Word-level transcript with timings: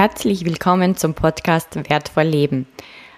Herzlich 0.00 0.46
willkommen 0.46 0.96
zum 0.96 1.12
Podcast 1.12 1.76
Wertvoll 1.90 2.24
Leben. 2.24 2.66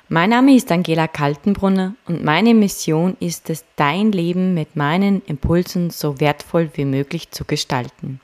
Mein 0.09 0.31
Name 0.31 0.57
ist 0.57 0.73
Angela 0.73 1.07
Kaltenbrunner 1.07 1.95
und 2.09 2.25
meine 2.25 2.55
Mission 2.55 3.17
ist 3.21 3.51
es, 3.51 3.65
dein 3.77 4.11
Leben 4.11 4.53
mit 4.53 4.75
meinen 4.75 5.23
Impulsen 5.27 5.91
so 5.91 6.19
wertvoll 6.19 6.71
wie 6.75 6.85
möglich 6.85 7.31
zu 7.31 7.45
gestalten. 7.45 8.21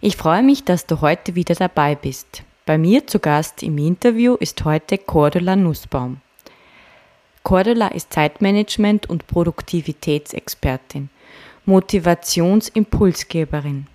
Ich 0.00 0.16
freue 0.16 0.42
mich, 0.42 0.64
dass 0.64 0.86
du 0.86 1.02
heute 1.02 1.36
wieder 1.36 1.54
dabei 1.54 1.94
bist. 1.94 2.42
Bei 2.66 2.78
mir 2.78 3.06
zu 3.06 3.20
Gast 3.20 3.62
im 3.62 3.78
Interview 3.78 4.34
ist 4.34 4.64
heute 4.64 4.98
Cordula 4.98 5.54
Nussbaum. 5.54 6.20
Cordula 7.44 7.86
ist 7.86 8.12
Zeitmanagement- 8.12 9.06
und 9.06 9.28
Produktivitätsexpertin, 9.28 11.10
Motivationsimpulsgeberin. 11.64 13.86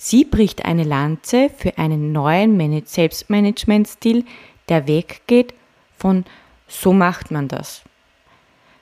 Sie 0.00 0.24
bricht 0.24 0.64
eine 0.64 0.84
Lanze 0.84 1.50
für 1.50 1.76
einen 1.76 2.12
neuen 2.12 2.86
Selbstmanagementstil, 2.86 4.24
der 4.68 4.86
weggeht 4.86 5.54
von 5.96 6.24
so 6.68 6.92
macht 6.92 7.32
man 7.32 7.48
das. 7.48 7.82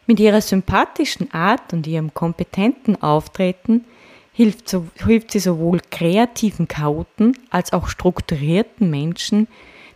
Mit 0.06 0.20
ihrer 0.20 0.42
sympathischen 0.42 1.32
Art 1.32 1.72
und 1.72 1.86
ihrem 1.86 2.12
kompetenten 2.12 3.00
Auftreten 3.02 3.86
hilft, 4.34 4.68
so, 4.68 4.88
hilft 4.96 5.30
sie 5.30 5.38
sowohl 5.38 5.80
kreativen 5.90 6.68
Chaoten 6.68 7.36
als 7.48 7.72
auch 7.72 7.88
strukturierten 7.88 8.90
Menschen, 8.90 9.48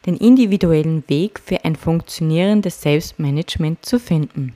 den 0.07 0.17
individuellen 0.17 1.05
Weg 1.09 1.39
für 1.39 1.67
ein 1.67 1.77
funktionierendes 1.77 2.81
Selbstmanagement 2.81 3.85
zu 3.85 4.01
finden. 4.01 4.55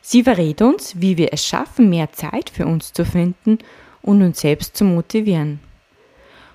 Sie 0.00 0.24
verrät 0.24 0.60
uns, 0.60 1.00
wie 1.00 1.16
wir 1.16 1.32
es 1.32 1.46
schaffen, 1.46 1.88
mehr 1.88 2.10
Zeit 2.10 2.50
für 2.50 2.66
uns 2.66 2.92
zu 2.92 3.04
finden 3.04 3.58
und 4.06 4.22
uns 4.22 4.40
selbst 4.40 4.76
zu 4.76 4.84
motivieren. 4.84 5.60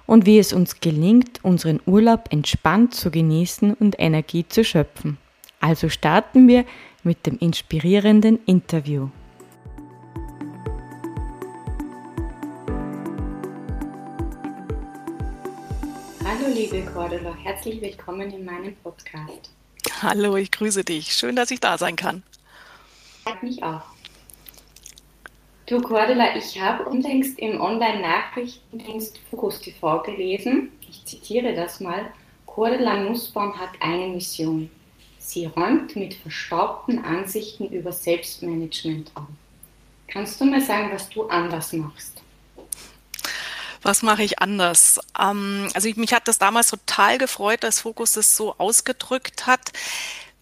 Und 0.07 0.25
wie 0.25 0.39
es 0.39 0.51
uns 0.51 0.79
gelingt, 0.79 1.43
unseren 1.43 1.79
Urlaub 1.85 2.31
entspannt 2.31 2.95
zu 2.95 3.11
genießen 3.11 3.75
und 3.75 3.99
Energie 3.99 4.47
zu 4.47 4.63
schöpfen. 4.63 5.17
Also 5.59 5.89
starten 5.89 6.47
wir 6.47 6.65
mit 7.03 7.27
dem 7.27 7.37
inspirierenden 7.37 8.39
Interview. 8.45 9.09
Hallo 16.25 16.53
liebe 16.53 16.81
Cordula, 16.91 17.35
herzlich 17.43 17.81
willkommen 17.81 18.31
in 18.31 18.45
meinem 18.45 18.75
Podcast. 18.77 19.51
Hallo, 20.01 20.35
ich 20.35 20.51
grüße 20.51 20.83
dich. 20.83 21.13
Schön, 21.13 21.35
dass 21.35 21.51
ich 21.51 21.59
da 21.59 21.77
sein 21.77 21.95
kann. 21.95 22.23
Freut 23.23 23.43
mich 23.43 23.61
auch. 23.61 23.83
Du 25.71 25.81
Cordula, 25.81 26.35
ich 26.35 26.59
habe 26.59 26.83
unlängst 26.83 27.39
im 27.39 27.61
Online-Nachrichtendienst 27.61 29.21
Fokus 29.29 29.61
TV 29.61 30.01
gelesen. 30.01 30.69
Ich 30.89 31.05
zitiere 31.05 31.55
das 31.55 31.79
mal. 31.79 32.11
Cordula 32.45 32.97
Nussbaum 32.97 33.57
hat 33.57 33.69
eine 33.79 34.07
Mission. 34.07 34.69
Sie 35.17 35.45
räumt 35.45 35.95
mit 35.95 36.15
verstaubten 36.15 37.01
Ansichten 37.05 37.69
über 37.69 37.93
Selbstmanagement 37.93 39.11
auf. 39.15 39.29
Kannst 40.09 40.41
du 40.41 40.45
mir 40.45 40.59
sagen, 40.59 40.89
was 40.91 41.07
du 41.07 41.29
anders 41.29 41.71
machst? 41.71 42.21
Was 43.81 44.03
mache 44.03 44.23
ich 44.23 44.39
anders? 44.39 44.99
Ähm, 45.17 45.69
also 45.73 45.87
mich 45.95 46.13
hat 46.13 46.27
das 46.27 46.37
damals 46.37 46.69
total 46.69 47.17
gefreut, 47.17 47.63
dass 47.63 47.79
Fokus 47.79 48.11
das 48.11 48.35
so 48.35 48.55
ausgedrückt 48.57 49.47
hat 49.47 49.71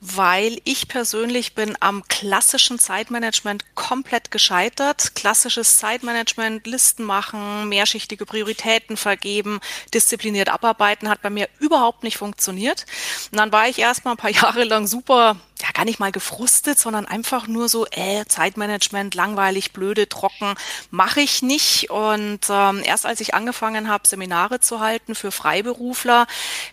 weil 0.02 0.60
ich 0.64 0.88
persönlich 0.88 1.56
bin 1.56 1.76
am 1.82 2.04
klassischen 2.08 2.80
Zeitmanagement 2.80 3.76
komplett 3.76 4.32
gescheitert. 4.32 5.16
Klassisches 5.16 5.78
Zeitmanagement, 5.78 6.66
Listen 6.68 7.04
machen, 7.04 7.68
mehrschichtige 7.68 8.26
Prioritäten 8.26 8.96
vergeben, 8.96 9.60
diszipliniert 9.94 10.50
abarbeiten 10.50 11.10
hat 11.10 11.22
bei 11.22 11.30
mir 11.30 11.50
überhaupt 11.60 12.04
nicht 12.04 12.18
funktioniert. 12.18 12.86
Und 13.32 13.38
dann 13.40 13.52
war 13.52 13.68
ich 13.68 13.80
erstmal 13.80 14.14
ein 14.14 14.18
paar 14.18 14.30
Jahre 14.30 14.64
lang 14.64 14.88
super 14.88 15.36
ja 15.62 15.70
gar 15.74 15.86
nicht 15.86 16.00
mal 16.00 16.12
gefrustet, 16.12 16.80
sondern 16.80 17.06
einfach 17.06 17.48
nur 17.48 17.70
so, 17.70 17.86
äh, 17.92 18.26
Zeitmanagement, 18.26 19.16
langweilig, 19.16 19.74
blöde, 19.74 20.10
trocken, 20.10 20.56
mache 20.92 21.22
ich 21.22 21.42
nicht. 21.42 21.90
Und 21.90 22.40
ähm, 22.50 22.82
erst 22.84 23.06
als 23.06 23.22
ich 23.22 23.34
angefangen 23.34 23.90
habe, 23.90 24.08
Seminare 24.08 24.60
zu 24.60 24.80
halten 24.80 25.16
für 25.16 25.32
Freiberufler, 25.32 26.28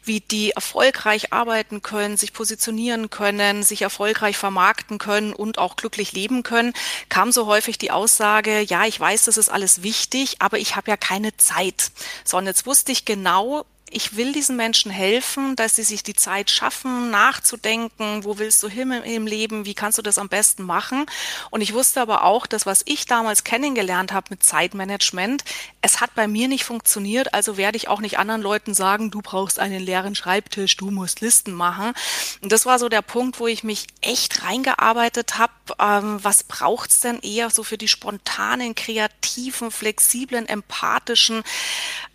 wie 0.04 0.20
die 0.20 0.50
erfolgreich 0.50 1.32
arbeiten 1.32 1.82
können, 1.82 2.16
sich 2.16 2.32
positionieren 2.32 3.10
können, 3.10 3.62
sich 3.62 3.82
erfolgreich 3.82 4.36
vermarkten 4.36 4.98
können 4.98 5.32
und 5.32 5.58
auch 5.58 5.76
glücklich 5.76 6.12
leben 6.12 6.42
können, 6.42 6.72
kam 7.08 7.32
so 7.32 7.46
häufig 7.46 7.78
die 7.78 7.90
Aussage, 7.90 8.60
ja, 8.60 8.84
ich 8.84 8.98
weiß, 8.98 9.24
das 9.24 9.36
ist 9.36 9.48
alles 9.48 9.82
wichtig, 9.82 10.36
aber 10.40 10.58
ich 10.58 10.76
habe 10.76 10.90
ja 10.90 10.96
keine 10.96 11.36
Zeit. 11.36 11.90
So, 12.24 12.36
und 12.36 12.46
jetzt 12.46 12.66
wusste 12.66 12.92
ich 12.92 13.04
genau, 13.04 13.64
ich 13.96 14.14
will 14.14 14.34
diesen 14.34 14.56
Menschen 14.56 14.90
helfen, 14.90 15.56
dass 15.56 15.76
sie 15.76 15.82
sich 15.82 16.02
die 16.02 16.12
Zeit 16.12 16.50
schaffen, 16.50 17.10
nachzudenken, 17.10 18.24
wo 18.24 18.36
willst 18.36 18.62
du 18.62 18.68
hin 18.68 18.90
im 18.90 19.26
Leben, 19.26 19.64
wie 19.64 19.72
kannst 19.72 19.96
du 19.96 20.02
das 20.02 20.18
am 20.18 20.28
besten 20.28 20.64
machen. 20.64 21.06
Und 21.48 21.62
ich 21.62 21.72
wusste 21.72 22.02
aber 22.02 22.22
auch, 22.22 22.46
dass 22.46 22.66
was 22.66 22.82
ich 22.84 23.06
damals 23.06 23.42
kennengelernt 23.42 24.12
habe 24.12 24.26
mit 24.28 24.44
Zeitmanagement, 24.44 25.44
es 25.80 26.02
hat 26.02 26.14
bei 26.14 26.28
mir 26.28 26.46
nicht 26.46 26.64
funktioniert, 26.64 27.32
also 27.32 27.56
werde 27.56 27.78
ich 27.78 27.88
auch 27.88 28.00
nicht 28.00 28.18
anderen 28.18 28.42
Leuten 28.42 28.74
sagen, 28.74 29.10
du 29.10 29.22
brauchst 29.22 29.58
einen 29.58 29.80
leeren 29.80 30.14
Schreibtisch, 30.14 30.76
du 30.76 30.90
musst 30.90 31.22
Listen 31.22 31.54
machen. 31.54 31.94
Und 32.42 32.52
das 32.52 32.66
war 32.66 32.78
so 32.78 32.90
der 32.90 33.02
Punkt, 33.02 33.40
wo 33.40 33.46
ich 33.46 33.64
mich 33.64 33.86
echt 34.02 34.42
reingearbeitet 34.42 35.38
habe, 35.38 35.52
ähm, 35.78 36.18
was 36.22 36.42
braucht's 36.42 37.00
denn 37.00 37.20
eher 37.20 37.48
so 37.48 37.62
für 37.62 37.78
die 37.78 37.88
spontanen, 37.88 38.74
kreativen, 38.74 39.70
flexiblen, 39.70 40.46
empathischen, 40.46 41.44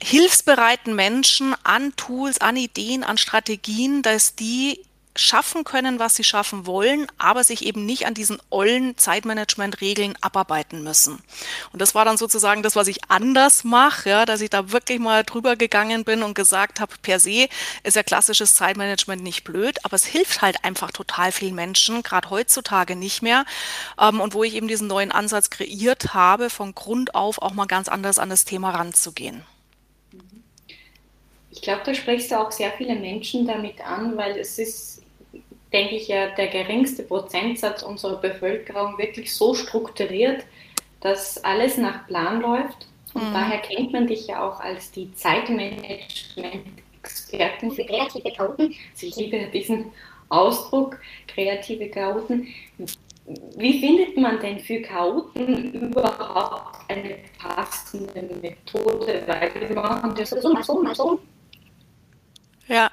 hilfsbereiten 0.03 0.96
Menschen, 0.96 1.56
an 1.72 1.96
Tools, 1.96 2.42
an 2.42 2.58
Ideen, 2.58 3.06
an 3.06 3.18
Strategien, 3.18 4.02
dass 4.02 4.36
die 4.36 4.82
schaffen 5.16 5.64
können, 5.64 6.00
was 6.00 6.18
sie 6.18 6.26
schaffen 6.26 6.66
wollen, 6.66 7.08
aber 7.18 7.46
sich 7.46 7.66
eben 7.66 7.86
nicht 7.86 8.06
an 8.08 8.14
diesen 8.14 8.42
ollen 8.50 8.98
Zeitmanagement-Regeln 8.98 10.18
abarbeiten 10.20 10.84
müssen. 10.84 11.24
Und 11.72 11.82
das 11.82 11.96
war 11.96 12.04
dann 12.04 12.18
sozusagen 12.18 12.62
das, 12.62 12.76
was 12.76 12.88
ich 12.88 13.09
anders 13.09 13.64
mache, 13.64 14.09
ja, 14.09 14.26
dass 14.26 14.42
ich 14.42 14.50
da 14.50 14.74
wirklich 14.74 15.00
mal 15.00 15.24
drüber 15.24 15.56
gegangen 15.56 16.04
bin 16.04 16.24
und 16.24 16.34
gesagt 16.34 16.82
habe, 16.82 16.94
per 17.02 17.22
se 17.22 17.48
ist 17.84 17.96
ja 17.96 18.03
klassisches 18.03 18.53
Zeitmanagement 18.56 19.24
nicht 19.24 19.46
blöd, 19.46 19.84
aber 19.86 19.96
es 19.96 20.06
hilft 20.06 20.42
halt 20.42 20.66
einfach 20.66 20.92
total 20.92 21.32
vielen 21.32 21.56
Menschen, 21.56 22.03
gerade 22.03 22.30
heutzutage 22.30 22.98
nicht 22.98 23.22
mehr. 23.22 23.46
Ähm, 23.98 24.20
und 24.20 24.34
wo 24.34 24.44
ich 24.44 24.56
eben 24.56 24.68
diesen 24.68 24.88
neuen 24.88 25.12
Ansatz 25.14 25.50
kreiert 25.50 26.14
habe, 26.14 26.50
von 26.50 26.76
Grund 26.76 27.16
auf 27.16 27.42
auch 27.42 27.53
mal 27.53 27.66
ganz 27.66 27.88
anders 27.88 28.20
an 28.20 28.30
das 28.30 28.44
Thema 28.44 28.72
ranzugehen. 28.72 29.46
Ich 31.52 31.62
glaube, 31.62 31.82
da 31.86 31.94
sprichst 31.94 32.32
du 32.32 32.40
auch 32.40 32.52
sehr 32.52 32.72
viele 32.72 32.96
Menschen 32.96 33.46
damit 33.46 33.86
an, 33.86 34.18
weil 34.18 34.40
es 34.40 34.58
ist, 34.58 35.04
denke 35.74 35.96
ich, 35.96 36.08
ja 36.08 36.30
der 36.30 36.48
geringste 36.48 37.04
Prozentsatz 37.04 37.84
unserer 37.84 38.18
Bevölkerung 38.18 38.98
wirklich 38.98 39.36
so 39.36 39.54
strukturiert, 39.54 40.46
dass 41.02 41.44
alles 41.44 41.78
nach 41.78 42.08
Plan 42.08 42.42
läuft. 42.42 42.88
Und 43.14 43.30
mhm. 43.30 43.34
daher 43.34 43.60
kennt 43.60 43.92
man 43.92 44.08
dich 44.08 44.28
ja 44.28 44.48
auch 44.48 44.62
als 44.62 44.92
die 44.92 45.14
Zeitmanagement-Expertin 45.14 47.72
für 47.72 47.84
kreative 47.84 48.32
Chaoten. 48.32 48.74
Also 48.94 49.08
ich 49.08 49.18
liebe 49.18 49.50
diesen 49.52 49.92
Ausdruck, 50.30 50.98
kreative 51.28 51.90
Chaoten. 51.90 52.48
Wie 53.58 53.80
findet 53.80 54.18
man 54.18 54.40
denn 54.40 54.60
für 54.60 54.82
Chaoten 54.82 55.74
überhaupt 55.74 56.78
eine 56.88 57.18
passende 57.38 58.24
Methode? 58.42 59.24
Weil 59.28 59.70
wir 59.70 59.76
machen 59.76 60.16
das 60.16 60.30
so, 60.30 60.54
mal 60.54 60.64
so, 60.64 60.82
mal 60.82 60.96
so. 60.96 61.20
Ja, 62.72 62.90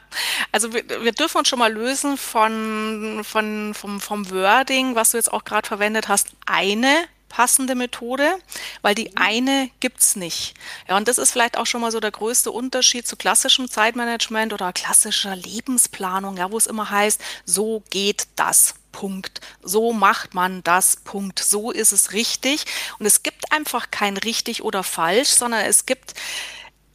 also 0.50 0.74
wir, 0.74 0.82
wir 1.04 1.12
dürfen 1.12 1.38
uns 1.38 1.46
schon 1.46 1.60
mal 1.60 1.72
lösen 1.72 2.16
von, 2.16 3.22
von, 3.22 3.74
vom, 3.74 4.00
vom 4.00 4.28
Wording, 4.28 4.96
was 4.96 5.12
du 5.12 5.18
jetzt 5.18 5.32
auch 5.32 5.44
gerade 5.44 5.68
verwendet 5.68 6.08
hast, 6.08 6.30
eine 6.46 7.06
passende 7.28 7.76
Methode, 7.76 8.38
weil 8.82 8.96
die 8.96 9.16
eine 9.16 9.70
gibt's 9.78 10.16
nicht. 10.16 10.54
Ja, 10.88 10.96
und 10.96 11.06
das 11.06 11.16
ist 11.16 11.30
vielleicht 11.30 11.56
auch 11.56 11.66
schon 11.66 11.80
mal 11.80 11.92
so 11.92 12.00
der 12.00 12.10
größte 12.10 12.50
Unterschied 12.50 13.06
zu 13.06 13.14
klassischem 13.14 13.70
Zeitmanagement 13.70 14.52
oder 14.52 14.72
klassischer 14.72 15.36
Lebensplanung, 15.36 16.38
ja, 16.38 16.50
wo 16.50 16.58
es 16.58 16.66
immer 16.66 16.90
heißt, 16.90 17.20
so 17.44 17.84
geht 17.90 18.26
das. 18.34 18.74
Punkt. 18.90 19.40
So 19.62 19.92
macht 19.92 20.34
man 20.34 20.64
das. 20.64 20.96
Punkt. 20.96 21.38
So 21.38 21.70
ist 21.70 21.92
es 21.92 22.14
richtig. 22.14 22.64
Und 22.98 23.06
es 23.06 23.22
gibt 23.22 23.52
einfach 23.52 23.92
kein 23.92 24.16
richtig 24.16 24.64
oder 24.64 24.82
falsch, 24.82 25.28
sondern 25.28 25.60
es 25.66 25.86
gibt 25.86 26.14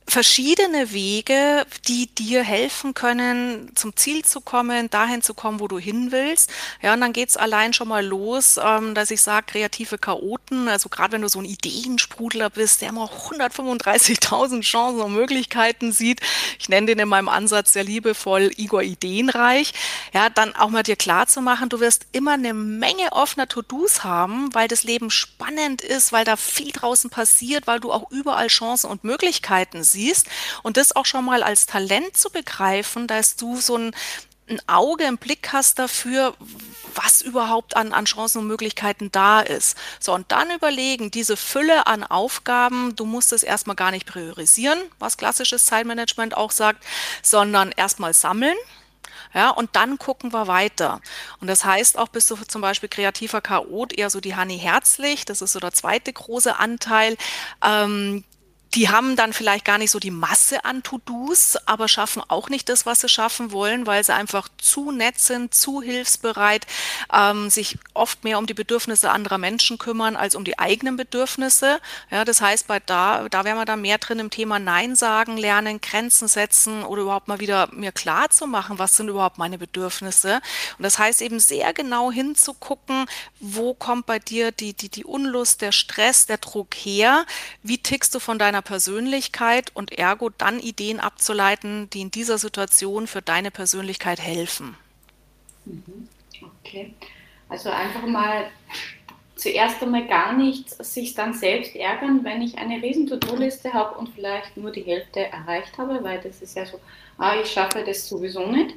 verschiedene 0.08 0.92
Wege, 0.92 1.66
die 1.88 2.08
dir 2.08 2.44
helfen 2.44 2.94
können, 2.94 3.72
zum 3.76 3.96
Ziel 3.96 4.24
zu 4.26 4.42
kommen, 4.42 4.90
dahin 4.90 5.22
zu 5.22 5.34
kommen, 5.34 5.60
wo 5.60 5.68
du 5.68 5.80
hin 5.80 6.12
willst. 6.12 6.52
Ja, 6.82 6.94
und 6.94 7.02
dann 7.02 7.14
geht's 7.14 7.38
allein 7.38 7.74
schon 7.74 7.88
mal 7.88 8.06
los, 8.06 8.60
ähm, 8.64 8.96
dass 8.96 9.12
ich 9.12 9.22
sage, 9.22 9.48
kreative 9.48 9.98
Chaoten, 9.98 10.68
also 10.68 10.90
gerade 10.90 11.14
wenn 11.14 11.22
du 11.22 11.30
so 11.30 11.40
ein 11.40 11.46
Ideensprudler 11.46 12.50
bist, 12.50 12.82
der 12.82 12.90
immer 12.90 13.10
135.000 13.10 14.62
Chancen 14.62 15.02
und 15.02 15.14
Möglichkeiten 15.14 15.92
sieht, 15.92 16.22
ich 16.60 16.70
nenne 16.70 16.88
den 16.88 17.00
in 17.00 17.10
meinem 17.10 17.30
Ansatz 17.30 17.74
sehr 17.74 17.84
liebevoll 17.84 18.52
Igor 18.58 18.84
Ideenreich, 18.84 19.74
ja, 20.14 20.30
dann 20.30 20.56
auch 20.56 20.70
mal 20.70 20.84
dir 20.84 20.98
klar 20.98 21.28
zu 21.28 21.42
machen, 21.42 21.70
du 21.70 21.80
wirst 21.80 22.08
immer 22.12 22.34
eine 22.34 22.54
Menge 22.54 23.14
offener 23.14 23.48
To-Dos 23.48 24.04
haben, 24.04 24.54
weil 24.54 24.68
das 24.68 24.84
Leben 24.84 25.10
spannend 25.10 25.82
ist, 25.82 26.12
weil 26.12 26.26
da 26.26 26.36
viel 26.36 26.72
draußen 26.72 27.10
passiert, 27.10 27.68
weil 27.68 27.80
du 27.80 27.92
auch 27.92 28.12
überall 28.12 28.48
Chancen 28.48 28.90
und 28.90 29.04
Möglichkeiten 29.04 29.84
siehst 29.84 29.93
siehst 29.94 30.28
und 30.62 30.78
das 30.78 30.96
auch 30.96 31.06
schon 31.06 31.26
mal 31.26 31.42
als 31.44 31.66
Talent 31.66 32.18
zu 32.18 32.30
begreifen, 32.30 33.08
dass 33.08 33.38
du 33.38 33.56
so 33.58 33.78
ein 33.78 33.96
ein 34.50 34.62
Auge, 34.68 35.06
einen 35.06 35.18
Blick 35.18 35.54
hast 35.54 35.80
dafür, 35.80 36.34
was 36.96 37.22
überhaupt 37.22 37.76
an, 37.76 37.94
an 37.94 38.06
Chancen 38.06 38.40
und 38.40 38.48
Möglichkeiten 38.48 39.12
da 39.12 39.42
ist. 39.42 39.78
So, 40.00 40.14
und 40.14 40.32
dann 40.32 40.52
überlegen, 40.52 41.12
diese 41.12 41.38
Fülle 41.38 41.88
an 41.88 42.04
Aufgaben, 42.04 42.96
du 42.96 43.06
musst 43.06 43.34
es 43.34 43.44
erstmal 43.44 43.76
gar 43.76 43.92
nicht 43.92 44.06
priorisieren, 44.06 44.80
was 45.00 45.18
klassisches 45.18 45.66
Zeitmanagement 45.66 46.36
auch 46.36 46.52
sagt, 46.52 46.84
sondern 47.22 47.72
erstmal 47.72 48.14
sammeln. 48.14 48.58
Ja, 49.34 49.50
und 49.50 49.76
dann 49.76 49.98
gucken 49.98 50.32
wir 50.32 50.46
weiter. 50.48 51.02
Und 51.40 51.48
das 51.48 51.66
heißt 51.66 51.98
auch, 51.98 52.10
bist 52.10 52.30
du 52.30 52.36
zum 52.36 52.62
Beispiel 52.62 52.90
kreativer 52.90 53.42
Chaot, 53.42 53.92
eher 53.94 54.12
so 54.12 54.20
die 54.20 54.36
Hanni 54.36 54.60
Herzlich, 54.60 55.26
das 55.26 55.42
ist 55.42 55.54
so 55.54 55.60
der 55.60 55.72
zweite 55.72 56.14
große 56.14 56.56
Anteil, 56.56 57.18
ähm, 57.64 58.24
die 58.76 58.90
haben 58.90 59.16
dann 59.16 59.34
vielleicht 59.34 59.66
gar 59.66 59.78
nicht 59.78 59.92
so 59.92 60.00
die 60.00 60.12
Masse 60.12 60.66
an 60.66 60.82
To-Dos, 60.82 61.58
aber 61.66 61.88
schaffen 61.88 62.24
auch 62.28 62.50
nicht 62.50 62.70
das, 62.70 62.86
was 62.86 63.02
sie 63.02 63.10
schaffen 63.10 63.52
wollen, 63.52 63.86
weil 63.86 64.04
sie 64.04 64.16
einfach 64.16 64.50
zu 64.58 64.92
nett 64.92 65.20
sind, 65.20 65.54
zu 65.54 65.82
hilfsbereit, 65.82 66.66
ähm, 67.14 67.52
sich 67.52 67.78
oft 67.94 68.24
mehr 68.24 68.40
um 68.40 68.48
die 68.48 68.56
Bedürfnisse 68.56 69.12
anderer 69.12 69.38
Menschen 69.38 69.78
kümmern 69.78 70.16
als 70.16 70.34
um 70.34 70.44
die 70.44 70.58
eigenen 70.58 70.98
Bedürfnisse. 70.98 71.80
Ja, 72.10 72.26
das 72.26 72.42
heißt, 72.42 72.68
bei 72.68 72.80
da, 72.80 73.30
da 73.30 73.44
wären 73.44 73.58
wir 73.58 73.66
dann 73.66 73.82
mehr 73.82 74.00
drin 74.00 74.18
im 74.18 74.32
Thema 74.32 74.58
Nein 74.58 74.96
sagen, 74.96 75.38
lernen, 75.38 75.80
Grenzen 75.80 76.28
setzen 76.28 76.84
oder 76.84 77.04
überhaupt 77.04 77.28
mal 77.28 77.40
wieder 77.40 77.70
mir 77.72 77.92
klar 77.92 78.32
zu 78.32 78.48
machen, 78.48 78.80
was 78.80 78.98
sind 78.98 79.08
überhaupt 79.08 79.38
meine 79.38 79.60
Bedürfnisse. 79.60 80.42
Und 80.78 80.84
das 80.84 80.98
heißt 80.98 81.22
eben 81.22 81.40
sehr 81.40 81.74
genau 81.74 82.12
hinzugucken, 82.12 83.06
wo 83.40 83.76
kommt 83.76 84.08
bei 84.08 84.18
dir 84.18 84.52
die, 84.52 84.74
die, 84.74 84.90
die 84.90 85.06
Unlust, 85.06 85.62
der 85.62 85.72
Stress, 85.72 86.26
der 86.26 86.38
Druck 86.38 86.74
her? 86.74 87.26
Wie 87.62 87.78
tickst 87.78 88.16
du 88.16 88.20
von 88.20 88.40
deiner 88.40 88.63
Persönlichkeit 88.64 89.72
und 89.76 89.92
ergo 89.92 90.30
dann 90.30 90.60
Ideen 90.60 91.00
abzuleiten, 91.00 91.90
die 91.92 92.02
in 92.02 92.12
dieser 92.12 92.40
Situation 92.40 93.06
für 93.06 93.22
deine 93.22 93.52
Persönlichkeit 93.52 94.20
helfen. 94.20 94.76
Mhm. 95.66 96.10
Okay. 96.42 96.94
Also 97.50 97.70
einfach 97.70 98.08
mal 98.08 98.46
zuerst 99.36 99.82
einmal 99.84 100.08
gar 100.08 100.34
nicht 100.34 100.70
sich 100.84 101.14
dann 101.14 101.34
selbst 101.34 101.76
ärgern, 101.76 102.24
wenn 102.24 102.42
ich 102.42 102.58
eine 102.58 102.82
riesen 102.82 103.08
To-Do-Liste 103.08 103.74
habe 103.74 103.98
und 103.98 104.10
vielleicht 104.10 104.56
nur 104.58 104.72
die 104.72 104.84
Hälfte 104.84 105.28
erreicht 105.28 105.78
habe, 105.78 106.04
weil 106.04 106.22
das 106.22 106.42
ist 106.42 106.56
ja 106.56 106.66
so, 106.66 106.80
ah, 107.18 107.36
ich 107.42 107.52
schaffe 107.52 107.84
das 107.86 108.08
sowieso 108.08 108.48
nicht, 108.48 108.76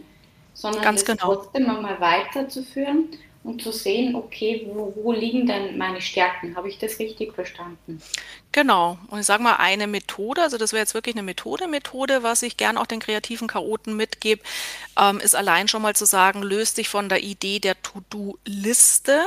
sondern 0.54 0.82
Ganz 0.82 1.04
das 1.04 1.16
genau. 1.16 1.34
trotzdem 1.34 1.70
einmal 1.70 2.00
weiterzuführen 2.00 3.10
und 3.44 3.62
zu 3.62 3.70
sehen, 3.70 4.14
okay, 4.16 4.66
wo, 4.72 4.92
wo 4.96 5.12
liegen 5.12 5.46
denn 5.46 5.78
meine 5.78 6.00
Stärken? 6.00 6.56
Habe 6.56 6.68
ich 6.68 6.78
das 6.78 6.98
richtig 6.98 7.32
verstanden? 7.32 8.02
Genau. 8.52 8.98
Und 9.08 9.20
ich 9.20 9.26
sage 9.26 9.42
mal, 9.42 9.56
eine 9.56 9.86
Methode, 9.86 10.42
also 10.42 10.56
das 10.56 10.72
wäre 10.72 10.80
jetzt 10.80 10.94
wirklich 10.94 11.14
eine 11.14 11.22
Methode, 11.22 11.68
Methode, 11.68 12.22
was 12.22 12.42
ich 12.42 12.56
gern 12.56 12.78
auch 12.78 12.86
den 12.86 13.00
kreativen 13.00 13.48
Chaoten 13.48 13.94
mitgebe, 13.96 14.42
ähm, 14.98 15.20
ist 15.20 15.34
allein 15.34 15.68
schon 15.68 15.82
mal 15.82 15.94
zu 15.94 16.06
sagen, 16.06 16.42
löst 16.42 16.78
dich 16.78 16.88
von 16.88 17.10
der 17.10 17.22
Idee 17.22 17.58
der 17.58 17.80
To-Do-Liste. 17.82 19.22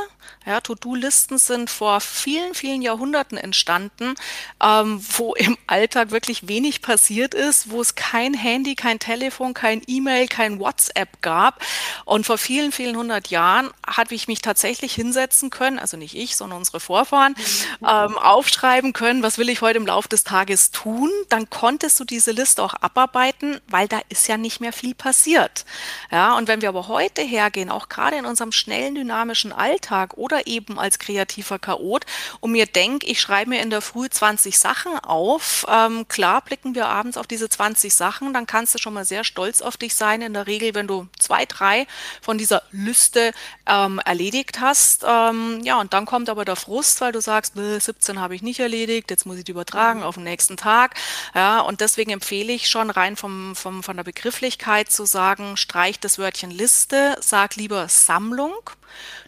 Ja, 0.45 0.61
To-Do-Listen 0.61 1.37
sind 1.37 1.69
vor 1.69 2.01
vielen, 2.01 2.55
vielen 2.55 2.81
Jahrhunderten 2.81 3.37
entstanden, 3.37 4.15
ähm, 4.63 5.03
wo 5.15 5.35
im 5.35 5.57
Alltag 5.67 6.09
wirklich 6.09 6.47
wenig 6.47 6.81
passiert 6.81 7.35
ist, 7.35 7.69
wo 7.69 7.81
es 7.81 7.93
kein 7.93 8.33
Handy, 8.33 8.73
kein 8.73 8.97
Telefon, 8.97 9.53
kein 9.53 9.83
E-Mail, 9.85 10.27
kein 10.27 10.59
WhatsApp 10.59 11.21
gab. 11.21 11.61
Und 12.05 12.25
vor 12.25 12.39
vielen, 12.39 12.71
vielen 12.71 12.95
hundert 12.95 13.27
Jahren 13.27 13.69
habe 13.85 14.15
ich 14.15 14.27
mich 14.27 14.41
tatsächlich 14.41 14.93
hinsetzen 14.93 15.51
können, 15.51 15.77
also 15.77 15.97
nicht 15.97 16.15
ich, 16.15 16.35
sondern 16.35 16.59
unsere 16.59 16.79
Vorfahren, 16.79 17.35
mhm. 17.81 17.87
ähm, 17.87 18.17
aufschreiben 18.17 18.93
können, 18.93 19.18
können, 19.19 19.23
was 19.23 19.37
will 19.37 19.49
ich 19.49 19.61
heute 19.61 19.77
im 19.77 19.85
Laufe 19.85 20.07
des 20.07 20.23
Tages 20.23 20.71
tun, 20.71 21.09
dann 21.27 21.49
konntest 21.49 21.99
du 21.99 22.05
diese 22.05 22.31
Liste 22.31 22.63
auch 22.63 22.73
abarbeiten, 22.73 23.59
weil 23.67 23.87
da 23.87 23.99
ist 24.07 24.27
ja 24.27 24.37
nicht 24.37 24.61
mehr 24.61 24.71
viel 24.71 24.95
passiert. 24.95 25.65
Ja, 26.09 26.37
und 26.37 26.47
wenn 26.47 26.61
wir 26.61 26.69
aber 26.69 26.87
heute 26.87 27.21
hergehen, 27.21 27.69
auch 27.69 27.89
gerade 27.89 28.17
in 28.17 28.25
unserem 28.25 28.51
schnellen, 28.51 28.95
dynamischen 28.95 29.51
Alltag 29.51 30.13
oder 30.15 30.47
eben 30.47 30.79
als 30.79 30.99
kreativer 30.99 31.59
Chaot 31.59 32.05
und 32.39 32.51
mir 32.51 32.65
denke, 32.65 33.07
ich 33.07 33.19
schreibe 33.19 33.49
mir 33.49 33.61
in 33.61 33.69
der 33.69 33.81
Früh 33.81 34.09
20 34.09 34.57
Sachen 34.57 34.97
auf, 34.99 35.65
ähm, 35.69 36.07
klar 36.07 36.41
blicken 36.41 36.75
wir 36.75 36.87
abends 36.87 37.17
auf 37.17 37.27
diese 37.27 37.49
20 37.49 37.93
Sachen, 37.93 38.33
dann 38.33 38.47
kannst 38.47 38.73
du 38.73 38.77
schon 38.77 38.93
mal 38.93 39.05
sehr 39.05 39.23
stolz 39.23 39.61
auf 39.61 39.75
dich 39.75 39.95
sein. 39.95 40.21
In 40.21 40.33
der 40.33 40.47
Regel, 40.47 40.75
wenn 40.75 40.87
du 40.87 41.07
zwei, 41.19 41.45
drei 41.45 41.87
von 42.21 42.37
dieser 42.37 42.63
Liste 42.71 43.31
ähm, 43.65 43.99
erledigt 44.05 44.61
hast. 44.61 45.03
Ähm, 45.05 45.59
ja, 45.63 45.79
und 45.79 45.93
dann 45.93 46.05
kommt 46.05 46.29
aber 46.29 46.45
der 46.45 46.55
Frust, 46.55 47.01
weil 47.01 47.11
du 47.11 47.21
sagst, 47.21 47.53
17 47.55 48.19
habe 48.19 48.35
ich 48.35 48.41
nicht 48.41 48.59
erledigt, 48.59 48.98
jetzt 49.09 49.25
muss 49.25 49.37
ich 49.37 49.43
die 49.43 49.51
übertragen 49.51 50.03
auf 50.03 50.15
den 50.15 50.23
nächsten 50.23 50.57
Tag. 50.57 50.95
Ja, 51.33 51.61
und 51.61 51.81
deswegen 51.81 52.11
empfehle 52.11 52.53
ich 52.53 52.69
schon 52.69 52.89
rein 52.89 53.15
vom, 53.15 53.55
vom, 53.55 53.83
von 53.83 53.97
der 53.97 54.03
Begrifflichkeit 54.03 54.91
zu 54.91 55.05
sagen, 55.05 55.57
streich 55.57 55.99
das 55.99 56.17
Wörtchen 56.19 56.51
Liste, 56.51 57.15
sag 57.21 57.55
lieber 57.55 57.87
Sammlung. 57.87 58.53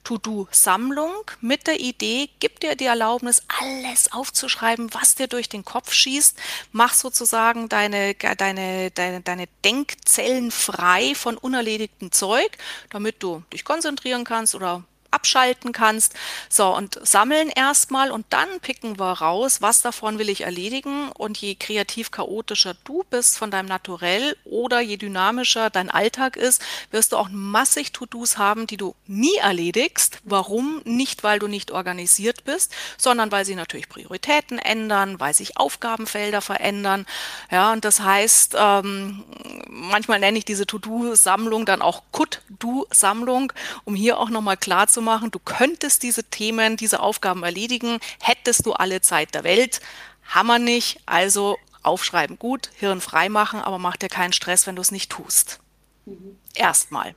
To-Do-Sammlung 0.04 1.14
mit 1.42 1.68
der 1.68 1.80
Idee, 1.80 2.30
gib 2.40 2.60
dir 2.60 2.76
die 2.76 2.86
Erlaubnis, 2.86 3.44
alles 3.62 4.12
aufzuschreiben, 4.12 4.94
was 4.94 5.16
dir 5.16 5.28
durch 5.28 5.50
den 5.50 5.64
Kopf 5.64 5.94
schießt. 5.94 6.38
Mach 6.72 6.94
sozusagen 6.94 7.70
deine, 7.70 8.16
deine, 8.16 8.92
deine, 8.92 9.22
deine 9.22 9.48
Denkzellen 9.64 10.52
frei 10.52 11.14
von 11.16 11.38
unerledigtem 11.38 12.12
Zeug, 12.12 12.58
damit 12.90 13.22
du 13.22 13.44
dich 13.54 13.64
konzentrieren 13.64 14.24
kannst 14.24 14.56
oder 14.56 14.84
abschalten 15.12 15.72
kannst. 15.72 16.16
So, 16.50 16.76
und 16.76 17.00
sammeln 17.06 17.50
erstmal 17.50 18.12
und 18.12 18.26
dann 18.30 18.60
picken 18.62 19.00
wir 19.00 19.12
raus, 19.14 19.62
was 19.62 19.82
davon 19.82 20.18
will 20.18 20.30
ich 20.30 20.42
erledigen. 20.42 21.10
Und 21.12 21.38
je 21.38 21.56
kreativ 21.56 22.12
chaotischer 22.12 22.76
du 22.84 23.04
bist 23.10 23.38
von 23.38 23.52
deinem 23.52 23.68
Naturell 23.68 24.36
oder 24.46 24.80
je 24.80 24.98
dynamischer 24.98 25.70
dein 25.70 25.90
Alltag 25.90 26.38
ist, 26.38 26.62
wirst 26.92 27.12
du 27.12 27.18
auch 27.18 27.30
massig 27.30 27.92
To-Dos 27.92 28.38
haben, 28.38 28.68
die 28.68 28.78
du 28.78 28.96
nie 29.08 29.36
erledigst. 29.38 30.20
Warum? 30.24 30.82
Nicht, 30.86 31.24
weil 31.24 31.40
du 31.40 31.48
nicht 31.48 31.72
organisiert 31.72 32.44
bist, 32.44 32.74
sondern 32.98 33.32
weil 33.32 33.46
sie 33.46 33.56
natürlich 33.56 33.90
Prioritäten 33.90 34.58
ändern, 34.60 35.20
weil 35.20 35.34
sich 35.34 35.58
Aufgabenfelder 35.58 36.42
verändern. 36.42 37.06
Ja, 37.52 37.74
und 37.74 37.86
das 37.86 38.00
heißt, 38.00 38.56
ähm, 38.58 39.24
manchmal 39.68 40.20
nenne 40.20 40.38
ich 40.38 40.46
diese 40.46 40.66
To-Do-Sammlung 40.66 41.66
dann 41.66 41.82
auch 41.82 42.04
Kut-Do-Sammlung, 42.12 43.54
um 43.84 43.96
hier 43.96 44.20
auch 44.20 44.30
nochmal 44.30 44.58
klar 44.58 44.88
zu 44.88 45.01
machen, 45.02 45.32
du 45.32 45.40
könntest 45.40 46.04
diese 46.04 46.24
Themen, 46.24 46.78
diese 46.78 47.00
Aufgaben 47.02 47.44
erledigen, 47.44 48.00
hättest 48.22 48.66
du 48.66 48.74
alle 48.74 49.02
Zeit 49.02 49.34
der 49.34 49.44
Welt. 49.44 49.82
Hammer 50.28 50.60
nicht, 50.60 51.00
also 51.06 51.58
aufschreiben 51.84 52.38
gut, 52.38 52.70
Hirn 52.76 53.02
frei 53.02 53.30
machen, 53.30 53.60
aber 53.60 53.80
mach 53.80 53.98
dir 53.98 54.08
keinen 54.08 54.34
Stress, 54.34 54.68
wenn 54.68 54.76
du 54.76 54.82
es 54.82 54.92
nicht 54.92 55.12
tust. 55.12 55.60
Mhm. 56.06 56.38
Erstmal. 56.56 57.16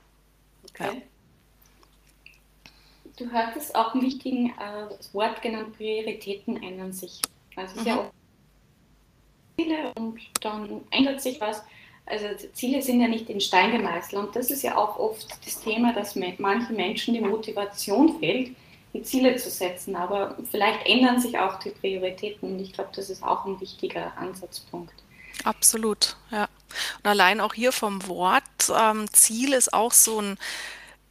Okay. 0.69 0.85
Ja. 0.85 1.01
Du 3.17 3.31
hattest 3.31 3.73
auch 3.75 3.93
ein 3.93 4.01
wichtiges 4.01 4.51
äh, 4.57 5.13
Wort 5.13 5.41
genannt, 5.41 5.77
Prioritäten 5.77 6.61
ändern 6.61 6.91
sich. 6.91 7.21
Also 7.55 7.79
mhm. 7.79 7.87
auch 7.89 8.11
viele 9.55 9.93
und 9.93 10.19
dann 10.41 10.81
ändert 10.91 11.21
sich 11.21 11.39
was 11.39 11.63
also 12.05 12.25
Ziele 12.53 12.81
sind 12.81 13.01
ja 13.01 13.07
nicht 13.07 13.29
in 13.29 13.41
Stein 13.41 13.71
gemeißelt 13.71 14.21
und 14.21 14.35
das 14.35 14.51
ist 14.51 14.63
ja 14.63 14.77
auch 14.77 14.97
oft 14.97 15.25
das 15.43 15.59
Thema, 15.59 15.93
dass 15.93 16.15
manchen 16.15 16.75
Menschen 16.75 17.13
die 17.13 17.21
Motivation 17.21 18.19
fehlt, 18.19 18.55
die 18.93 19.03
Ziele 19.03 19.35
zu 19.35 19.49
setzen, 19.49 19.95
aber 19.95 20.37
vielleicht 20.49 20.85
ändern 20.87 21.19
sich 21.19 21.37
auch 21.37 21.59
die 21.59 21.71
Prioritäten 21.71 22.53
und 22.53 22.59
ich 22.59 22.73
glaube, 22.73 22.91
das 22.95 23.09
ist 23.09 23.23
auch 23.23 23.45
ein 23.45 23.59
wichtiger 23.59 24.15
Ansatzpunkt. 24.17 24.93
Absolut, 25.43 26.15
ja. 26.31 26.47
Und 26.97 27.09
allein 27.09 27.41
auch 27.41 27.53
hier 27.53 27.71
vom 27.71 28.07
Wort, 28.07 28.43
ähm, 28.69 29.11
Ziel 29.11 29.53
ist 29.53 29.73
auch 29.73 29.91
so 29.91 30.21
ein 30.21 30.37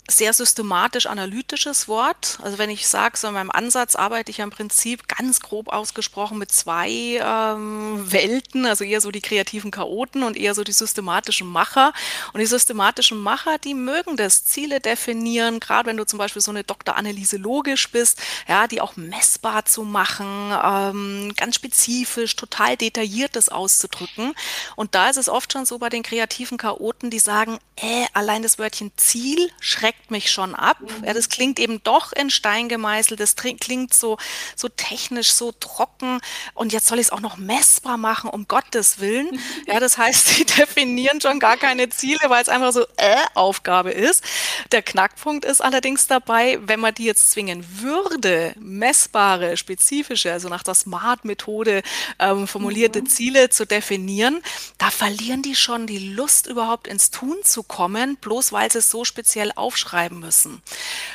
sehr 0.08 0.34
systematisch 0.34 1.06
analytisches 1.06 1.88
Wort. 1.88 2.38
Also 2.42 2.58
wenn 2.58 2.68
ich 2.68 2.86
sage, 2.86 3.16
so 3.16 3.28
in 3.28 3.34
meinem 3.34 3.50
Ansatz 3.50 3.96
arbeite 3.96 4.30
ich 4.30 4.38
ja 4.38 4.44
im 4.44 4.50
Prinzip 4.50 5.08
ganz 5.08 5.40
grob 5.40 5.68
ausgesprochen 5.68 6.36
mit 6.36 6.52
zwei 6.52 6.90
ähm, 6.90 8.04
Welten, 8.12 8.66
also 8.66 8.84
eher 8.84 9.00
so 9.00 9.10
die 9.10 9.22
kreativen 9.22 9.70
Chaoten 9.70 10.22
und 10.22 10.36
eher 10.36 10.54
so 10.54 10.62
die 10.62 10.72
systematischen 10.72 11.48
Macher. 11.48 11.94
Und 12.34 12.40
die 12.40 12.46
systematischen 12.46 13.18
Macher, 13.18 13.56
die 13.58 13.72
mögen 13.72 14.16
das, 14.16 14.44
Ziele 14.44 14.80
definieren, 14.80 15.58
gerade 15.58 15.88
wenn 15.88 15.96
du 15.96 16.04
zum 16.04 16.18
Beispiel 16.18 16.42
so 16.42 16.50
eine 16.50 16.64
Doktoranalyse 16.64 17.38
logisch 17.38 17.90
bist, 17.90 18.20
ja, 18.46 18.66
die 18.66 18.82
auch 18.82 18.96
messbar 18.96 19.64
zu 19.64 19.84
machen, 19.84 20.52
ähm, 20.62 21.32
ganz 21.34 21.54
spezifisch, 21.54 22.36
total 22.36 22.76
detailliertes 22.76 23.48
auszudrücken. 23.48 24.34
Und 24.76 24.94
da 24.94 25.08
ist 25.08 25.16
es 25.16 25.30
oft 25.30 25.50
schon 25.50 25.64
so 25.64 25.78
bei 25.78 25.88
den 25.88 26.02
kreativen 26.02 26.58
Chaoten, 26.58 27.08
die 27.08 27.18
sagen, 27.18 27.58
äh, 27.76 28.04
allein 28.12 28.42
das 28.42 28.58
Wörtchen 28.58 28.92
Ziel 28.96 29.50
schreckt 29.60 29.93
schreckt 30.04 30.10
mich 30.10 30.30
schon 30.30 30.54
ab. 30.54 30.78
Mhm. 30.80 31.04
Ja, 31.06 31.14
das 31.14 31.28
klingt 31.28 31.58
eben 31.58 31.82
doch 31.82 32.12
in 32.12 32.30
Stein 32.30 32.68
gemeißelt, 32.68 33.20
das 33.20 33.36
klingt 33.36 33.94
so, 33.94 34.18
so 34.56 34.68
technisch, 34.68 35.32
so 35.32 35.52
trocken 35.52 36.20
und 36.54 36.72
jetzt 36.72 36.86
soll 36.86 36.98
ich 36.98 37.06
es 37.06 37.12
auch 37.12 37.20
noch 37.20 37.36
messbar 37.36 37.96
machen, 37.96 38.30
um 38.30 38.46
Gottes 38.48 39.00
Willen. 39.00 39.40
Ja, 39.66 39.80
das 39.80 39.96
heißt, 39.96 40.26
sie 40.28 40.44
definieren 40.44 41.20
schon 41.20 41.38
gar 41.38 41.56
keine 41.56 41.88
Ziele, 41.88 42.20
weil 42.28 42.42
es 42.42 42.48
einfach 42.48 42.72
so 42.72 42.82
äh, 42.96 43.16
Aufgabe 43.34 43.92
ist. 43.92 44.22
Der 44.72 44.82
Knackpunkt 44.82 45.44
ist 45.44 45.62
allerdings 45.62 46.06
dabei, 46.06 46.58
wenn 46.62 46.80
man 46.80 46.94
die 46.94 47.04
jetzt 47.04 47.30
zwingen 47.30 47.64
würde, 47.80 48.54
messbare, 48.58 49.56
spezifische, 49.56 50.32
also 50.32 50.48
nach 50.48 50.62
der 50.62 50.74
Smart-Methode 50.74 51.82
ähm, 52.18 52.46
formulierte 52.46 53.00
mhm. 53.00 53.06
Ziele 53.06 53.48
zu 53.48 53.64
definieren, 53.64 54.42
da 54.76 54.90
verlieren 54.90 55.42
die 55.42 55.56
schon 55.56 55.86
die 55.86 56.14
Lust 56.14 56.46
überhaupt 56.46 56.88
ins 56.88 57.10
Tun 57.10 57.38
zu 57.42 57.62
kommen, 57.62 58.16
bloß 58.16 58.52
weil 58.52 58.70
sie 58.70 58.78
es 58.78 58.90
so 58.90 59.04
speziell 59.04 59.52
aufschreiben 59.54 59.83
müssen. 60.18 60.62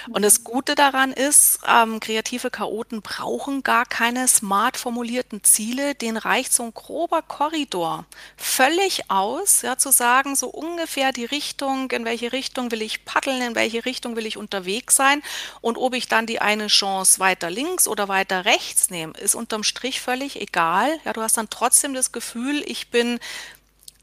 Und 0.10 0.24
das 0.24 0.44
Gute 0.44 0.76
daran 0.76 1.12
ist, 1.12 1.60
ähm, 1.68 2.00
kreative 2.00 2.50
Chaoten 2.50 3.02
brauchen 3.02 3.64
gar 3.64 3.86
keine 3.86 4.28
smart 4.28 4.78
formulierten 4.78 5.44
Ziele, 5.44 5.96
denen 5.96 6.18
reicht 6.18 6.54
so 6.54 6.64
ein 6.64 6.74
grober 6.74 7.22
Korridor 7.22 8.06
völlig 8.38 9.10
aus, 9.10 9.62
ja, 9.62 9.78
zu 9.78 9.92
sagen, 9.92 10.36
so 10.36 10.48
ungefähr 10.48 11.12
die 11.12 11.26
Richtung, 11.26 11.92
in 11.92 12.06
welche 12.06 12.32
Richtung 12.32 12.72
will 12.72 12.82
ich 12.82 13.06
paddeln, 13.06 13.42
in 13.42 13.56
welche 13.56 13.86
Richtung 13.86 14.16
will 14.16 14.26
ich 14.26 14.38
unterwegs 14.38 14.96
sein 14.96 15.22
und 15.62 15.78
ob 15.78 15.94
ich 15.94 16.08
dann 16.08 16.26
die 16.26 16.40
eine 16.40 16.68
Chance 16.68 17.20
weiter 17.20 17.50
links 17.50 17.88
oder 17.88 18.08
weiter 18.08 18.46
rechts 18.46 18.90
nehme, 18.90 19.14
ist 19.14 19.36
unterm 19.36 19.64
Strich 19.64 20.02
völlig 20.02 20.40
egal. 20.40 21.00
Ja, 21.06 21.14
du 21.14 21.22
hast 21.22 21.38
dann 21.38 21.50
trotzdem 21.50 21.94
das 21.94 22.12
Gefühl, 22.12 22.64
ich 22.66 22.90
bin 22.90 23.20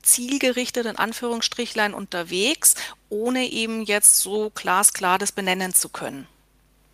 zielgerichtet 0.06 0.86
in 0.86 0.96
Anführungsstrichlein 0.96 1.94
unterwegs, 1.94 2.74
ohne 3.08 3.46
eben 3.46 3.84
jetzt 3.84 4.18
so 4.18 4.50
glasklar 4.54 5.18
das 5.18 5.32
benennen 5.32 5.74
zu 5.74 5.88
können. 5.88 6.26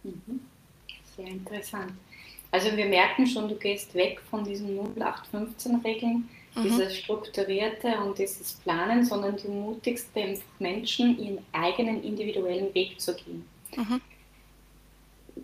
Mhm. 0.02 0.40
Sehr 1.16 1.26
interessant. 1.26 1.92
Also 2.50 2.76
wir 2.76 2.86
merken 2.86 3.26
schon, 3.26 3.48
du 3.48 3.54
gehst 3.56 3.94
weg 3.94 4.20
von 4.30 4.44
diesen 4.44 4.78
0815-Regeln, 4.78 6.28
mhm. 6.54 6.62
dieses 6.62 6.96
Strukturierte 6.98 7.98
und 7.98 8.18
dieses 8.18 8.52
Planen, 8.54 9.04
sondern 9.04 9.36
du 9.36 9.48
mutigst 9.48 10.14
den 10.14 10.40
Menschen, 10.58 11.18
ihren 11.18 11.38
eigenen 11.52 12.02
individuellen 12.04 12.74
Weg 12.74 13.00
zu 13.00 13.14
gehen. 13.14 13.44
Mhm. 13.76 14.00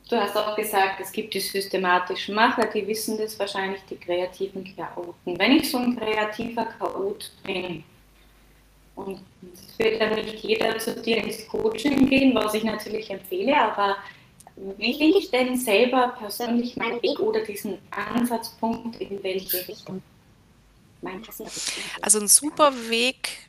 Du 0.09 0.17
hast 0.17 0.37
auch 0.37 0.57
gesagt, 0.57 1.01
es 1.01 1.13
gibt 1.13 1.35
die 1.35 1.41
systematischen 1.41 2.35
Macher, 2.35 2.67
die 2.67 2.87
wissen 2.87 3.19
das 3.19 3.39
wahrscheinlich, 3.39 3.81
die 3.89 3.97
kreativen 3.97 4.65
Chaoten. 4.77 5.39
Wenn 5.39 5.53
ich 5.53 5.71
so 5.71 5.79
ein 5.79 5.97
kreativer 5.97 6.67
Chaot 6.79 7.31
bin, 7.43 7.85
und 8.95 9.21
es 9.55 9.79
wird 9.79 10.01
dann 10.01 10.15
nicht 10.15 10.43
jeder 10.43 10.77
zu 10.79 11.01
dir 11.01 11.19
ins 11.19 11.47
Coaching 11.47 12.09
gehen, 12.09 12.35
was 12.35 12.55
ich 12.55 12.65
natürlich 12.65 13.09
empfehle, 13.11 13.57
aber 13.57 13.97
wie 14.77 14.99
will 14.99 15.17
ich 15.17 15.31
denn 15.31 15.57
selber 15.57 16.17
persönlich 16.19 16.77
meinen 16.77 17.01
Weg 17.03 17.21
oder 17.21 17.41
diesen 17.43 17.79
Ansatzpunkt 17.91 19.01
in 19.01 19.23
welche 19.23 19.69
Richtung? 19.69 20.03
Also 22.03 22.19
ein 22.19 22.27
super 22.27 22.73
Weg 22.89 23.48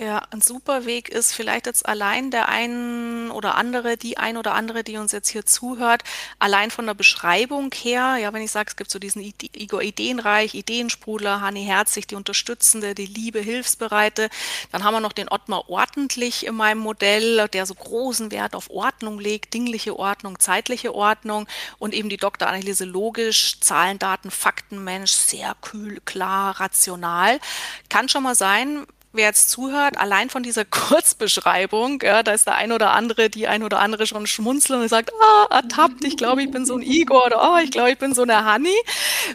ja, 0.00 0.22
ein 0.30 0.40
super 0.40 0.86
Weg 0.86 1.10
ist 1.10 1.34
vielleicht 1.34 1.66
jetzt 1.66 1.84
allein 1.86 2.30
der 2.30 2.48
ein 2.48 3.30
oder 3.30 3.56
andere, 3.56 3.98
die 3.98 4.16
ein 4.16 4.38
oder 4.38 4.54
andere, 4.54 4.82
die 4.82 4.96
uns 4.96 5.12
jetzt 5.12 5.28
hier 5.28 5.44
zuhört, 5.44 6.04
allein 6.38 6.70
von 6.70 6.86
der 6.86 6.94
Beschreibung 6.94 7.70
her, 7.74 8.16
ja, 8.16 8.32
wenn 8.32 8.40
ich 8.40 8.50
sage, 8.50 8.70
es 8.70 8.76
gibt 8.76 8.90
so 8.90 8.98
diesen 8.98 9.20
Igor 9.20 9.82
Ideenreich, 9.82 10.54
Ideensprudler, 10.54 11.42
Hanni 11.42 11.64
Herzig, 11.64 12.06
die 12.06 12.14
Unterstützende, 12.14 12.94
die 12.94 13.04
Liebe, 13.04 13.40
Hilfsbereite, 13.40 14.30
dann 14.72 14.84
haben 14.84 14.94
wir 14.94 15.00
noch 15.00 15.12
den 15.12 15.28
Ottmar 15.28 15.68
Ordentlich 15.68 16.46
in 16.46 16.54
meinem 16.54 16.78
Modell, 16.78 17.46
der 17.48 17.66
so 17.66 17.74
großen 17.74 18.30
Wert 18.30 18.54
auf 18.54 18.70
Ordnung 18.70 19.20
legt, 19.20 19.52
dingliche 19.52 19.98
Ordnung, 19.98 20.38
zeitliche 20.38 20.94
Ordnung 20.94 21.46
und 21.78 21.92
eben 21.92 22.08
die. 22.08 22.20
Anneliese 22.20 22.84
Logisch, 22.84 23.60
Zahlen, 23.60 23.98
Daten, 23.98 24.30
Fakten, 24.30 24.84
Mensch, 24.84 25.12
sehr 25.12 25.56
kühl, 25.60 26.00
klar, 26.04 26.60
rational. 26.60 27.40
Kann 27.88 28.08
schon 28.08 28.22
mal 28.22 28.34
sein, 28.34 28.86
wer 29.12 29.26
jetzt 29.26 29.50
zuhört, 29.50 29.98
allein 29.98 30.30
von 30.30 30.42
dieser 30.42 30.64
Kurzbeschreibung, 30.64 32.00
ja, 32.02 32.22
da 32.22 32.32
ist 32.32 32.46
der 32.46 32.54
ein 32.54 32.72
oder 32.72 32.92
andere, 32.92 33.28
die 33.28 33.48
ein 33.48 33.62
oder 33.62 33.80
andere 33.80 34.06
schon 34.06 34.26
schmunzeln 34.26 34.80
und 34.80 34.88
sagt, 34.88 35.12
ah, 35.12 35.46
ertappt, 35.50 36.02
ich 36.04 36.16
glaube, 36.16 36.42
ich 36.42 36.50
bin 36.50 36.64
so 36.64 36.76
ein 36.76 36.80
Igor 36.82 37.26
oder 37.26 37.52
oh, 37.52 37.58
ich 37.62 37.70
glaube, 37.70 37.90
ich 37.90 37.98
bin 37.98 38.14
so 38.14 38.22
eine 38.22 38.44
Hanni. 38.44 38.74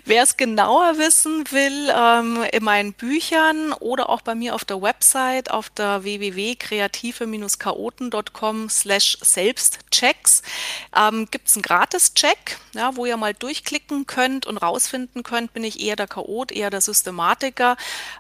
Wer 0.05 0.24
es 0.24 0.38
genauer 0.38 0.98
wissen 0.98 1.44
will, 1.51 1.94
ähm, 1.96 2.44
in 2.51 2.63
meinen 2.63 2.94
Büchern 2.94 3.74
oder 3.74 4.10
auch 4.10 4.22
bei 4.22 4.34
mir 4.36 4.55
auf 4.55 4.65
der 4.65 4.82
Website 4.82 5.51
auf 5.51 5.70
der 5.70 6.03
www.kreative-chaoten.com 6.03 8.70
slash 8.70 9.17
Selbstchecks 9.22 10.41
ähm, 10.96 11.27
gibt 11.29 11.48
es 11.48 11.55
einen 11.55 11.63
Gratis-Check, 11.63 12.58
ja, 12.74 12.96
wo 12.96 13.05
ihr 13.05 13.17
mal 13.17 13.34
durchklicken 13.34 14.08
könnt 14.08 14.46
und 14.46 14.58
rausfinden 14.58 15.24
könnt, 15.24 15.53
bin 15.53 15.63
ich 15.63 15.82
eher 15.82 15.96
der 15.96 16.08
Chaot, 16.08 16.51
eher 16.51 16.70
der 16.70 16.82
Systematiker, 16.82 17.77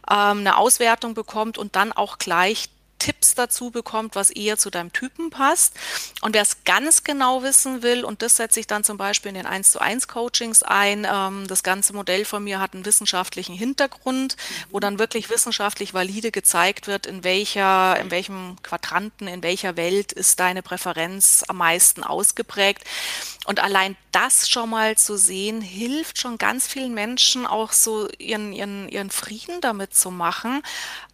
ähm, 0.09 0.39
eine 0.39 0.57
Auswertung 0.57 1.13
bekommen 1.13 1.44
bekommt 1.45 1.57
und 1.57 1.75
dann 1.75 1.91
auch 1.91 2.17
gleich 2.17 2.69
Tipps 2.99 3.35
dazu 3.35 3.71
bekommt, 3.71 4.15
was 4.15 4.29
eher 4.29 4.57
zu 4.57 4.69
deinem 4.69 4.91
Typen 4.93 5.29
passt. 5.29 5.73
Und 6.21 6.33
wer 6.33 6.41
es 6.41 6.63
ganz 6.63 7.03
genau 7.03 7.43
wissen 7.43 7.83
will, 7.83 8.03
und 8.03 8.21
das 8.21 8.37
setze 8.37 8.59
ich 8.59 8.67
dann 8.67 8.83
zum 8.83 8.97
Beispiel 8.97 9.29
in 9.29 9.35
den 9.35 9.45
1 9.45 9.71
zu 9.71 9.79
1 9.79 10.07
Coachings 10.07 10.63
ein, 10.63 11.07
ähm, 11.09 11.47
das 11.47 11.63
ganze 11.63 11.93
Modell 11.93 12.25
von 12.25 12.43
mir 12.43 12.59
hat 12.59 12.73
einen 12.73 12.85
wissenschaftlichen 12.85 13.55
Hintergrund, 13.55 14.37
wo 14.71 14.79
dann 14.79 14.99
wirklich 14.99 15.29
wissenschaftlich 15.29 15.93
valide 15.93 16.31
gezeigt 16.31 16.87
wird, 16.87 17.05
in 17.05 17.23
welcher, 17.23 17.99
in 17.99 18.11
welchem 18.11 18.57
Quadranten, 18.63 19.27
in 19.27 19.43
welcher 19.43 19.77
Welt 19.77 20.11
ist 20.11 20.39
deine 20.39 20.61
Präferenz 20.61 21.43
am 21.47 21.57
meisten 21.57 22.03
ausgeprägt. 22.03 22.83
Und 23.45 23.59
allein 23.59 23.95
das 24.11 24.49
schon 24.49 24.71
mal 24.71 24.97
zu 24.97 25.17
sehen, 25.17 25.61
hilft 25.61 26.17
schon 26.17 26.37
ganz 26.37 26.67
vielen 26.67 26.93
Menschen 26.93 27.45
auch 27.45 27.73
so 27.73 28.07
ihren, 28.17 28.53
ihren, 28.53 28.89
ihren 28.89 29.11
Frieden 29.11 29.61
damit 29.61 29.93
zu 29.93 30.09
machen, 30.09 30.63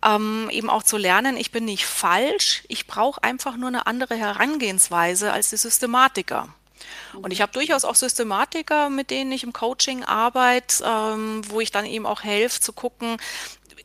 ähm, 0.05 0.50
eben 0.51 0.69
auch 0.69 0.83
zu 0.83 0.97
lernen, 0.97 1.35
ich 1.35 1.51
bin 1.51 1.65
nicht 1.71 1.85
falsch, 1.85 2.63
ich 2.67 2.85
brauche 2.85 3.23
einfach 3.23 3.55
nur 3.55 3.69
eine 3.69 3.87
andere 3.87 4.15
Herangehensweise 4.15 5.31
als 5.31 5.49
die 5.49 5.57
Systematiker. 5.57 6.49
Und 7.13 7.31
ich 7.31 7.41
habe 7.41 7.51
durchaus 7.51 7.85
auch 7.85 7.95
Systematiker, 7.95 8.89
mit 8.89 9.11
denen 9.11 9.31
ich 9.31 9.43
im 9.43 9.53
Coaching 9.53 10.03
arbeite, 10.03 10.83
ähm, 10.85 11.41
wo 11.49 11.61
ich 11.61 11.71
dann 11.71 11.85
eben 11.85 12.05
auch 12.05 12.23
helfe 12.23 12.59
zu 12.59 12.73
gucken, 12.73 13.17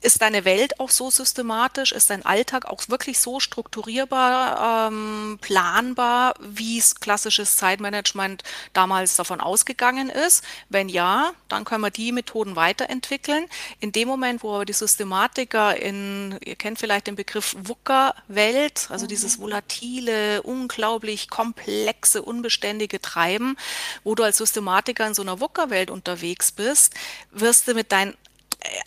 ist 0.07 0.23
deine 0.23 0.45
Welt 0.45 0.79
auch 0.79 0.91
so 0.91 1.11
systematisch? 1.11 1.91
Ist 1.91 2.11
dein 2.11 2.25
Alltag 2.25 2.67
auch 2.67 2.89
wirklich 2.89 3.19
so 3.19 3.41
strukturierbar, 3.41 4.89
ähm, 4.89 5.39
planbar, 5.41 6.35
wie 6.39 6.79
es 6.79 6.95
klassisches 6.95 7.57
Zeitmanagement 7.57 8.45
damals 8.73 9.17
davon 9.17 9.41
ausgegangen 9.41 10.09
ist? 10.09 10.45
Wenn 10.69 10.89
ja, 10.89 11.33
dann 11.49 11.65
können 11.65 11.81
wir 11.81 11.91
die 11.91 12.13
Methoden 12.13 12.55
weiterentwickeln. 12.55 13.47
In 13.81 13.91
dem 13.91 14.07
Moment, 14.07 14.45
wo 14.45 14.55
aber 14.55 14.65
die 14.65 14.73
Systematiker 14.73 15.77
in, 15.77 16.39
ihr 16.45 16.55
kennt 16.55 16.79
vielleicht 16.79 17.09
den 17.09 17.17
Begriff 17.17 17.57
VUCA-Welt, 17.59 18.87
also 18.91 19.07
mhm. 19.07 19.09
dieses 19.09 19.41
volatile, 19.41 20.41
unglaublich 20.43 21.31
komplexe, 21.31 22.23
unbeständige 22.23 23.01
Treiben, 23.01 23.57
wo 24.05 24.15
du 24.15 24.23
als 24.23 24.39
Systematiker 24.39 25.05
in 25.05 25.15
so 25.15 25.23
einer 25.23 25.41
VUCA-Welt 25.41 25.91
unterwegs 25.91 26.53
bist, 26.53 26.95
wirst 27.33 27.67
du 27.67 27.75
mit 27.75 27.91
deinen 27.91 28.15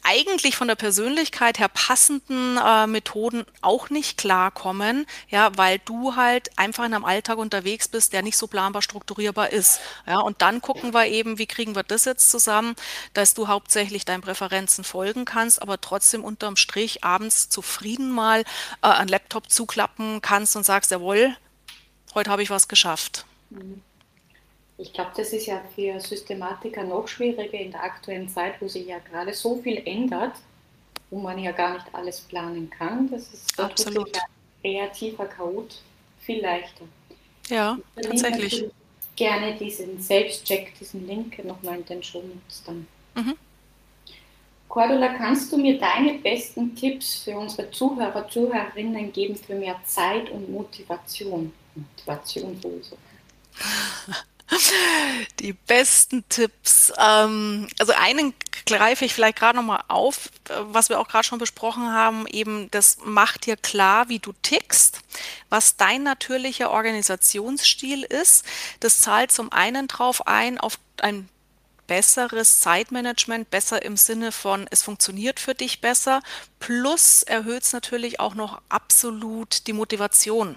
eigentlich 0.04 0.56
von 0.56 0.68
der 0.68 0.76
Persönlichkeit 0.76 1.60
her 1.60 1.70
passenden 1.70 2.58
äh, 2.58 2.88
Methoden 2.88 3.46
auch 3.62 3.90
nicht 3.90 4.18
klarkommen, 4.18 5.06
ja, 5.30 5.52
weil 5.58 5.80
du 5.80 6.16
halt 6.16 6.58
einfach 6.58 6.86
in 6.86 6.94
einem 6.94 7.06
Alltag 7.06 7.38
unterwegs 7.38 7.88
bist, 7.88 8.14
der 8.14 8.22
nicht 8.22 8.38
so 8.38 8.48
planbar 8.48 8.82
strukturierbar 8.82 9.52
ist. 9.52 9.80
Ja, 10.06 10.20
und 10.20 10.42
dann 10.42 10.62
gucken 10.62 10.94
wir 10.94 11.06
eben, 11.08 11.38
wie 11.38 11.48
kriegen 11.48 11.76
wir 11.76 11.84
das 11.84 12.06
jetzt 12.06 12.30
zusammen, 12.30 12.76
dass 13.14 13.34
du 13.34 13.48
hauptsächlich 13.48 14.06
deinen 14.06 14.22
Präferenzen 14.22 14.84
folgen 14.84 15.26
kannst, 15.26 15.62
aber 15.62 15.80
trotzdem 15.80 16.24
unterm 16.24 16.56
Strich 16.56 17.04
abends 17.04 17.50
zufrieden 17.50 18.12
mal 18.12 18.42
äh, 18.82 18.88
einen 18.88 19.10
Laptop 19.10 19.50
zuklappen 19.50 20.22
kannst 20.22 20.56
und 20.56 20.66
sagst, 20.66 20.92
jawohl, 20.92 21.36
heute 22.16 22.32
habe 22.32 22.44
ich 22.44 22.50
was 22.50 22.68
geschafft. 22.68 23.26
Mhm. 23.50 23.82
Ich 24.80 24.94
glaube, 24.94 25.12
das 25.18 25.34
ist 25.34 25.46
ja 25.46 25.62
für 25.76 26.00
Systematiker 26.00 26.86
noch 26.86 27.06
schwieriger 27.06 27.60
in 27.60 27.72
der 27.72 27.84
aktuellen 27.84 28.30
Zeit, 28.30 28.62
wo 28.62 28.68
sich 28.70 28.88
ja 28.88 29.00
gerade 29.00 29.34
so 29.34 29.58
viel 29.58 29.82
ändert, 29.86 30.36
wo 31.10 31.20
man 31.20 31.38
ja 31.38 31.52
gar 31.52 31.74
nicht 31.74 31.86
alles 31.92 32.22
planen 32.22 32.70
kann. 32.70 33.12
Das 33.12 33.28
ist 33.34 33.60
absolut 33.60 34.16
ein 34.16 34.22
kreativer 34.62 35.26
Chaot 35.26 35.82
viel 36.22 36.42
leichter. 36.42 36.86
Ja, 37.50 37.78
tatsächlich. 38.02 38.70
Gerne 39.18 39.54
diesen 39.56 40.00
Selbstcheck, 40.00 40.74
diesen 40.80 41.06
Link 41.06 41.44
nochmal 41.44 41.80
in 41.80 41.86
den 41.86 42.02
Show 42.02 42.22
Notes 42.22 42.64
dann. 42.66 42.88
Mhm. 43.16 43.36
Cordula, 44.70 45.10
kannst 45.16 45.52
du 45.52 45.58
mir 45.58 45.78
deine 45.78 46.20
besten 46.20 46.74
Tipps 46.74 47.24
für 47.24 47.38
unsere 47.38 47.70
Zuhörer, 47.72 48.30
Zuhörerinnen 48.30 49.12
geben 49.12 49.36
für 49.36 49.56
mehr 49.56 49.76
Zeit 49.84 50.30
und 50.30 50.50
Motivation? 50.50 51.52
Motivation 51.76 52.58
sowieso. 52.62 52.98
Die 55.40 55.54
besten 55.54 56.28
Tipps. 56.30 56.92
Ähm, 56.98 57.68
also 57.80 57.94
einen 57.94 58.34
greife 58.66 59.06
ich 59.06 59.14
vielleicht 59.14 59.38
gerade 59.38 59.58
nochmal 59.58 59.84
auf, 59.88 60.30
was 60.48 60.90
wir 60.90 61.00
auch 61.00 61.08
gerade 61.08 61.24
schon 61.24 61.40
besprochen 61.40 61.92
haben, 61.92 62.28
eben 62.28 62.70
das 62.72 62.98
macht 63.04 63.46
dir 63.46 63.58
klar, 63.58 64.10
wie 64.10 64.20
du 64.20 64.34
tickst, 64.42 65.02
was 65.50 65.78
dein 65.78 66.04
natürlicher 66.04 66.72
Organisationsstil 66.72 68.04
ist. 68.04 68.46
Das 68.80 69.02
zahlt 69.02 69.32
zum 69.32 69.52
einen 69.52 69.88
drauf 69.88 70.28
ein, 70.28 70.60
auf 70.60 70.80
ein 71.02 71.30
besseres 71.88 72.60
Zeitmanagement, 72.60 73.50
besser 73.50 73.82
im 73.82 73.98
Sinne 73.98 74.32
von, 74.32 74.68
es 74.70 74.84
funktioniert 74.84 75.40
für 75.40 75.56
dich 75.56 75.82
besser, 75.82 76.22
plus 76.60 77.24
erhöht 77.24 77.64
es 77.64 77.74
natürlich 77.74 78.20
auch 78.20 78.36
noch 78.36 78.62
absolut 78.70 79.66
die 79.66 79.74
Motivation. 79.74 80.56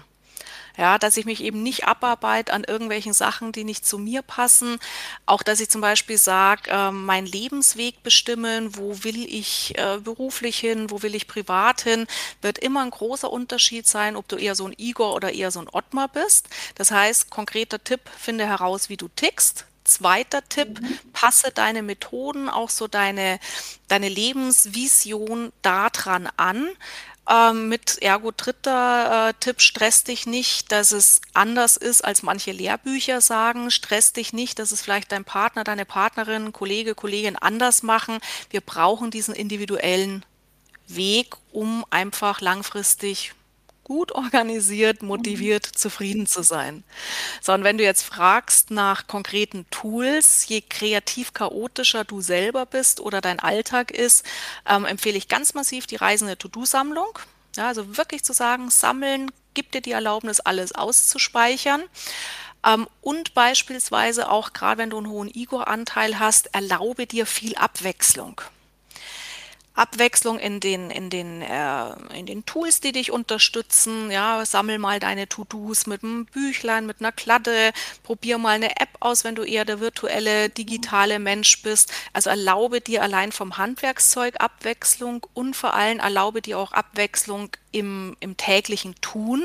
Ja, 0.75 0.97
dass 0.97 1.17
ich 1.17 1.25
mich 1.25 1.43
eben 1.43 1.61
nicht 1.61 1.85
abarbeite 1.85 2.51
an 2.51 2.63
irgendwelchen 2.63 3.13
Sachen, 3.13 3.51
die 3.51 3.63
nicht 3.63 3.85
zu 3.85 3.99
mir 3.99 4.23
passen. 4.23 4.79
Auch, 5.27 5.43
dass 5.43 5.59
ich 5.59 5.69
zum 5.69 5.81
Beispiel 5.81 6.17
sage, 6.17 6.71
äh, 6.71 6.91
meinen 6.91 7.27
Lebensweg 7.27 8.01
bestimmen, 8.01 8.75
wo 8.75 9.03
will 9.03 9.23
ich 9.31 9.77
äh, 9.77 9.99
beruflich 9.99 10.57
hin, 10.57 10.89
wo 10.89 11.03
will 11.03 11.13
ich 11.13 11.27
privat 11.27 11.81
hin, 11.81 12.07
wird 12.41 12.57
immer 12.57 12.81
ein 12.81 12.89
großer 12.89 13.31
Unterschied 13.31 13.87
sein, 13.87 14.15
ob 14.15 14.27
du 14.27 14.35
eher 14.35 14.55
so 14.55 14.65
ein 14.65 14.73
Igor 14.77 15.13
oder 15.13 15.31
eher 15.31 15.51
so 15.51 15.59
ein 15.59 15.69
Ottmar 15.71 16.07
bist. 16.07 16.49
Das 16.75 16.89
heißt, 16.89 17.29
konkreter 17.29 17.83
Tipp, 17.83 18.01
finde 18.17 18.47
heraus, 18.47 18.89
wie 18.89 18.97
du 18.97 19.09
tickst. 19.15 19.65
Zweiter 19.83 20.41
Tipp, 20.47 20.79
passe 21.11 21.51
deine 21.53 21.81
Methoden, 21.83 22.47
auch 22.47 22.69
so 22.69 22.87
deine, 22.87 23.37
deine 23.89 24.07
Lebensvision 24.07 25.51
daran 25.61 26.29
an. 26.37 26.69
Ähm, 27.29 27.69
mit 27.69 28.01
Ergo 28.01 28.31
dritter 28.35 29.29
äh, 29.29 29.33
Tipp, 29.39 29.61
stress 29.61 30.03
dich 30.03 30.25
nicht, 30.25 30.71
dass 30.73 30.91
es 30.91 31.21
anders 31.33 31.77
ist, 31.77 32.03
als 32.03 32.21
manche 32.21 32.51
Lehrbücher 32.51 33.21
sagen. 33.21 33.71
Stress 33.71 34.11
dich 34.11 34.33
nicht, 34.33 34.59
dass 34.59 34.73
es 34.73 34.81
vielleicht 34.81 35.11
dein 35.11 35.23
Partner, 35.23 35.63
deine 35.63 35.85
Partnerin, 35.85 36.51
Kollege, 36.51 36.95
Kollegin 36.95 37.37
anders 37.37 37.81
machen. 37.81 38.19
Wir 38.49 38.59
brauchen 38.59 39.09
diesen 39.09 39.33
individuellen 39.33 40.25
Weg, 40.87 41.37
um 41.51 41.85
einfach 41.89 42.41
langfristig 42.41 43.33
gut 43.83 44.11
organisiert, 44.11 45.01
motiviert, 45.01 45.65
zufrieden 45.65 46.27
zu 46.27 46.43
sein. 46.43 46.83
So, 47.41 47.53
und 47.53 47.63
wenn 47.63 47.77
du 47.77 47.83
jetzt 47.83 48.03
fragst 48.03 48.71
nach 48.71 49.07
konkreten 49.07 49.65
Tools, 49.69 50.47
je 50.47 50.61
kreativ 50.61 51.33
chaotischer 51.33 52.03
du 52.03 52.21
selber 52.21 52.65
bist 52.65 52.99
oder 52.99 53.21
dein 53.21 53.39
Alltag 53.39 53.91
ist, 53.91 54.25
ähm, 54.67 54.85
empfehle 54.85 55.17
ich 55.17 55.27
ganz 55.27 55.53
massiv 55.53 55.87
die 55.87 55.97
reisende 55.97 56.37
To-Do-Sammlung. 56.37 57.19
Ja, 57.55 57.67
also 57.67 57.97
wirklich 57.97 58.23
zu 58.23 58.33
sagen, 58.33 58.69
sammeln, 58.69 59.31
gibt 59.53 59.75
dir 59.75 59.81
die 59.81 59.91
Erlaubnis, 59.91 60.39
alles 60.39 60.73
auszuspeichern. 60.73 61.83
Ähm, 62.65 62.87
und 63.01 63.33
beispielsweise 63.33 64.29
auch, 64.29 64.53
gerade 64.53 64.79
wenn 64.79 64.89
du 64.89 64.97
einen 64.97 65.09
hohen 65.09 65.33
Ego-Anteil 65.33 66.19
hast, 66.19 66.53
erlaube 66.53 67.05
dir 67.05 67.25
viel 67.25 67.55
Abwechslung. 67.55 68.41
Abwechslung 69.75 70.37
in 70.37 70.59
den, 70.59 70.91
in 70.91 71.09
den, 71.09 71.41
äh, 71.41 71.95
in 72.15 72.25
den 72.25 72.45
Tools, 72.45 72.79
die 72.79 72.91
dich 72.91 73.11
unterstützen. 73.11 74.11
Ja, 74.11 74.45
sammel 74.45 74.77
mal 74.77 74.99
deine 74.99 75.27
To-Dos 75.27 75.87
mit 75.87 76.03
einem 76.03 76.25
Büchlein, 76.25 76.85
mit 76.85 76.99
einer 76.99 77.11
Kladde. 77.11 77.71
Probier 78.03 78.37
mal 78.37 78.55
eine 78.55 78.79
App 78.79 78.89
aus, 78.99 79.23
wenn 79.23 79.35
du 79.35 79.43
eher 79.43 79.65
der 79.65 79.79
virtuelle, 79.79 80.49
digitale 80.49 81.17
Mensch 81.17 81.61
bist. 81.63 81.91
Also 82.13 82.29
erlaube 82.29 82.81
dir 82.81 83.01
allein 83.01 83.31
vom 83.31 83.57
Handwerkszeug 83.57 84.35
Abwechslung 84.39 85.25
und 85.33 85.55
vor 85.55 85.73
allem 85.73 85.99
erlaube 85.99 86.41
dir 86.41 86.59
auch 86.59 86.71
Abwechslung 86.71 87.49
im, 87.71 88.15
im 88.19 88.37
täglichen 88.37 88.93
Tun. 89.01 89.43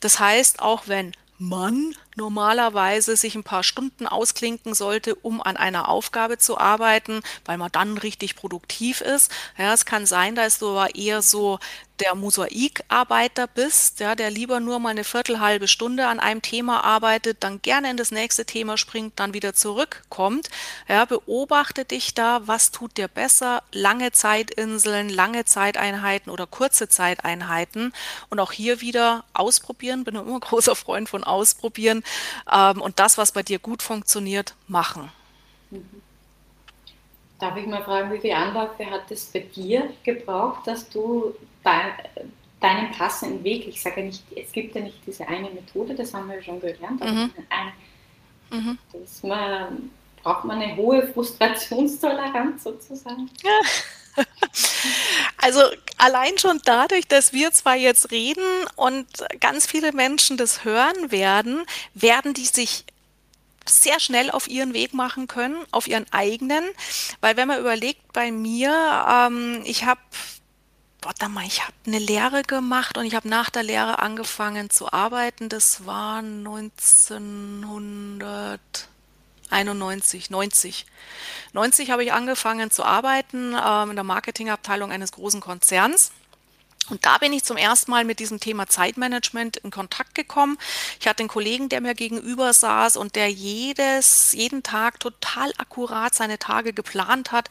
Das 0.00 0.20
heißt, 0.20 0.60
auch 0.60 0.82
wenn 0.86 1.12
man 1.38 1.94
normalerweise 2.16 3.16
sich 3.16 3.34
ein 3.34 3.44
paar 3.44 3.62
Stunden 3.62 4.06
ausklinken 4.06 4.74
sollte, 4.74 5.14
um 5.14 5.42
an 5.42 5.56
einer 5.56 5.88
Aufgabe 5.88 6.38
zu 6.38 6.58
arbeiten, 6.58 7.20
weil 7.44 7.58
man 7.58 7.70
dann 7.72 7.98
richtig 7.98 8.36
produktiv 8.36 9.00
ist. 9.00 9.30
Ja, 9.56 9.72
es 9.72 9.84
kann 9.84 10.06
sein, 10.06 10.34
dass 10.34 10.58
du 10.58 10.70
aber 10.70 10.94
eher 10.94 11.22
so 11.22 11.58
der 12.00 12.14
Mosaikarbeiter 12.14 13.46
bist, 13.46 14.00
ja, 14.00 14.14
der 14.14 14.30
lieber 14.30 14.60
nur 14.60 14.78
mal 14.78 14.90
eine 14.90 15.04
Viertel, 15.04 15.40
halbe 15.40 15.68
Stunde 15.68 16.06
an 16.06 16.20
einem 16.20 16.42
Thema 16.42 16.84
arbeitet, 16.84 17.38
dann 17.40 17.62
gerne 17.62 17.90
in 17.90 17.96
das 17.96 18.10
nächste 18.10 18.44
Thema 18.44 18.76
springt, 18.76 19.18
dann 19.18 19.34
wieder 19.34 19.54
zurückkommt. 19.54 20.48
Ja, 20.88 21.04
beobachte 21.04 21.84
dich 21.84 22.14
da, 22.14 22.46
was 22.46 22.70
tut 22.70 22.96
dir 22.98 23.08
besser, 23.08 23.62
lange 23.72 24.12
Zeitinseln, 24.12 25.08
lange 25.08 25.44
Zeiteinheiten 25.44 26.30
oder 26.30 26.46
kurze 26.46 26.88
Zeiteinheiten 26.88 27.92
und 28.30 28.40
auch 28.40 28.52
hier 28.52 28.80
wieder 28.80 29.24
ausprobieren, 29.32 30.04
bin 30.04 30.16
immer 30.16 30.40
großer 30.40 30.76
Freund 30.76 31.08
von 31.08 31.24
ausprobieren, 31.24 32.02
ähm, 32.52 32.80
und 32.80 32.98
das, 32.98 33.18
was 33.18 33.32
bei 33.32 33.42
dir 33.42 33.58
gut 33.58 33.82
funktioniert, 33.82 34.54
machen. 34.68 35.10
Darf 37.38 37.56
ich 37.56 37.66
mal 37.66 37.82
fragen, 37.82 38.12
wie 38.12 38.18
viele 38.18 38.36
Anläufe 38.36 38.86
hat 38.90 39.10
es 39.10 39.26
bei 39.26 39.40
dir 39.40 39.92
gebraucht, 40.04 40.66
dass 40.66 40.88
du 40.88 41.34
dein, 41.62 41.92
deinen 42.60 42.90
passenden 42.92 43.44
Weg, 43.44 43.66
ich 43.66 43.82
sage 43.82 44.02
nicht, 44.02 44.22
es 44.34 44.52
gibt 44.52 44.74
ja 44.74 44.80
nicht 44.80 44.98
diese 45.06 45.26
eine 45.28 45.50
Methode, 45.50 45.94
das 45.94 46.14
haben 46.14 46.30
wir 46.30 46.42
schon 46.42 46.60
gelernt, 46.60 47.02
aber 47.02 47.10
mhm. 47.10 47.32
ein, 47.50 48.58
mhm. 48.58 48.78
das 48.92 49.22
man, 49.22 49.90
braucht 50.22 50.44
man 50.44 50.62
eine 50.62 50.76
hohe 50.76 51.06
Frustrationstoleranz 51.12 52.64
sozusagen. 52.64 53.30
Ja. 53.42 53.50
Also 55.38 55.60
allein 55.98 56.38
schon 56.38 56.60
dadurch, 56.64 57.06
dass 57.06 57.32
wir 57.32 57.52
zwar 57.52 57.76
jetzt 57.76 58.10
reden 58.10 58.42
und 58.74 59.06
ganz 59.38 59.66
viele 59.66 59.92
Menschen 59.92 60.36
das 60.36 60.64
hören 60.64 61.12
werden, 61.12 61.64
werden 61.94 62.34
die 62.34 62.46
sich 62.46 62.84
sehr 63.64 64.00
schnell 64.00 64.30
auf 64.30 64.48
ihren 64.48 64.74
Weg 64.74 64.92
machen 64.92 65.28
können, 65.28 65.64
auf 65.70 65.86
ihren 65.86 66.12
eigenen. 66.12 66.64
Weil 67.20 67.36
wenn 67.36 67.46
man 67.46 67.60
überlegt, 67.60 68.12
bei 68.12 68.32
mir, 68.32 69.06
ähm, 69.08 69.62
ich 69.64 69.84
habe 69.84 70.00
warte 71.02 71.28
mal, 71.28 71.46
ich 71.46 71.62
habe 71.62 71.74
eine 71.86 72.00
Lehre 72.00 72.42
gemacht 72.42 72.98
und 72.98 73.04
ich 73.04 73.14
habe 73.14 73.28
nach 73.28 73.50
der 73.50 73.62
Lehre 73.62 74.00
angefangen 74.00 74.70
zu 74.70 74.92
arbeiten. 74.92 75.48
Das 75.48 75.86
war 75.86 76.18
1900. 76.18 78.88
91, 79.50 80.30
90. 80.30 80.86
90 81.52 81.90
habe 81.90 82.04
ich 82.04 82.12
angefangen 82.12 82.70
zu 82.70 82.84
arbeiten 82.84 83.54
ähm, 83.54 83.90
in 83.90 83.96
der 83.96 84.04
Marketingabteilung 84.04 84.92
eines 84.92 85.12
großen 85.12 85.40
Konzerns. 85.40 86.12
Und 86.88 87.04
da 87.04 87.18
bin 87.18 87.32
ich 87.32 87.42
zum 87.42 87.56
ersten 87.56 87.90
Mal 87.90 88.04
mit 88.04 88.20
diesem 88.20 88.38
Thema 88.38 88.66
Zeitmanagement 88.68 89.56
in 89.58 89.70
Kontakt 89.70 90.14
gekommen. 90.14 90.56
Ich 91.00 91.08
hatte 91.08 91.20
einen 91.20 91.28
Kollegen, 91.28 91.68
der 91.68 91.80
mir 91.80 91.94
gegenüber 91.94 92.52
saß 92.52 92.96
und 92.96 93.16
der 93.16 93.30
jedes, 93.30 94.32
jeden 94.32 94.62
Tag 94.62 95.00
total 95.00 95.52
akkurat 95.58 96.14
seine 96.14 96.38
Tage 96.38 96.72
geplant 96.72 97.32
hat. 97.32 97.48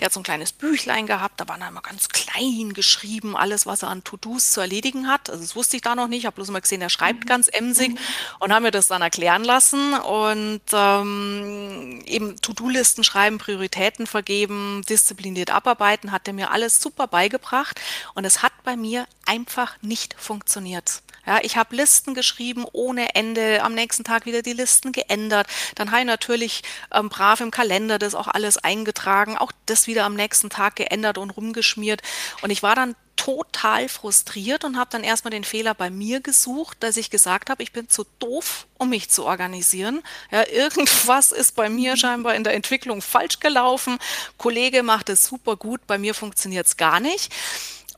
Der 0.00 0.06
hat 0.06 0.12
so 0.12 0.20
ein 0.20 0.24
kleines 0.24 0.52
Büchlein 0.52 1.06
gehabt, 1.06 1.40
da 1.40 1.48
war 1.48 1.58
dann 1.58 1.68
immer 1.68 1.82
ganz 1.82 2.08
klein 2.08 2.72
geschrieben, 2.72 3.36
alles, 3.36 3.66
was 3.66 3.82
er 3.82 3.88
an 3.88 4.04
To-Dos 4.04 4.52
zu 4.52 4.60
erledigen 4.60 5.08
hat. 5.08 5.28
Also 5.28 5.42
das 5.42 5.54
wusste 5.54 5.76
ich 5.76 5.82
da 5.82 5.94
noch 5.94 6.08
nicht. 6.08 6.20
Ich 6.20 6.26
habe 6.26 6.36
bloß 6.36 6.50
mal 6.50 6.60
gesehen, 6.60 6.80
er 6.80 6.90
schreibt 6.90 7.24
mhm. 7.24 7.28
ganz 7.28 7.48
emsig 7.48 7.90
mhm. 7.90 7.98
und 8.38 8.52
haben 8.52 8.62
mir 8.62 8.70
das 8.70 8.86
dann 8.86 9.02
erklären 9.02 9.44
lassen. 9.44 9.94
Und 9.94 10.62
ähm, 10.72 12.02
eben 12.06 12.40
To-Do-Listen 12.40 13.04
schreiben, 13.04 13.36
Prioritäten 13.36 14.06
vergeben, 14.06 14.82
diszipliniert 14.88 15.50
abarbeiten, 15.50 16.10
hat 16.10 16.26
er 16.26 16.32
mir 16.32 16.50
alles 16.50 16.80
super 16.80 17.06
beigebracht. 17.06 17.80
Und 18.14 18.24
es 18.24 18.42
hat 18.42 18.52
bei 18.64 18.77
mir 18.78 19.06
einfach 19.26 19.76
nicht 19.82 20.14
funktioniert. 20.18 21.02
Ja, 21.28 21.40
ich 21.42 21.58
habe 21.58 21.76
Listen 21.76 22.14
geschrieben 22.14 22.64
ohne 22.72 23.14
Ende, 23.14 23.62
am 23.62 23.74
nächsten 23.74 24.02
Tag 24.02 24.24
wieder 24.24 24.40
die 24.40 24.54
Listen 24.54 24.92
geändert. 24.92 25.46
Dann 25.74 25.90
habe 25.90 26.00
ich 26.00 26.06
natürlich 26.06 26.62
ähm, 26.90 27.10
brav 27.10 27.42
im 27.42 27.50
Kalender 27.50 27.98
das 27.98 28.14
auch 28.14 28.28
alles 28.28 28.56
eingetragen, 28.56 29.36
auch 29.36 29.52
das 29.66 29.86
wieder 29.86 30.06
am 30.06 30.14
nächsten 30.14 30.48
Tag 30.48 30.76
geändert 30.76 31.18
und 31.18 31.28
rumgeschmiert. 31.28 32.00
Und 32.40 32.48
ich 32.48 32.62
war 32.62 32.74
dann 32.74 32.96
total 33.16 33.90
frustriert 33.90 34.64
und 34.64 34.78
habe 34.78 34.88
dann 34.90 35.04
erstmal 35.04 35.32
den 35.32 35.44
Fehler 35.44 35.74
bei 35.74 35.90
mir 35.90 36.20
gesucht, 36.20 36.78
dass 36.80 36.96
ich 36.96 37.10
gesagt 37.10 37.50
habe, 37.50 37.62
ich 37.62 37.72
bin 37.72 37.90
zu 37.90 38.06
doof, 38.20 38.66
um 38.78 38.88
mich 38.88 39.10
zu 39.10 39.26
organisieren. 39.26 40.02
Ja, 40.30 40.46
irgendwas 40.48 41.32
ist 41.32 41.56
bei 41.56 41.68
mir 41.68 41.98
scheinbar 41.98 42.36
in 42.36 42.44
der 42.44 42.54
Entwicklung 42.54 43.02
falsch 43.02 43.40
gelaufen. 43.40 43.98
Kollege 44.38 44.82
macht 44.82 45.10
es 45.10 45.24
super 45.24 45.56
gut, 45.56 45.86
bei 45.86 45.98
mir 45.98 46.14
funktioniert 46.14 46.68
es 46.68 46.78
gar 46.78 47.00
nicht. 47.00 47.34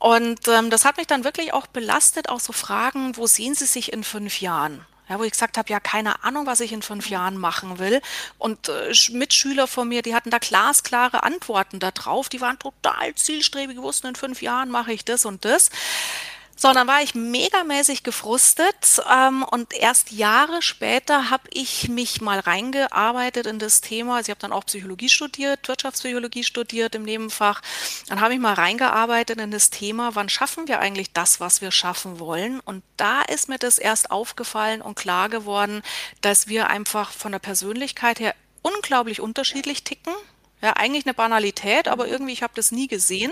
Und 0.01 0.47
ähm, 0.47 0.71
das 0.71 0.83
hat 0.83 0.97
mich 0.97 1.05
dann 1.05 1.23
wirklich 1.23 1.53
auch 1.53 1.67
belastet, 1.67 2.27
auch 2.27 2.39
so 2.39 2.53
Fragen, 2.53 3.15
wo 3.17 3.27
sehen 3.27 3.53
Sie 3.53 3.67
sich 3.67 3.93
in 3.93 4.03
fünf 4.03 4.41
Jahren? 4.41 4.83
Ja, 5.07 5.19
wo 5.19 5.23
ich 5.23 5.31
gesagt 5.31 5.59
habe, 5.59 5.69
ja, 5.69 5.79
keine 5.79 6.23
Ahnung, 6.23 6.47
was 6.47 6.59
ich 6.59 6.73
in 6.73 6.81
fünf 6.81 7.07
Jahren 7.07 7.37
machen 7.37 7.77
will. 7.77 8.01
Und 8.39 8.67
äh, 8.67 8.91
Mitschüler 9.11 9.67
von 9.67 9.87
mir, 9.87 10.01
die 10.01 10.15
hatten 10.15 10.31
da 10.31 10.39
glasklare 10.39 11.21
Antworten 11.21 11.77
darauf. 11.77 12.29
Die 12.29 12.41
waren 12.41 12.57
total 12.57 13.13
zielstrebig, 13.13 13.77
wussten, 13.77 14.07
in 14.07 14.15
fünf 14.15 14.41
Jahren 14.41 14.71
mache 14.71 14.91
ich 14.91 15.05
das 15.05 15.23
und 15.23 15.45
das. 15.45 15.69
So, 16.61 16.71
dann 16.73 16.87
war 16.87 17.01
ich 17.01 17.15
megamäßig 17.15 18.03
gefrustet 18.03 19.01
ähm, 19.11 19.41
und 19.41 19.73
erst 19.73 20.11
Jahre 20.11 20.61
später 20.61 21.31
habe 21.31 21.49
ich 21.49 21.89
mich 21.89 22.21
mal 22.21 22.37
reingearbeitet 22.37 23.47
in 23.47 23.57
das 23.57 23.81
Thema. 23.81 24.17
Also 24.17 24.27
ich 24.27 24.29
habe 24.29 24.41
dann 24.41 24.51
auch 24.51 24.67
Psychologie 24.67 25.09
studiert, 25.09 25.67
Wirtschaftspsychologie 25.67 26.43
studiert 26.43 26.93
im 26.93 27.01
Nebenfach. 27.01 27.61
Dann 28.09 28.21
habe 28.21 28.35
ich 28.35 28.39
mal 28.39 28.53
reingearbeitet 28.53 29.39
in 29.39 29.49
das 29.49 29.71
Thema, 29.71 30.13
wann 30.13 30.29
schaffen 30.29 30.67
wir 30.67 30.79
eigentlich 30.79 31.13
das, 31.13 31.39
was 31.39 31.61
wir 31.61 31.71
schaffen 31.71 32.19
wollen? 32.19 32.59
Und 32.59 32.83
da 32.95 33.23
ist 33.23 33.49
mir 33.49 33.57
das 33.57 33.79
erst 33.79 34.11
aufgefallen 34.11 34.83
und 34.83 34.93
klar 34.93 35.29
geworden, 35.29 35.81
dass 36.21 36.45
wir 36.47 36.69
einfach 36.69 37.09
von 37.09 37.31
der 37.31 37.39
Persönlichkeit 37.39 38.19
her 38.19 38.35
unglaublich 38.61 39.19
unterschiedlich 39.19 39.83
ticken. 39.83 40.13
Ja, 40.61 40.73
eigentlich 40.73 41.07
eine 41.07 41.15
Banalität, 41.15 41.87
aber 41.87 42.05
mhm. 42.05 42.11
irgendwie, 42.11 42.33
ich 42.33 42.43
habe 42.43 42.53
das 42.55 42.71
nie 42.71 42.87
gesehen. 42.87 43.31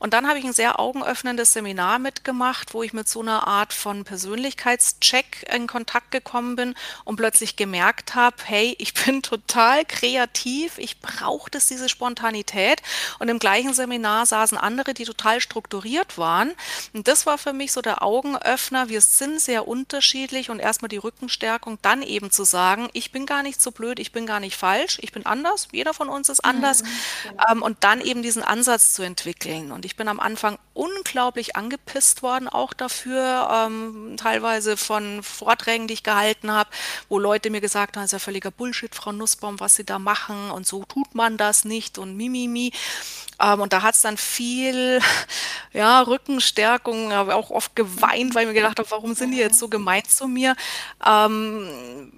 Und 0.00 0.12
dann 0.12 0.26
habe 0.26 0.40
ich 0.40 0.44
ein 0.44 0.52
sehr 0.52 0.80
augenöffnendes 0.80 1.52
Seminar 1.52 2.00
mitgemacht, 2.00 2.74
wo 2.74 2.82
ich 2.82 2.92
mit 2.92 3.08
so 3.08 3.20
einer 3.20 3.46
Art 3.46 3.72
von 3.72 4.02
Persönlichkeitscheck 4.02 5.46
in 5.54 5.68
Kontakt 5.68 6.10
gekommen 6.10 6.56
bin 6.56 6.74
und 7.04 7.14
plötzlich 7.14 7.54
gemerkt 7.54 8.16
habe, 8.16 8.36
hey, 8.44 8.74
ich 8.78 8.92
bin 9.06 9.22
total 9.22 9.84
kreativ, 9.84 10.78
ich 10.78 11.00
brauche 11.00 11.48
das, 11.48 11.66
diese 11.66 11.88
Spontanität. 11.88 12.82
Und 13.20 13.28
im 13.28 13.38
gleichen 13.38 13.72
Seminar 13.72 14.26
saßen 14.26 14.58
andere, 14.58 14.94
die 14.94 15.04
total 15.04 15.40
strukturiert 15.40 16.18
waren. 16.18 16.52
Und 16.92 17.06
das 17.06 17.24
war 17.24 17.38
für 17.38 17.52
mich 17.52 17.70
so 17.70 17.82
der 17.82 18.02
Augenöffner. 18.02 18.88
Wir 18.88 19.00
sind 19.00 19.40
sehr 19.40 19.68
unterschiedlich 19.68 20.50
und 20.50 20.58
erstmal 20.58 20.88
die 20.88 20.96
Rückenstärkung, 20.96 21.78
dann 21.82 22.02
eben 22.02 22.32
zu 22.32 22.42
sagen, 22.42 22.88
ich 22.94 23.12
bin 23.12 23.26
gar 23.26 23.44
nicht 23.44 23.62
so 23.62 23.70
blöd, 23.70 24.00
ich 24.00 24.10
bin 24.10 24.26
gar 24.26 24.40
nicht 24.40 24.56
falsch, 24.56 24.98
ich 25.02 25.12
bin 25.12 25.24
anders, 25.24 25.68
jeder 25.70 25.94
von 25.94 26.08
uns 26.08 26.28
ist 26.28 26.44
anders 26.44 26.63
anders. 26.64 26.82
Ähm, 27.50 27.62
und 27.62 27.78
dann 27.80 28.00
eben 28.00 28.22
diesen 28.22 28.42
Ansatz 28.42 28.92
zu 28.92 29.02
entwickeln. 29.02 29.72
Und 29.72 29.84
ich 29.84 29.96
bin 29.96 30.08
am 30.08 30.20
Anfang 30.20 30.58
unglaublich 30.72 31.56
angepisst 31.56 32.22
worden, 32.22 32.48
auch 32.48 32.72
dafür, 32.72 33.48
ähm, 33.52 34.16
teilweise 34.16 34.76
von 34.76 35.22
Vorträgen, 35.22 35.86
die 35.86 35.94
ich 35.94 36.02
gehalten 36.02 36.50
habe, 36.50 36.70
wo 37.08 37.18
Leute 37.18 37.50
mir 37.50 37.60
gesagt 37.60 37.96
haben, 37.96 38.02
das 38.02 38.12
ist 38.12 38.12
ja 38.12 38.18
völliger 38.18 38.50
Bullshit, 38.50 38.94
Frau 38.94 39.12
Nussbaum, 39.12 39.60
was 39.60 39.76
Sie 39.76 39.84
da 39.84 39.98
machen 39.98 40.50
und 40.50 40.66
so 40.66 40.84
tut 40.84 41.14
man 41.14 41.36
das 41.36 41.64
nicht 41.64 41.98
und 41.98 42.16
mimimi. 42.16 42.72
Ähm, 43.40 43.60
und 43.60 43.72
da 43.72 43.82
hat 43.82 43.94
es 43.94 44.02
dann 44.02 44.16
viel 44.16 45.00
ja, 45.72 46.00
Rückenstärkung, 46.02 47.12
aber 47.12 47.36
auch 47.36 47.50
oft 47.50 47.76
geweint, 47.76 48.34
weil 48.34 48.42
ich 48.42 48.48
mir 48.48 48.54
gedacht 48.54 48.78
habe, 48.78 48.90
warum 48.90 49.14
sind 49.14 49.32
die 49.32 49.38
jetzt 49.38 49.58
so 49.58 49.68
gemein 49.68 50.04
zu 50.04 50.26
mir? 50.26 50.56
Ähm, 51.04 52.12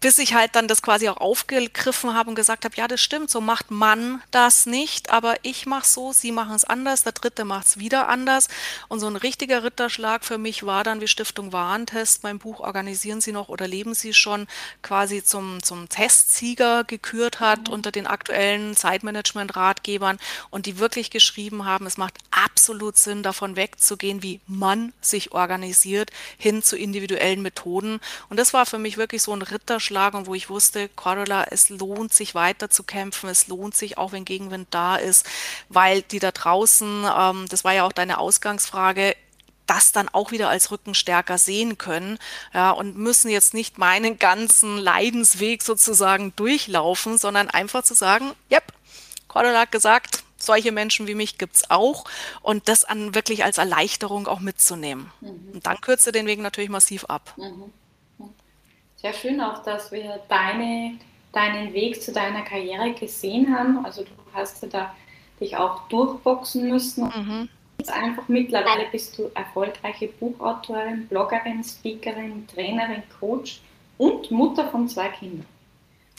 bis 0.00 0.18
ich 0.18 0.34
halt 0.34 0.54
dann 0.54 0.68
das 0.68 0.82
quasi 0.82 1.08
auch 1.08 1.18
aufgegriffen 1.18 2.14
habe 2.14 2.30
und 2.30 2.34
gesagt 2.34 2.64
habe, 2.64 2.74
ja, 2.76 2.88
das 2.88 3.00
stimmt, 3.00 3.30
so 3.30 3.40
macht 3.40 3.70
man 3.70 4.22
das 4.30 4.66
nicht, 4.66 5.10
aber 5.10 5.36
ich 5.42 5.66
mache 5.66 5.86
so, 5.86 6.12
sie 6.12 6.32
machen 6.32 6.54
es 6.54 6.64
anders, 6.64 7.02
der 7.02 7.12
dritte 7.12 7.44
macht 7.44 7.66
es 7.66 7.78
wieder 7.78 8.08
anders. 8.08 8.48
Und 8.88 9.00
so 9.00 9.06
ein 9.06 9.16
richtiger 9.16 9.64
Ritterschlag 9.64 10.24
für 10.24 10.38
mich 10.38 10.64
war 10.64 10.84
dann, 10.84 11.00
wie 11.00 11.08
Stiftung 11.08 11.52
Warentest 11.52 12.22
mein 12.22 12.38
Buch 12.38 12.60
Organisieren 12.60 13.20
Sie 13.20 13.32
noch 13.32 13.48
oder 13.48 13.68
leben 13.68 13.94
Sie 13.94 14.14
schon 14.14 14.46
quasi 14.82 15.22
zum, 15.22 15.62
zum 15.62 15.88
Testsieger 15.88 16.84
gekürt 16.84 17.40
hat 17.40 17.68
mhm. 17.68 17.74
unter 17.74 17.92
den 17.92 18.06
aktuellen 18.06 18.76
Zeitmanagement-Ratgebern 18.76 20.18
und 20.50 20.66
die 20.66 20.78
wirklich 20.78 21.10
geschrieben 21.10 21.64
haben, 21.64 21.86
es 21.86 21.96
macht 21.96 22.18
absolut 22.30 22.96
Sinn, 22.96 23.22
davon 23.22 23.56
wegzugehen, 23.56 24.22
wie 24.22 24.40
man 24.46 24.92
sich 25.00 25.32
organisiert, 25.32 26.10
hin 26.38 26.62
zu 26.62 26.76
individuellen 26.76 27.42
Methoden. 27.42 28.00
Und 28.28 28.38
das 28.38 28.52
war 28.52 28.66
für 28.66 28.78
mich 28.78 28.96
wirklich 28.96 29.22
so 29.22 29.32
ein 29.32 29.42
Ritterschlag 29.42 29.65
und 29.70 30.26
wo 30.26 30.34
ich 30.34 30.48
wusste, 30.48 30.88
Cordula, 30.88 31.46
es 31.50 31.68
lohnt 31.68 32.12
sich 32.12 32.34
weiter 32.34 32.70
zu 32.70 32.82
kämpfen, 32.82 33.28
es 33.28 33.48
lohnt 33.48 33.76
sich, 33.76 33.98
auch 33.98 34.12
wenn 34.12 34.24
Gegenwind 34.24 34.68
da 34.70 34.96
ist, 34.96 35.26
weil 35.68 36.02
die 36.02 36.18
da 36.18 36.30
draußen, 36.30 37.04
ähm, 37.04 37.46
das 37.48 37.64
war 37.64 37.74
ja 37.74 37.84
auch 37.84 37.92
deine 37.92 38.18
Ausgangsfrage, 38.18 39.16
das 39.66 39.92
dann 39.92 40.08
auch 40.08 40.30
wieder 40.30 40.48
als 40.48 40.70
Rückenstärker 40.70 41.38
sehen 41.38 41.76
können 41.76 42.18
ja, 42.54 42.70
und 42.70 42.96
müssen 42.96 43.30
jetzt 43.30 43.52
nicht 43.52 43.78
meinen 43.78 44.18
ganzen 44.18 44.78
Leidensweg 44.78 45.62
sozusagen 45.62 46.34
durchlaufen, 46.36 47.18
sondern 47.18 47.50
einfach 47.50 47.82
zu 47.82 47.94
sagen, 47.94 48.32
yep, 48.50 48.72
Cordula 49.28 49.60
hat 49.60 49.72
gesagt, 49.72 50.22
solche 50.38 50.70
Menschen 50.70 51.06
wie 51.06 51.14
mich 51.14 51.38
gibt 51.38 51.56
es 51.56 51.70
auch 51.70 52.04
und 52.42 52.68
das 52.68 52.84
an 52.84 53.14
wirklich 53.14 53.44
als 53.44 53.58
Erleichterung 53.58 54.28
auch 54.28 54.40
mitzunehmen. 54.40 55.10
Mhm. 55.20 55.50
Und 55.54 55.66
dann 55.66 55.80
kürzt 55.80 56.06
du 56.06 56.12
den 56.12 56.26
Weg 56.26 56.38
natürlich 56.38 56.70
massiv 56.70 57.04
ab. 57.06 57.34
Mhm 57.36 57.72
sehr 58.96 59.12
schön 59.12 59.40
auch, 59.40 59.62
dass 59.62 59.92
wir 59.92 60.20
deine, 60.28 60.98
deinen 61.32 61.72
Weg 61.72 62.02
zu 62.02 62.12
deiner 62.12 62.42
Karriere 62.42 62.92
gesehen 62.92 63.54
haben. 63.56 63.84
Also 63.84 64.02
du 64.02 64.10
hast 64.32 64.62
ja 64.62 64.68
da 64.68 64.94
dich 65.40 65.56
auch 65.56 65.86
durchboxen 65.88 66.68
müssen. 66.68 67.04
Mhm. 67.04 67.48
Jetzt 67.78 67.92
einfach 67.92 68.26
mittlerweile 68.28 68.86
bist 68.90 69.18
du 69.18 69.30
erfolgreiche 69.34 70.08
Buchautorin, 70.08 71.06
Bloggerin, 71.08 71.62
Speakerin, 71.62 72.46
Trainerin, 72.48 73.02
Coach 73.20 73.60
und 73.98 74.30
Mutter 74.30 74.68
von 74.70 74.88
zwei 74.88 75.08
Kindern. 75.08 75.46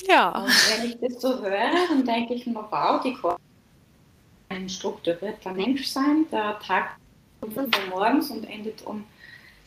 Ja. 0.07 0.29
Und 0.29 0.47
wenn 0.47 0.89
ich 0.89 0.97
das 0.99 1.21
so 1.21 1.41
höre, 1.41 1.71
dann 1.89 2.05
denke 2.05 2.35
ich 2.35 2.45
mir, 2.45 2.63
wow, 2.69 3.01
die 3.01 3.15
kann 3.15 3.35
ein 4.49 4.69
strukturierter 4.69 5.51
Mensch 5.53 5.87
sein. 5.87 6.25
Der 6.31 6.59
Tag 6.59 6.97
um 7.41 7.51
5 7.51 7.75
Uhr 7.75 7.89
morgens 7.89 8.29
und 8.29 8.47
endet 8.49 8.85
um 8.85 9.03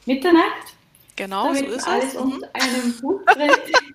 Mitternacht. 0.06 0.74
Genau, 1.16 1.52
so 1.54 1.64
ist 1.64 1.86
alles 1.86 2.04
es. 2.06 2.16
Unter 2.16 2.48
einem 2.54 2.94
Hut 3.02 3.26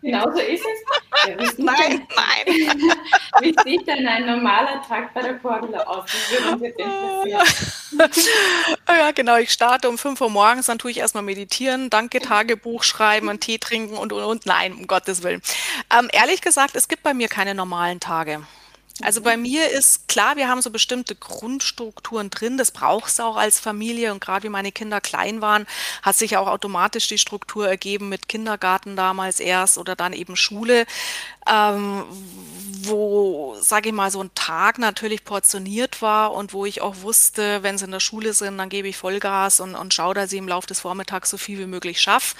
genau 0.02 0.32
so 0.32 0.40
ist 0.40 0.64
es. 0.64 1.28
Ja, 1.28 1.36
nein, 1.58 2.08
nein. 2.16 2.46
wie 3.42 3.56
sieht 3.64 3.88
denn 3.88 4.08
ein 4.08 4.26
normaler 4.26 4.82
Tag 4.88 5.14
bei 5.14 5.22
der 5.22 5.40
Cordula 5.40 5.80
aus? 5.84 6.10
Würde 6.30 6.74
ja, 8.88 9.12
genau. 9.12 9.38
Ich 9.38 9.52
starte 9.52 9.90
um 9.90 9.98
5 9.98 10.22
Uhr 10.22 10.30
morgens, 10.30 10.68
dann 10.68 10.78
tue 10.78 10.92
ich 10.92 10.98
erstmal 10.98 11.24
meditieren, 11.24 11.90
danke, 11.90 12.20
Tagebuch 12.20 12.84
schreiben, 12.84 13.30
einen 13.30 13.40
Tee 13.40 13.58
trinken 13.58 13.98
und, 13.98 14.14
und, 14.14 14.24
und. 14.24 14.46
Nein, 14.46 14.74
um 14.74 14.88
Gottes 14.88 15.24
Willen. 15.24 15.42
Ähm, 15.98 16.10
ehrlich 16.12 16.42
gesagt, 16.42 16.76
es 16.76 16.88
gibt 16.88 17.04
bei 17.04 17.14
mir 17.14 17.28
keine 17.28 17.56
normalen 17.56 18.00
Tage. 18.00 18.46
Also 19.02 19.20
bei 19.22 19.36
mir 19.36 19.70
ist 19.72 20.08
klar, 20.08 20.38
wir 20.38 20.48
haben 20.48 20.62
so 20.62 20.70
bestimmte 20.70 21.16
Grundstrukturen 21.16 22.30
drin. 22.30 22.58
Das 22.58 22.72
brauchst 22.72 23.20
du 23.20 23.24
auch 23.24 23.36
als 23.36 23.60
Familie. 23.60 24.14
Und 24.14 24.22
gerade 24.22 24.44
wie 24.44 24.50
meine 24.50 24.72
Kinder 24.72 25.02
klein 25.02 25.42
waren, 25.42 25.68
hat 26.02 26.16
sich 26.16 26.38
auch 26.38 26.48
automatisch 26.48 27.08
die 27.10 27.18
Struktur 27.18 27.68
ergeben 27.68 28.08
mit 28.08 28.30
Kindergarten 28.30 28.96
damals 28.96 29.42
erst 29.42 29.78
oder 29.78 29.98
dann 29.98 30.14
eben 30.14 30.38
Schule 30.38 30.86
ähm, 31.48 32.04
wo, 32.88 33.56
sage 33.60 33.90
ich 33.90 33.96
mal, 33.96 34.12
so 34.12 34.22
ein 34.22 34.34
Tag 34.36 34.78
natürlich 34.80 35.24
portioniert 35.24 36.02
war 36.02 36.34
und 36.34 36.54
wo 36.54 36.66
ich 36.66 36.82
auch 36.82 37.02
wusste, 37.02 37.64
wenn 37.64 37.78
sie 37.78 37.86
in 37.86 37.92
der 37.92 38.00
Schule 38.00 38.34
sind, 38.34 38.58
dann 38.58 38.70
gebe 38.70 38.88
ich 38.88 38.98
Vollgas 38.98 39.60
und, 39.60 39.76
und 39.76 39.94
schaue, 39.94 40.14
dass 40.14 40.32
ich 40.32 40.40
im 40.40 40.48
Laufe 40.48 40.68
des 40.68 40.82
Vormittags 40.82 41.30
so 41.30 41.38
viel 41.38 41.60
wie 41.60 41.66
möglich 41.66 42.02
schaffe. 42.02 42.36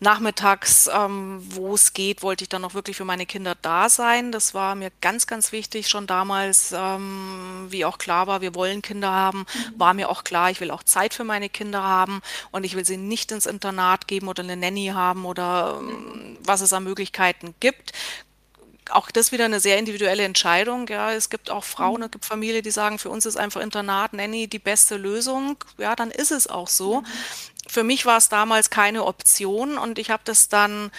Nachmittags, 0.00 0.88
ähm, 0.92 1.42
wo 1.54 1.74
es 1.74 1.92
geht, 1.92 2.22
wollte 2.22 2.44
ich 2.44 2.48
dann 2.48 2.64
auch 2.64 2.74
wirklich 2.74 2.96
für 2.96 3.04
meine 3.04 3.26
Kinder 3.26 3.54
da 3.60 3.88
sein. 3.88 4.32
Das 4.32 4.54
war 4.54 4.74
mir 4.74 4.90
ganz, 5.00 5.26
ganz 5.26 5.52
wichtig 5.52 5.88
schon 5.88 6.06
damals, 6.06 6.72
ähm, 6.76 7.66
wie 7.68 7.84
auch 7.84 7.98
klar 7.98 8.26
war, 8.26 8.40
wir 8.40 8.54
wollen 8.54 8.82
Kinder 8.82 9.10
haben, 9.10 9.40
mhm. 9.40 9.78
war 9.78 9.94
mir 9.94 10.08
auch 10.08 10.24
klar, 10.24 10.50
ich 10.50 10.60
will 10.60 10.70
auch 10.70 10.82
Zeit 10.82 11.14
für 11.14 11.24
meine 11.24 11.48
Kinder 11.48 11.82
haben 11.82 12.20
und 12.50 12.64
ich 12.64 12.76
will 12.76 12.84
sie 12.84 12.96
nicht 12.96 13.32
ins 13.32 13.46
Internat 13.46 14.08
geben 14.08 14.28
oder 14.28 14.42
eine 14.42 14.56
Nanny 14.56 14.86
haben 14.94 15.24
oder 15.24 15.78
ähm, 15.80 16.38
was 16.44 16.60
es 16.60 16.72
an 16.72 16.84
Möglichkeiten 16.84 17.54
gibt 17.60 17.92
auch 18.94 19.10
das 19.10 19.32
wieder 19.32 19.44
eine 19.44 19.60
sehr 19.60 19.78
individuelle 19.78 20.24
Entscheidung. 20.24 20.88
Ja, 20.88 21.12
es 21.12 21.30
gibt 21.30 21.50
auch 21.50 21.64
Frauen, 21.64 21.98
mhm. 21.98 22.04
es 22.04 22.10
gibt 22.12 22.24
Familien, 22.24 22.62
die 22.62 22.70
sagen, 22.70 22.98
für 22.98 23.10
uns 23.10 23.26
ist 23.26 23.36
einfach 23.36 23.60
Internat, 23.60 24.12
Nanny 24.12 24.48
die 24.48 24.58
beste 24.58 24.96
Lösung. 24.96 25.56
Ja, 25.78 25.96
dann 25.96 26.10
ist 26.10 26.32
es 26.32 26.46
auch 26.46 26.68
so. 26.68 27.00
Mhm. 27.00 27.06
Für 27.68 27.84
mich 27.84 28.06
war 28.06 28.18
es 28.18 28.28
damals 28.28 28.70
keine 28.70 29.04
Option 29.04 29.78
und 29.78 29.98
ich 29.98 30.10
habe 30.10 30.22
das 30.24 30.48
dann 30.48 30.90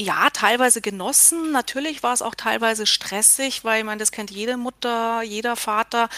ja, 0.00 0.30
teilweise 0.30 0.80
genossen. 0.80 1.50
Natürlich 1.50 2.04
war 2.04 2.12
es 2.12 2.22
auch 2.22 2.36
teilweise 2.36 2.86
stressig, 2.86 3.64
weil 3.64 3.80
ich 3.80 3.84
meine, 3.84 3.98
das 3.98 4.12
kennt 4.12 4.30
jede 4.30 4.56
Mutter, 4.56 5.22
jeder 5.22 5.56
Vater. 5.56 6.08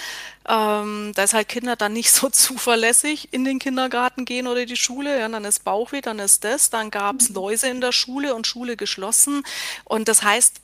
Ähm, 0.47 1.13
da 1.15 1.23
ist 1.23 1.33
halt 1.33 1.49
Kinder 1.49 1.77
dann 1.77 1.95
nicht 1.95 2.13
so 2.13 2.29
zuverlässig 2.29 3.33
in 3.33 3.45
den 3.45 3.59
Kindergarten 3.59 4.27
gehen 4.27 4.47
oder 4.47 4.67
die 4.67 4.77
Schule. 4.77 5.19
Ja, 5.19 5.29
dann 5.29 5.47
ist 5.47 5.65
Bauchweh, 5.65 6.03
dann 6.03 6.19
ist 6.19 6.45
das, 6.45 6.69
dann 6.69 6.91
gab 6.91 7.21
es 7.21 7.31
mhm. 7.31 7.37
Läuse 7.37 7.69
in 7.69 7.81
der 7.81 7.93
Schule 7.93 8.35
und 8.35 8.47
Schule 8.47 8.77
geschlossen. 8.77 9.45
Und 9.85 10.09
das 10.09 10.23
heißt, 10.23 10.61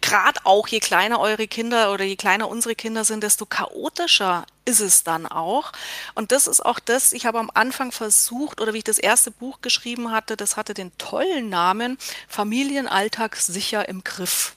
gerade 0.00 0.40
auch 0.44 0.68
je 0.68 0.80
kleiner 0.80 1.18
eure 1.20 1.48
Kinder 1.48 1.92
oder 1.92 2.04
je 2.04 2.16
kleiner 2.16 2.48
unsere 2.48 2.74
Kinder 2.74 3.04
sind, 3.04 3.22
desto 3.22 3.44
chaotischer 3.46 4.46
ist 4.64 4.80
es 4.80 5.02
dann 5.02 5.26
auch. 5.26 5.72
Und 6.14 6.32
das 6.32 6.46
ist 6.46 6.64
auch 6.64 6.78
das, 6.78 7.12
ich 7.12 7.26
habe 7.26 7.38
am 7.38 7.50
Anfang 7.54 7.90
versucht, 7.90 8.60
oder 8.60 8.72
wie 8.72 8.78
ich 8.78 8.84
das 8.84 8.98
erste 8.98 9.30
Buch 9.30 9.60
geschrieben 9.62 10.12
hatte, 10.12 10.36
das 10.36 10.56
hatte 10.56 10.74
den 10.74 10.96
tollen 10.98 11.48
Namen 11.48 11.98
Familienalltag 12.28 13.36
sicher 13.36 13.88
im 13.88 14.04
Griff. 14.04 14.54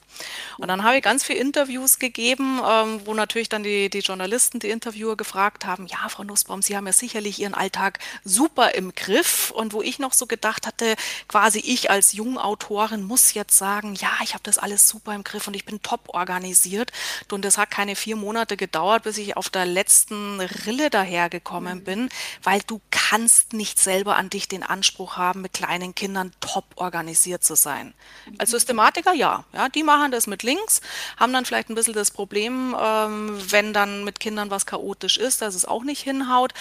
Und 0.58 0.68
dann 0.68 0.84
habe 0.84 0.96
ich 0.96 1.02
ganz 1.02 1.24
viele 1.24 1.38
Interviews 1.38 1.98
gegeben, 1.98 2.60
ähm, 2.66 3.00
wo 3.04 3.14
natürlich 3.14 3.48
dann 3.48 3.62
die, 3.62 3.90
die 3.90 4.00
Journalisten, 4.00 4.60
die 4.60 4.70
Interviewer 4.70 5.16
gefragt 5.16 5.66
haben, 5.66 5.86
ja, 5.86 6.08
Frau 6.08 6.24
Nussbaum, 6.24 6.62
Sie 6.62 6.76
haben 6.76 6.86
ja 6.86 6.92
sicherlich 6.92 7.40
Ihren 7.40 7.54
Alltag 7.54 7.98
super 8.24 8.74
im 8.74 8.94
Griff. 8.94 9.50
Und 9.50 9.72
wo 9.72 9.82
ich 9.82 9.98
noch 9.98 10.12
so 10.12 10.26
gedacht 10.26 10.66
hatte, 10.66 10.96
quasi 11.28 11.58
ich 11.58 11.90
als 11.90 12.12
Jungautorin 12.12 13.02
muss 13.02 13.34
jetzt 13.34 13.56
sagen, 13.56 13.94
ja, 13.94 14.10
ich 14.22 14.34
habe 14.34 14.42
das 14.42 14.58
alles 14.58 14.88
super 14.88 15.14
im 15.14 15.24
Griff 15.24 15.46
und 15.48 15.54
ich 15.54 15.64
bin 15.64 15.82
top 15.82 16.08
organisiert. 16.08 16.92
Und 17.30 17.44
das 17.44 17.58
hat 17.58 17.70
keine 17.70 17.96
vier 17.96 18.16
Monate 18.16 18.56
gedauert, 18.56 19.02
bis 19.02 19.18
ich 19.18 19.36
auf 19.36 19.50
der 19.50 19.66
letzten 19.66 20.40
Rille 20.40 20.90
dahergekommen 20.90 21.78
mhm. 21.78 21.84
bin, 21.84 22.08
weil 22.42 22.60
du 22.66 22.80
kannst 22.90 23.52
nicht 23.52 23.78
selber 23.78 24.16
an 24.16 24.30
dich 24.30 24.48
den 24.48 24.62
Anspruch 24.62 25.16
haben, 25.16 25.42
mit 25.42 25.52
kleinen 25.52 25.94
Kindern 25.94 26.32
top 26.40 26.64
organisiert 26.76 27.44
zu 27.44 27.56
sein. 27.56 27.94
Als 28.38 28.50
mhm. 28.50 28.56
Systematiker 28.56 29.12
ja, 29.12 29.44
ja, 29.52 29.68
die 29.68 29.82
machen 29.82 30.03
das 30.10 30.26
mit 30.26 30.42
links, 30.42 30.80
haben 31.16 31.32
dann 31.32 31.44
vielleicht 31.44 31.70
ein 31.70 31.74
bisschen 31.74 31.94
das 31.94 32.10
Problem, 32.10 32.76
ähm, 32.80 33.38
wenn 33.50 33.72
dann 33.72 34.04
mit 34.04 34.20
Kindern 34.20 34.50
was 34.50 34.66
chaotisch 34.66 35.16
ist, 35.16 35.42
dass 35.42 35.54
es 35.54 35.64
auch 35.64 35.84
nicht 35.84 36.02
hinhaut. 36.02 36.52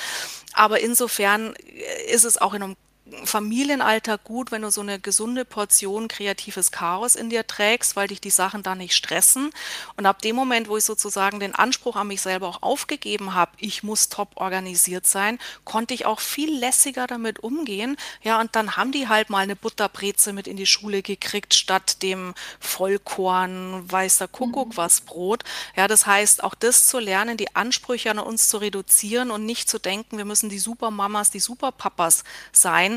Aber 0.53 0.79
insofern 0.79 1.53
ist 2.08 2.25
es 2.25 2.38
auch 2.38 2.53
in 2.53 2.63
einem 2.63 2.75
Familienalltag 3.26 4.24
gut, 4.24 4.52
wenn 4.52 4.62
du 4.62 4.72
so 4.72 4.80
eine 4.80 4.98
gesunde 4.98 5.44
Portion 5.44 6.08
kreatives 6.08 6.72
Chaos 6.72 7.16
in 7.16 7.30
dir 7.30 7.46
trägst, 7.46 7.98
weil 7.98 8.08
dich 8.08 8.22
die 8.22 8.30
Sachen 8.30 8.63
da 8.63 8.76
nicht 8.76 8.96
stressen. 8.96 9.50
Und 9.98 10.06
ab 10.06 10.22
dem 10.22 10.38
Moment, 10.38 10.70
wo 10.70 10.78
ich 10.78 10.86
sozusagen 10.86 11.42
den 11.42 11.54
Anspruch 11.54 11.98
an 11.98 12.08
mich 12.08 12.22
selber 12.22 12.48
auch 12.48 12.62
aufgegeben 12.62 13.34
habe, 13.34 13.52
ich 13.58 13.84
muss 13.84 14.08
top 14.08 14.32
organisiert 14.36 15.06
sein, 15.06 15.38
konnte 15.66 15.94
ich 15.94 16.06
auch 16.06 16.22
viel 16.22 16.58
lässiger 16.58 17.06
damit 17.06 17.39
umgehen. 17.39 17.98
Ja, 18.22 18.39
und 18.39 18.56
dann 18.56 18.78
haben 18.78 18.94
die 18.94 19.10
halt 19.10 19.30
mal 19.30 19.39
eine 19.39 19.58
Butterbreze 19.58 20.32
mit 20.32 20.48
in 20.48 20.56
die 20.56 20.66
Schule 20.66 21.02
gekriegt, 21.02 21.54
statt 21.54 22.02
dem 22.04 22.34
Vollkorn, 22.62 23.84
weißer 23.92 24.30
Kuckuck, 24.30 24.70
mhm. 24.70 24.78
was 24.78 25.02
Brot. 25.02 25.44
Ja, 25.76 25.89
das 25.89 26.06
heißt, 26.06 26.42
auch 26.42 26.56
das 26.56 26.88
zu 26.88 27.00
lernen, 27.00 27.36
die 27.36 27.54
Ansprüche 27.54 28.12
an 28.12 28.20
uns 28.20 28.48
zu 28.48 28.60
reduzieren 28.60 29.30
und 29.30 29.46
nicht 29.46 29.70
zu 29.70 29.78
denken, 29.78 30.18
wir 30.18 30.26
müssen 30.26 30.48
die 30.48 30.60
Supermamas, 30.60 31.32
die 31.32 31.42
Superpapas 31.42 32.24
sein, 32.54 32.92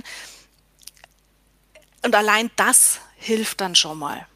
und 2.02 2.14
allein 2.14 2.50
das 2.56 3.00
hilft 3.16 3.60
dann 3.60 3.74
schon 3.74 3.98
mal. 3.98 4.26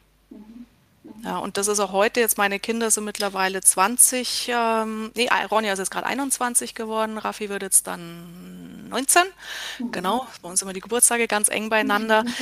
Ja, 1.22 1.38
und 1.38 1.56
das 1.56 1.68
ist 1.68 1.80
auch 1.80 1.92
heute 1.92 2.20
jetzt, 2.20 2.38
meine 2.38 2.58
Kinder 2.58 2.90
sind 2.90 3.04
mittlerweile 3.04 3.60
20, 3.60 4.50
ähm, 4.52 5.10
nee, 5.14 5.28
Ronja 5.50 5.72
ist 5.72 5.78
jetzt 5.78 5.90
gerade 5.90 6.06
21 6.06 6.74
geworden, 6.74 7.18
Raffi 7.18 7.48
wird 7.50 7.62
jetzt 7.62 7.86
dann 7.86 8.88
19. 8.88 9.22
Mhm. 9.78 9.92
Genau, 9.92 10.26
bei 10.40 10.48
uns 10.48 10.62
immer 10.62 10.72
die 10.72 10.80
Geburtstage 10.80 11.28
ganz 11.28 11.48
eng 11.48 11.68
beieinander. 11.68 12.24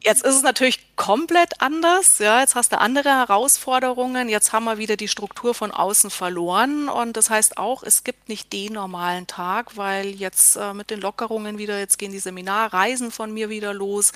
Jetzt 0.00 0.24
ist 0.24 0.36
es 0.36 0.42
natürlich 0.42 0.94
komplett 0.94 1.60
anders. 1.60 2.18
Ja, 2.18 2.40
jetzt 2.40 2.54
hast 2.54 2.72
du 2.72 2.78
andere 2.78 3.08
Herausforderungen. 3.08 4.28
Jetzt 4.28 4.52
haben 4.52 4.64
wir 4.64 4.78
wieder 4.78 4.96
die 4.96 5.08
Struktur 5.08 5.52
von 5.52 5.72
außen 5.72 6.10
verloren. 6.10 6.88
Und 6.88 7.16
das 7.16 7.28
heißt 7.28 7.58
auch, 7.58 7.82
es 7.82 8.04
gibt 8.04 8.28
nicht 8.28 8.52
den 8.52 8.74
normalen 8.74 9.26
Tag, 9.26 9.76
weil 9.76 10.06
jetzt 10.06 10.56
äh, 10.56 10.74
mit 10.74 10.90
den 10.90 11.00
Lockerungen 11.00 11.58
wieder, 11.58 11.78
jetzt 11.78 11.98
gehen 11.98 12.12
die 12.12 12.20
Seminarreisen 12.20 13.10
von 13.10 13.32
mir 13.32 13.48
wieder 13.48 13.74
los. 13.74 14.12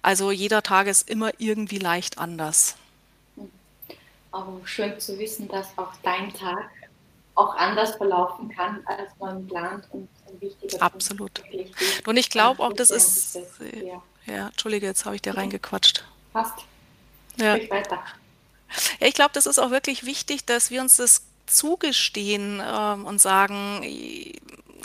Also 0.00 0.30
jeder 0.30 0.62
Tag 0.62 0.86
ist 0.86 1.10
immer 1.10 1.32
irgendwie 1.38 1.78
leicht 1.78 2.18
anders. 2.18 2.76
Aber 4.30 4.60
schön 4.64 4.98
zu 5.00 5.18
wissen, 5.18 5.48
dass 5.48 5.76
auch 5.76 5.92
dein 6.02 6.32
Tag 6.32 6.70
auch 7.34 7.56
anders 7.56 7.96
verlaufen 7.96 8.48
kann, 8.50 8.80
als 8.86 9.10
man 9.18 9.46
plant 9.48 9.84
und 9.90 10.08
Absolut. 10.80 11.42
Und 12.06 12.16
ich 12.16 12.30
glaube 12.30 12.62
auch, 12.62 12.72
das 12.72 12.90
ist. 12.90 13.38
Ja 13.60 14.02
ja, 14.26 14.48
Entschuldige, 14.48 14.86
jetzt 14.86 15.04
habe 15.04 15.16
ich 15.16 15.22
dir 15.22 15.36
reingequatscht. 15.36 16.04
Passt. 16.32 16.54
Ja. 17.36 17.56
Sprich 17.56 17.70
weiter. 17.70 18.02
Ja, 19.00 19.06
ich 19.06 19.14
glaube, 19.14 19.32
das 19.34 19.46
ist 19.46 19.58
auch 19.58 19.70
wirklich 19.70 20.04
wichtig, 20.06 20.44
dass 20.44 20.70
wir 20.70 20.80
uns 20.80 20.96
das 20.96 21.22
zugestehen 21.46 22.62
ähm, 22.64 23.04
und 23.04 23.20
sagen, 23.20 23.82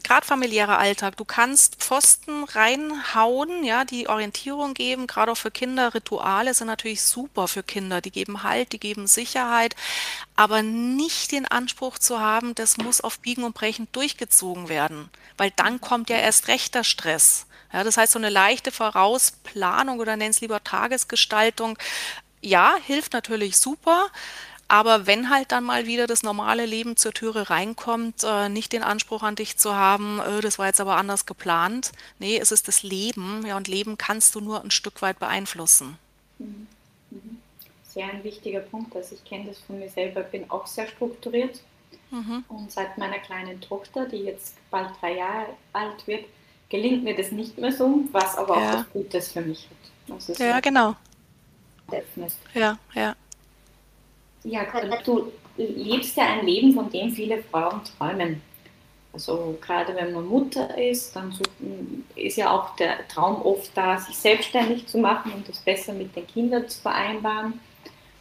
gerade 0.03 0.25
familiärer 0.25 0.77
Alltag, 0.77 1.17
du 1.17 1.25
kannst 1.25 1.75
Pfosten 1.75 2.45
reinhauen, 2.45 3.63
ja, 3.63 3.83
die 3.85 4.07
Orientierung 4.07 4.73
geben, 4.73 5.07
gerade 5.07 5.31
auch 5.31 5.37
für 5.37 5.51
Kinder. 5.51 5.93
Rituale 5.93 6.53
sind 6.53 6.67
natürlich 6.67 7.01
super 7.01 7.47
für 7.47 7.63
Kinder, 7.63 8.01
die 8.01 8.11
geben 8.11 8.43
Halt, 8.43 8.71
die 8.71 8.79
geben 8.79 9.07
Sicherheit, 9.07 9.75
aber 10.35 10.63
nicht 10.63 11.31
den 11.31 11.45
Anspruch 11.45 11.97
zu 11.97 12.19
haben, 12.19 12.55
das 12.55 12.77
muss 12.77 13.01
auf 13.01 13.19
Biegen 13.19 13.43
und 13.43 13.53
Brechen 13.53 13.87
durchgezogen 13.91 14.69
werden, 14.69 15.09
weil 15.37 15.51
dann 15.55 15.81
kommt 15.81 16.09
ja 16.09 16.17
erst 16.17 16.47
rechter 16.47 16.83
Stress. 16.83 17.46
Ja, 17.73 17.83
das 17.83 17.97
heißt, 17.97 18.13
so 18.13 18.19
eine 18.19 18.29
leichte 18.29 18.71
Vorausplanung 18.71 19.99
oder 19.99 20.15
nenn 20.15 20.31
es 20.31 20.41
lieber 20.41 20.63
Tagesgestaltung, 20.63 21.77
ja, 22.41 22.75
hilft 22.85 23.13
natürlich 23.13 23.57
super. 23.57 24.07
Aber 24.69 25.07
wenn 25.07 25.29
halt 25.29 25.53
dann 25.53 25.63
mal 25.63 25.85
wieder 25.85 26.07
das 26.07 26.23
normale 26.23 26.65
Leben 26.65 26.97
zur 26.97 27.13
Türe 27.13 27.49
reinkommt, 27.49 28.23
äh, 28.25 28.49
nicht 28.49 28.73
den 28.73 28.83
Anspruch 28.83 29.23
an 29.23 29.35
dich 29.35 29.57
zu 29.57 29.75
haben, 29.75 30.19
äh, 30.19 30.41
das 30.41 30.59
war 30.59 30.67
jetzt 30.67 30.81
aber 30.81 30.97
anders 30.97 31.25
geplant. 31.25 31.93
Nee, 32.19 32.37
es 32.37 32.51
ist 32.51 32.67
das 32.67 32.83
Leben, 32.83 33.45
ja, 33.45 33.55
und 33.55 33.69
Leben 33.69 33.97
kannst 33.97 34.35
du 34.35 34.41
nur 34.41 34.61
ein 34.61 34.71
Stück 34.71 35.01
weit 35.01 35.19
beeinflussen. 35.19 35.97
Mhm. 36.37 36.67
Mhm. 37.11 37.37
Sehr 37.83 38.07
ein 38.07 38.23
wichtiger 38.25 38.59
Punkt, 38.59 38.93
also 38.95 39.15
ich 39.15 39.23
kenne 39.23 39.45
das 39.45 39.59
von 39.59 39.79
mir 39.79 39.89
selber, 39.89 40.21
bin 40.21 40.49
auch 40.51 40.67
sehr 40.67 40.87
strukturiert. 40.87 41.61
Mhm. 42.11 42.43
Und 42.49 42.71
seit 42.71 42.97
meiner 42.97 43.19
kleinen 43.19 43.61
Tochter, 43.61 44.05
die 44.05 44.17
jetzt 44.17 44.55
bald 44.69 44.89
drei 44.99 45.15
Jahre 45.15 45.47
alt 45.71 46.05
wird, 46.07 46.25
gelingt 46.69 47.03
mir 47.03 47.15
das 47.15 47.31
nicht 47.31 47.57
mehr 47.57 47.71
so, 47.71 48.01
was 48.11 48.37
aber 48.37 48.59
ja. 48.59 48.69
auch 48.69 48.73
das 48.75 48.89
Gutes 48.91 49.31
für 49.31 49.41
mich 49.41 49.67
hat. 49.69 50.39
ja, 50.39 50.59
genau. 50.59 50.95
Ja, 52.53 52.77
ja. 52.93 53.15
Ja, 54.43 54.65
du 55.03 55.31
lebst 55.57 56.15
ja 56.17 56.25
ein 56.25 56.45
Leben, 56.45 56.73
von 56.73 56.89
dem 56.89 57.11
viele 57.11 57.41
Frauen 57.43 57.81
träumen. 57.97 58.41
Also 59.13 59.57
gerade 59.61 59.95
wenn 59.95 60.13
man 60.13 60.27
Mutter 60.27 60.77
ist, 60.77 61.15
dann 61.15 61.33
ist 62.15 62.37
ja 62.37 62.51
auch 62.51 62.75
der 62.75 63.07
Traum 63.07 63.41
oft 63.41 63.71
da, 63.75 63.97
sich 63.97 64.15
selbstständig 64.15 64.85
zu 64.87 64.99
machen 64.99 65.31
und 65.33 65.49
das 65.49 65.57
besser 65.59 65.93
mit 65.93 66.15
den 66.15 66.27
Kindern 66.27 66.67
zu 66.69 66.79
vereinbaren. 66.81 67.59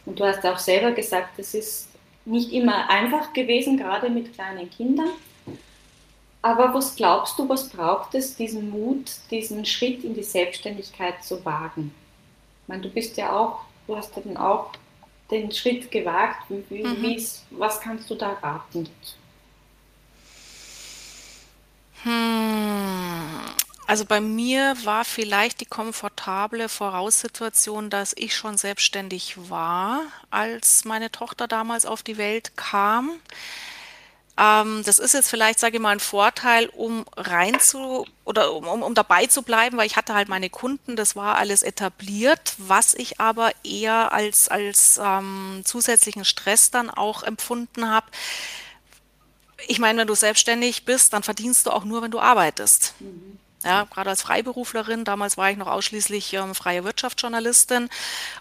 Und 0.05 0.19
du 0.19 0.25
hast 0.25 0.45
auch 0.45 0.57
selber 0.57 0.91
gesagt, 0.91 1.37
es 1.37 1.53
ist 1.53 1.89
nicht 2.25 2.51
immer 2.51 2.89
einfach 2.89 3.31
gewesen, 3.33 3.77
gerade 3.77 4.09
mit 4.09 4.33
kleinen 4.33 4.69
Kindern. 4.69 5.09
Aber 6.47 6.73
was 6.73 6.95
glaubst 6.95 7.37
du, 7.37 7.49
was 7.49 7.67
braucht 7.67 8.15
es, 8.15 8.37
diesen 8.37 8.69
Mut, 8.69 9.11
diesen 9.29 9.65
Schritt 9.65 10.05
in 10.05 10.13
die 10.13 10.23
Selbstständigkeit 10.23 11.21
zu 11.21 11.43
wagen? 11.43 11.93
Ich 12.61 12.69
meine, 12.69 12.83
du 12.83 12.89
bist 12.89 13.17
ja 13.17 13.33
auch, 13.33 13.65
du 13.85 13.97
hast 13.97 14.15
ja 14.15 14.21
dann 14.21 14.37
auch 14.37 14.71
den 15.29 15.51
Schritt 15.51 15.91
gewagt. 15.91 16.43
Wie, 16.69 16.85
mhm. 16.85 17.21
was 17.49 17.81
kannst 17.81 18.09
du 18.09 18.15
da 18.15 18.31
raten? 18.41 18.87
Hm. 22.03 23.41
Also 23.85 24.05
bei 24.05 24.21
mir 24.21 24.73
war 24.85 25.03
vielleicht 25.03 25.59
die 25.59 25.65
komfortable 25.65 26.69
Voraussituation, 26.69 27.89
dass 27.89 28.13
ich 28.15 28.33
schon 28.33 28.57
selbstständig 28.57 29.35
war, 29.49 30.03
als 30.29 30.85
meine 30.85 31.11
Tochter 31.11 31.49
damals 31.49 31.85
auf 31.85 32.03
die 32.03 32.17
Welt 32.17 32.55
kam. 32.55 33.19
Ähm, 34.37 34.83
das 34.85 34.99
ist 34.99 35.13
jetzt 35.13 35.29
vielleicht, 35.29 35.59
sage 35.59 35.77
ich 35.77 35.81
mal, 35.81 35.91
ein 35.91 35.99
Vorteil, 35.99 36.67
um 36.67 37.05
rein 37.15 37.59
zu 37.59 38.05
oder 38.23 38.53
um, 38.53 38.67
um, 38.67 38.83
um 38.83 38.93
dabei 38.93 39.25
zu 39.25 39.41
bleiben, 39.41 39.77
weil 39.77 39.87
ich 39.87 39.97
hatte 39.97 40.13
halt 40.13 40.29
meine 40.29 40.49
Kunden, 40.49 40.95
das 40.95 41.15
war 41.15 41.37
alles 41.37 41.63
etabliert, 41.63 42.53
was 42.57 42.93
ich 42.93 43.19
aber 43.19 43.51
eher 43.63 44.13
als, 44.13 44.47
als 44.47 44.99
ähm, 45.03 45.61
zusätzlichen 45.65 46.23
Stress 46.23 46.69
dann 46.69 46.89
auch 46.89 47.23
empfunden 47.23 47.89
habe. 47.89 48.05
Ich 49.67 49.79
meine, 49.79 49.99
wenn 49.99 50.07
du 50.07 50.15
selbstständig 50.15 50.85
bist, 50.85 51.13
dann 51.13 51.23
verdienst 51.23 51.65
du 51.65 51.71
auch 51.71 51.83
nur, 51.83 52.03
wenn 52.03 52.11
du 52.11 52.19
arbeitest. 52.19 52.93
Mhm. 52.99 53.39
Ja, 53.63 53.85
gerade 53.85 54.11
als 54.11 54.21
Freiberuflerin, 54.21 55.03
damals 55.03 55.35
war 55.35 55.49
ich 55.49 55.57
noch 55.57 55.67
ausschließlich 55.67 56.33
ähm, 56.33 56.53
freie 56.53 56.83
Wirtschaftsjournalistin. 56.83 57.89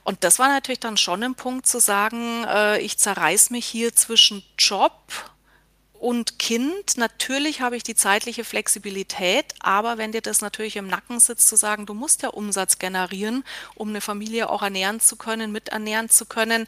Und 0.04 0.22
das 0.24 0.38
war 0.38 0.48
natürlich 0.48 0.80
dann 0.80 0.98
schon 0.98 1.22
ein 1.22 1.35
Punkt 1.35 1.66
zu 1.66 1.80
sagen, 1.80 2.44
äh, 2.44 2.80
ich 2.80 2.98
zerreiß 2.98 3.48
mich 3.48 3.64
hier 3.64 3.94
zwischen 3.96 4.44
Job 4.59 4.92
und 6.00 6.38
Kind, 6.38 6.96
natürlich 6.96 7.61
habe 7.61 7.76
ich 7.76 7.82
die 7.82 7.94
zeitliche 7.94 8.44
Flexibilität, 8.44 9.54
aber 9.61 9.98
wenn 9.98 10.12
dir 10.12 10.20
das 10.20 10.40
natürlich 10.40 10.76
im 10.76 10.87
Nacken 10.87 11.20
sitzt, 11.20 11.48
zu 11.48 11.56
sagen, 11.56 11.87
du 11.87 11.94
musst 11.94 12.22
ja 12.22 12.28
Umsatz 12.28 12.78
generieren, 12.78 13.44
um 13.74 13.88
eine 13.88 14.00
Familie 14.00 14.50
auch 14.50 14.62
ernähren 14.62 15.00
zu 15.00 15.16
können, 15.16 15.52
miternähren 15.52 16.09
zu 16.09 16.26
können, 16.26 16.66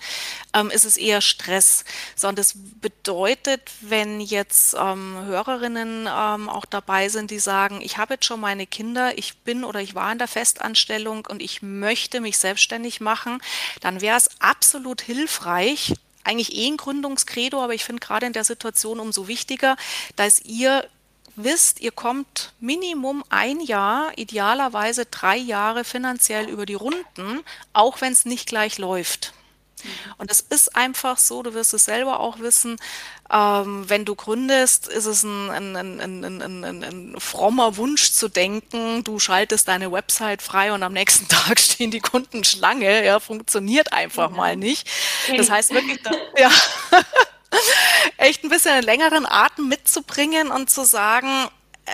ähm, 0.55 0.71
ist 0.71 0.85
es 0.85 0.97
eher 0.97 1.21
Stress. 1.21 1.85
Sondern 2.17 2.37
das 2.37 2.55
bedeutet, 2.57 3.71
wenn 3.81 4.21
jetzt 4.21 4.75
ähm, 4.79 5.17
Hörerinnen 5.25 6.09
ähm, 6.11 6.49
auch 6.49 6.65
dabei 6.65 7.09
sind, 7.09 7.31
die 7.31 7.39
sagen, 7.39 7.81
ich 7.83 7.99
habe 7.99 8.15
jetzt 8.15 8.25
schon 8.25 8.41
meine 8.41 8.67
Kinder, 8.67 9.17
ich 9.19 9.39
bin 9.39 9.65
oder 9.65 9.81
ich 9.81 9.95
war 9.95 10.11
in 10.11 10.19
der 10.19 10.29
Festanstellung 10.29 11.27
und 11.27 11.43
ich 11.43 11.63
möchte 11.63 12.21
mich 12.21 12.39
selbstständig 12.39 13.01
machen, 13.01 13.41
dann 13.81 14.01
wäre 14.01 14.17
es 14.17 14.31
absolut 14.41 15.01
hilfreich, 15.01 15.95
eigentlich 16.29 16.55
eh 16.55 16.67
ein 16.69 16.77
Gründungskredo, 16.77 17.63
aber 17.63 17.75
ich 17.75 17.85
finde 17.85 18.05
gerade 18.05 18.27
in 18.27 18.33
der 18.33 18.45
Situation 18.45 19.01
umso 19.01 19.29
wichtiger, 19.29 19.77
dass 20.17 20.41
ihr 20.41 20.89
wisst, 21.37 21.81
ihr 21.81 21.93
kommt 21.93 22.53
Minimum 22.61 23.25
ein 23.29 23.61
Jahr, 23.61 24.13
idealerweise 24.17 25.07
drei 25.07 25.37
Jahre 25.37 25.85
finanziell 25.85 26.49
über 26.49 26.67
die 26.67 26.75
Runden, 26.75 27.43
auch 27.73 28.01
wenn 28.01 28.13
es 28.13 28.25
nicht 28.25 28.47
gleich 28.49 28.79
läuft. 28.79 29.33
Und 30.19 30.31
es 30.31 30.41
ist 30.41 30.75
einfach 30.77 31.19
so, 31.19 31.43
du 31.43 31.55
wirst 31.55 31.75
es 31.75 31.85
selber 31.85 32.21
auch 32.21 32.39
wissen, 32.39 32.77
ähm, 33.31 33.89
wenn 33.89 34.05
du 34.05 34.15
gründest, 34.15 34.89
ist 34.89 35.05
es 35.05 35.23
ein, 35.23 35.51
ein, 35.51 35.77
ein, 35.77 36.65
ein, 36.65 37.15
frommer 37.19 37.77
Wunsch 37.77 38.13
zu 38.13 38.29
denken, 38.29 39.05
du 39.05 39.19
schaltest 39.19 39.69
deine 39.69 39.93
Website 39.93 40.41
frei 40.41 40.73
und 40.73 40.83
am 40.83 40.93
nächsten 40.93 41.29
Tag 41.29 41.61
stehen 41.61 41.91
die 41.91 42.01
Kunden 42.01 42.45
Schlange, 42.45 43.05
ja, 43.05 43.21
funktioniert 43.21 43.93
einfach 43.93 44.31
ja. 44.31 44.37
mal 44.37 44.57
nicht. 44.57 44.89
Das 45.37 45.51
heißt 45.51 45.75
wirklich, 45.75 46.01
ja, 46.39 46.51
echt 48.17 48.45
ein 48.45 48.51
bisschen 48.51 48.73
einen 48.73 48.85
längeren 48.85 49.27
Atem 49.27 49.69
mitzubringen 49.69 50.51
und 50.51 50.71
zu 50.71 50.85
sagen, 50.85 51.49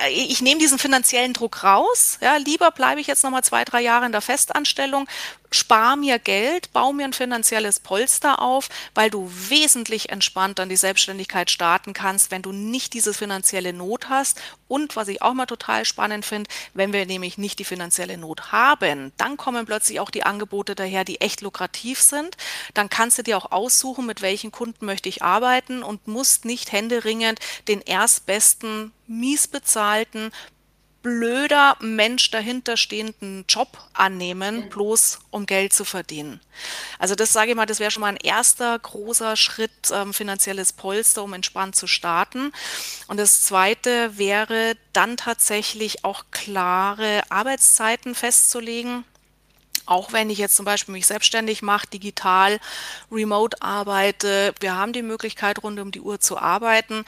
äh, 0.04 0.10
ich 0.10 0.40
nehme 0.40 0.60
diesen 0.60 0.78
finanziellen 0.78 1.32
Druck 1.32 1.64
raus. 1.64 2.18
Ja, 2.20 2.36
lieber 2.36 2.70
bleibe 2.70 3.00
ich 3.00 3.06
jetzt 3.06 3.24
noch 3.24 3.30
mal 3.30 3.42
zwei, 3.42 3.64
drei 3.64 3.80
Jahre 3.80 4.06
in 4.06 4.12
der 4.12 4.20
Festanstellung, 4.20 5.08
spar 5.54 5.96
mir 5.96 6.18
Geld, 6.18 6.72
baue 6.72 6.94
mir 6.94 7.04
ein 7.04 7.12
finanzielles 7.12 7.80
Polster 7.80 8.42
auf, 8.42 8.68
weil 8.94 9.10
du 9.10 9.30
wesentlich 9.48 10.10
entspannter 10.10 10.64
in 10.64 10.68
die 10.68 10.76
Selbstständigkeit 10.76 11.50
starten 11.50 11.92
kannst, 11.92 12.30
wenn 12.30 12.42
du 12.42 12.52
nicht 12.52 12.92
diese 12.92 13.14
finanzielle 13.14 13.72
Not 13.72 14.08
hast. 14.08 14.40
Und 14.68 14.96
was 14.96 15.08
ich 15.08 15.22
auch 15.22 15.34
mal 15.34 15.46
total 15.46 15.84
spannend 15.84 16.26
finde, 16.26 16.50
wenn 16.72 16.92
wir 16.92 17.06
nämlich 17.06 17.38
nicht 17.38 17.58
die 17.58 17.64
finanzielle 17.64 18.18
Not 18.18 18.52
haben, 18.52 19.12
dann 19.16 19.36
kommen 19.36 19.66
plötzlich 19.66 20.00
auch 20.00 20.10
die 20.10 20.24
Angebote 20.24 20.74
daher, 20.74 21.04
die 21.04 21.20
echt 21.20 21.40
lukrativ 21.40 22.00
sind. 22.00 22.36
Dann 22.74 22.90
kannst 22.90 23.18
du 23.18 23.22
dir 23.22 23.36
auch 23.36 23.52
aussuchen, 23.52 24.06
mit 24.06 24.22
welchen 24.22 24.50
Kunden 24.50 24.86
möchte 24.86 25.08
ich 25.08 25.22
arbeiten 25.22 25.82
und 25.82 26.08
musst 26.08 26.44
nicht 26.44 26.72
händeringend 26.72 27.38
den 27.68 27.80
erstbesten, 27.80 28.92
mies 29.06 29.46
bezahlten, 29.46 30.32
blöder 31.04 31.76
Mensch 31.80 32.30
dahinterstehenden 32.30 33.44
Job 33.46 33.78
annehmen, 33.92 34.70
bloß 34.70 35.20
um 35.30 35.44
Geld 35.44 35.74
zu 35.74 35.84
verdienen. 35.84 36.40
Also 36.98 37.14
das 37.14 37.32
sage 37.32 37.50
ich 37.50 37.56
mal, 37.56 37.66
das 37.66 37.78
wäre 37.78 37.90
schon 37.90 38.00
mal 38.00 38.08
ein 38.08 38.16
erster 38.16 38.76
großer 38.78 39.36
Schritt, 39.36 39.70
ähm, 39.92 40.14
finanzielles 40.14 40.72
Polster, 40.72 41.22
um 41.22 41.34
entspannt 41.34 41.76
zu 41.76 41.86
starten. 41.86 42.52
Und 43.06 43.18
das 43.18 43.42
zweite 43.42 44.16
wäre 44.16 44.76
dann 44.94 45.18
tatsächlich 45.18 46.04
auch 46.04 46.24
klare 46.30 47.20
Arbeitszeiten 47.28 48.14
festzulegen 48.14 49.04
auch 49.86 50.12
wenn 50.12 50.30
ich 50.30 50.38
jetzt 50.38 50.56
zum 50.56 50.64
Beispiel 50.64 50.92
mich 50.92 51.06
selbstständig 51.06 51.62
mache, 51.62 51.86
digital, 51.88 52.58
remote 53.10 53.60
arbeite, 53.62 54.54
wir 54.60 54.76
haben 54.76 54.92
die 54.92 55.02
Möglichkeit, 55.02 55.62
rund 55.62 55.78
um 55.80 55.90
die 55.90 56.00
Uhr 56.00 56.20
zu 56.20 56.38
arbeiten, 56.38 57.04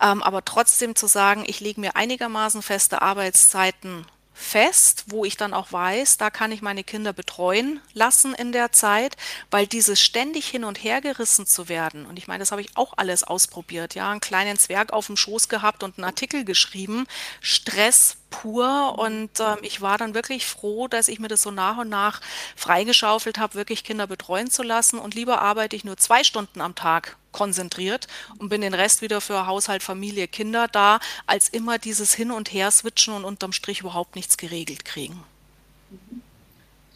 ähm, 0.00 0.22
aber 0.22 0.44
trotzdem 0.44 0.94
zu 0.94 1.06
sagen, 1.06 1.44
ich 1.46 1.60
lege 1.60 1.80
mir 1.80 1.96
einigermaßen 1.96 2.62
feste 2.62 3.02
Arbeitszeiten 3.02 4.06
fest, 4.34 5.04
wo 5.06 5.24
ich 5.24 5.36
dann 5.36 5.54
auch 5.54 5.72
weiß, 5.72 6.18
da 6.18 6.28
kann 6.28 6.52
ich 6.52 6.60
meine 6.60 6.84
Kinder 6.84 7.12
betreuen 7.12 7.80
lassen 7.94 8.34
in 8.34 8.52
der 8.52 8.72
Zeit, 8.72 9.16
weil 9.50 9.66
dieses 9.66 10.00
ständig 10.00 10.48
hin 10.48 10.64
und 10.64 10.82
her 10.82 11.00
gerissen 11.00 11.46
zu 11.46 11.68
werden, 11.68 12.04
und 12.04 12.18
ich 12.18 12.26
meine, 12.26 12.40
das 12.40 12.50
habe 12.50 12.60
ich 12.60 12.76
auch 12.76 12.94
alles 12.96 13.22
ausprobiert, 13.22 13.94
ja, 13.94 14.10
einen 14.10 14.20
kleinen 14.20 14.58
Zwerg 14.58 14.92
auf 14.92 15.06
dem 15.06 15.16
Schoß 15.16 15.48
gehabt 15.48 15.82
und 15.82 15.96
einen 15.96 16.04
Artikel 16.04 16.44
geschrieben, 16.44 17.06
Stress 17.40 18.16
pur 18.30 18.98
und 18.98 19.38
äh, 19.38 19.56
ich 19.62 19.80
war 19.80 19.96
dann 19.96 20.14
wirklich 20.14 20.44
froh, 20.44 20.88
dass 20.88 21.08
ich 21.08 21.20
mir 21.20 21.28
das 21.28 21.42
so 21.42 21.52
nach 21.52 21.78
und 21.78 21.88
nach 21.88 22.20
freigeschaufelt 22.56 23.38
habe, 23.38 23.54
wirklich 23.54 23.84
Kinder 23.84 24.08
betreuen 24.08 24.50
zu 24.50 24.64
lassen 24.64 24.98
und 24.98 25.14
lieber 25.14 25.40
arbeite 25.40 25.76
ich 25.76 25.84
nur 25.84 25.96
zwei 25.96 26.24
Stunden 26.24 26.60
am 26.60 26.74
Tag 26.74 27.16
konzentriert 27.34 28.06
und 28.38 28.48
bin 28.48 28.62
den 28.62 28.72
Rest 28.72 29.02
wieder 29.02 29.20
für 29.20 29.46
Haushalt, 29.46 29.82
Familie, 29.82 30.26
Kinder 30.26 30.68
da, 30.68 31.00
als 31.26 31.50
immer 31.50 31.78
dieses 31.78 32.14
Hin 32.14 32.30
und 32.30 32.50
Her 32.54 32.70
switchen 32.70 33.12
und 33.12 33.26
unterm 33.26 33.52
Strich 33.52 33.80
überhaupt 33.80 34.16
nichts 34.16 34.38
geregelt 34.38 34.86
kriegen. 34.86 35.22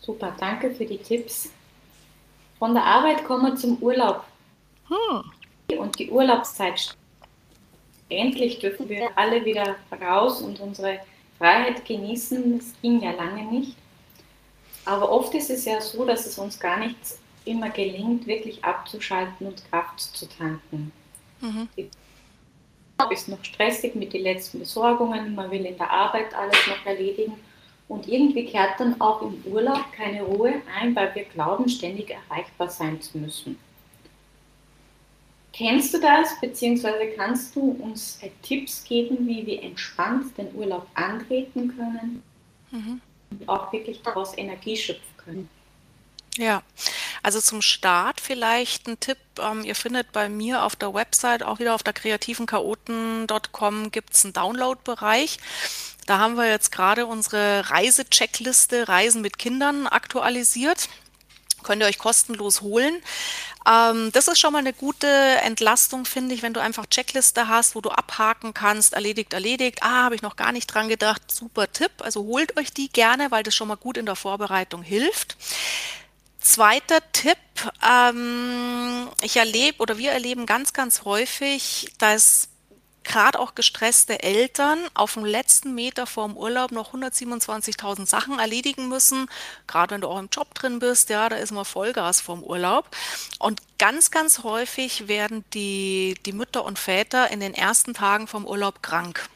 Super, 0.01 0.35
danke 0.41 0.75
für 0.75 0.87
die 0.87 0.97
Tipps. 0.97 1.51
Von 2.59 2.73
der 2.73 2.85
Arbeit 2.85 3.25
kommen 3.25 3.53
wir 3.53 3.57
zum 3.57 3.77
Urlaub. 3.83 4.25
Hm. 4.89 5.79
Und 5.79 5.99
die 5.99 6.11
Urlaubszeit. 6.11 6.97
Endlich 8.09 8.59
dürfen 8.59 8.89
wir 8.89 9.11
alle 9.17 9.45
wieder 9.45 9.77
raus 10.01 10.41
und 10.41 10.59
unsere 10.61 11.01
Freiheit 11.37 11.85
genießen. 11.85 12.59
Das 12.59 12.69
ging 12.81 13.03
ja 13.03 13.11
lange 13.11 13.45
nicht. 13.45 13.77
Aber 14.87 15.13
oft 15.13 15.35
ist 15.35 15.51
es 15.51 15.67
ja 15.67 15.81
so, 15.83 16.07
dass 16.07 16.25
es 16.25 16.39
uns 16.39 16.59
gar 16.59 16.79
nicht 16.79 16.97
immer 17.49 17.71
gelingt, 17.71 18.27
wirklich 18.27 18.65
abzuschalten 18.65 19.47
und 19.47 19.71
Kraft 19.71 20.01
zu 20.01 20.29
tanken. 20.29 20.93
Mhm. 21.41 21.69
Ist 23.11 23.29
noch 23.29 23.45
stressig 23.45 23.95
mit 23.95 24.13
den 24.13 24.23
letzten 24.23 24.59
Besorgungen, 24.59 25.35
man 25.35 25.51
will 25.51 25.65
in 25.65 25.77
der 25.77 25.91
Arbeit 25.91 26.35
alles 26.35 26.57
noch 26.67 26.85
erledigen 26.85 27.35
und 27.89 28.07
irgendwie 28.07 28.45
kehrt 28.45 28.79
dann 28.79 29.01
auch 29.01 29.23
im 29.23 29.43
Urlaub 29.45 29.93
keine 29.93 30.23
Ruhe 30.23 30.55
ein, 30.79 30.95
weil 30.95 31.15
wir 31.15 31.25
glauben, 31.25 31.69
ständig 31.69 32.11
erreichbar 32.11 32.69
sein 32.69 33.01
zu 33.01 33.19
müssen. 33.19 33.59
Kennst 35.53 35.95
du 35.95 36.01
das, 36.01 36.39
beziehungsweise 36.41 37.13
kannst 37.17 37.57
du 37.57 37.77
uns 37.81 38.21
Tipps 38.43 38.85
geben, 38.85 39.27
wie 39.27 39.47
wir 39.47 39.63
entspannt 39.63 40.37
den 40.37 40.55
Urlaub 40.55 40.87
antreten 40.95 41.75
können 41.77 42.23
mhm. 42.71 43.01
und 43.31 43.49
auch 43.49 43.73
wirklich 43.73 44.03
daraus 44.03 44.37
Energie 44.37 44.77
schöpfen 44.77 45.17
können? 45.17 45.49
Ja, 46.39 46.63
also 47.25 47.41
zum 47.41 47.63
Start 47.63 48.21
vielleicht 48.21 48.87
ein 48.87 49.01
Tipp. 49.01 49.19
Ähm, 49.41 49.65
ihr 49.65 49.75
findet 49.75 50.13
bei 50.13 50.29
mir 50.29 50.63
auf 50.63 50.77
der 50.77 50.95
Website, 50.95 51.43
auch 51.43 51.59
wieder 51.59 51.75
auf 51.75 51.83
der 51.83 51.95
kreativenchaoten.com, 51.95 53.91
gibt 53.91 54.15
es 54.15 54.25
einen 54.25 54.35
Download-Bereich. 54.35 55.39
Da 56.07 56.19
haben 56.19 56.37
wir 56.37 56.49
jetzt 56.49 56.71
gerade 56.71 57.07
unsere 57.07 57.69
Reisecheckliste 57.69 58.87
Reisen 58.87 59.21
mit 59.21 59.37
Kindern 59.39 59.89
aktualisiert. 59.89 60.89
Könnt 61.65 61.83
ihr 61.83 61.89
euch 61.89 61.99
kostenlos 61.99 62.61
holen. 62.61 63.03
Ähm, 63.69 64.13
das 64.13 64.29
ist 64.29 64.39
schon 64.39 64.53
mal 64.53 64.61
eine 64.61 64.73
gute 64.73 65.09
Entlastung, 65.43 66.05
finde 66.05 66.37
ich, 66.37 66.43
wenn 66.43 66.55
du 66.55 66.61
einfach 66.61 66.87
Checkliste 66.87 67.49
hast, 67.49 67.75
wo 67.75 67.81
du 67.81 67.91
abhaken 67.91 68.55
kannst, 68.55 68.93
erledigt, 68.93 69.33
erledigt. 69.33 69.83
Ah, 69.83 70.05
habe 70.05 70.15
ich 70.15 70.23
noch 70.23 70.37
gar 70.37 70.53
nicht 70.53 70.69
dran 70.69 70.89
gedacht. 70.89 71.23
Super 71.33 71.73
Tipp. 71.73 71.91
Also 71.99 72.23
holt 72.23 72.57
euch 72.57 72.73
die 72.73 72.91
gerne, 72.91 73.33
weil 73.33 73.43
das 73.43 73.57
schon 73.57 73.67
mal 73.67 73.77
gut 73.77 73.97
in 73.97 74.07
der 74.07 74.15
Vorbereitung 74.15 74.83
hilft. 74.83 75.37
Zweiter 76.41 77.01
Tipp, 77.13 77.39
ähm, 77.83 79.09
ich 79.23 79.37
erlebe 79.37 79.79
oder 79.79 79.99
wir 79.99 80.13
erleben 80.13 80.47
ganz, 80.47 80.73
ganz 80.73 81.05
häufig, 81.05 81.93
dass 81.99 82.49
gerade 83.09 83.41
auch 83.41 83.55
gestresste 83.55 84.23
Eltern 84.23 84.79
auf 84.95 85.15
dem 85.15 85.25
letzten 85.25 85.75
Meter 85.75 86.07
vorm 86.07 86.37
Urlaub 86.37 86.71
noch 86.71 86.95
127.000 86.95 88.07
Sachen 88.07 88.39
erledigen 88.39 88.89
müssen. 88.89 89.29
Gerade 89.67 89.95
wenn 89.95 90.03
du 90.03 90.09
auch 90.09 90.19
im 90.19 90.29
Job 90.31 90.55
drin 90.55 90.79
bist, 90.79 91.09
ja, 91.09 91.29
da 91.29 91.37
ist 91.37 91.51
mal 91.51 91.65
Vollgas 91.65 92.21
vorm 92.21 92.43
Urlaub. 92.43 92.89
Und 93.39 93.63
ganz, 93.79 94.11
ganz 94.11 94.43
häufig 94.43 95.09
werden 95.09 95.45
die, 95.55 96.17
die 96.27 96.33
Mütter 96.33 96.65
und 96.65 96.79
Väter 96.79 97.31
in 97.31 97.41
den 97.41 97.55
ersten 97.55 97.95
Tagen 97.95 98.29
vom 98.29 98.47
Urlaub 98.47 98.83
krank. 98.83 99.29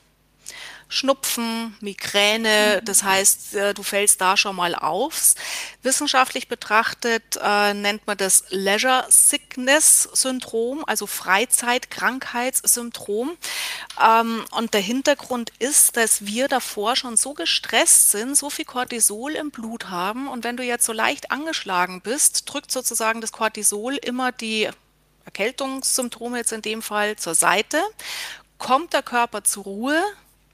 Schnupfen, 0.92 1.74
Migräne, 1.81 2.83
das 2.85 3.02
heißt, 3.02 3.55
äh, 3.55 3.72
du 3.72 3.83
fällst 3.83 4.20
da 4.20 4.37
schon 4.37 4.55
mal 4.55 4.74
auf. 4.74 5.35
Wissenschaftlich 5.83 6.48
betrachtet 6.48 7.38
äh, 7.42 7.72
nennt 7.72 8.07
man 8.07 8.18
das 8.18 8.44
Leisure 8.50 9.07
Sickness 9.09 10.02
Syndrom, 10.12 10.85
also 10.87 11.07
Freizeitkrankheitssyndrom. 11.07 13.38
Ähm, 14.05 14.44
und 14.50 14.74
der 14.74 14.83
Hintergrund 14.83 15.50
ist, 15.59 15.96
dass 15.96 16.26
wir 16.26 16.48
davor 16.48 16.94
schon 16.94 17.16
so 17.16 17.33
gestresst 17.33 18.11
sind, 18.11 18.37
so 18.37 18.50
viel 18.50 18.66
Cortisol 18.66 19.33
im 19.33 19.50
Blut 19.50 19.88
haben. 19.88 20.28
Und 20.28 20.44
wenn 20.44 20.59
du 20.59 20.62
jetzt 20.62 20.85
so 20.85 20.92
leicht 20.92 21.31
angeschlagen 21.31 22.02
bist, 22.02 22.52
drückt 22.52 22.70
sozusagen 22.70 23.22
das 23.22 23.33
Cortisol 23.33 23.96
immer 23.96 24.31
die 24.31 24.68
Erkältungssymptome 25.24 26.37
jetzt 26.37 26.52
in 26.52 26.61
dem 26.61 26.83
Fall 26.83 27.16
zur 27.16 27.35
Seite 27.35 27.81
kommt 28.62 28.92
der 28.92 29.02
Körper 29.02 29.42
zur 29.42 29.64
Ruhe, 29.64 30.00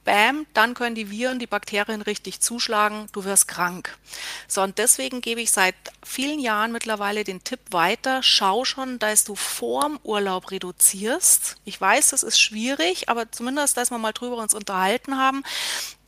bam, 0.08 0.46
dann 0.54 0.72
können 0.72 0.94
die 0.94 1.10
Viren, 1.10 1.38
die 1.38 1.46
Bakterien 1.46 2.00
richtig 2.00 2.40
zuschlagen, 2.40 3.08
du 3.12 3.26
wirst 3.26 3.46
krank. 3.46 3.98
So, 4.46 4.62
und 4.62 4.78
deswegen 4.78 5.20
gebe 5.20 5.42
ich 5.42 5.50
seit 5.50 5.74
vielen 6.02 6.40
Jahren 6.40 6.72
mittlerweile 6.72 7.24
den 7.24 7.44
Tipp 7.44 7.60
weiter, 7.72 8.22
schau 8.22 8.64
schon, 8.64 8.98
dass 8.98 9.24
du 9.24 9.34
vorm 9.34 10.00
Urlaub 10.04 10.50
reduzierst. 10.50 11.56
Ich 11.66 11.78
weiß, 11.78 12.08
das 12.08 12.22
ist 12.22 12.40
schwierig, 12.40 13.10
aber 13.10 13.30
zumindest, 13.30 13.76
dass 13.76 13.90
wir 13.90 13.98
mal 13.98 14.12
drüber 14.12 14.38
uns 14.38 14.54
unterhalten 14.54 15.18
haben, 15.18 15.42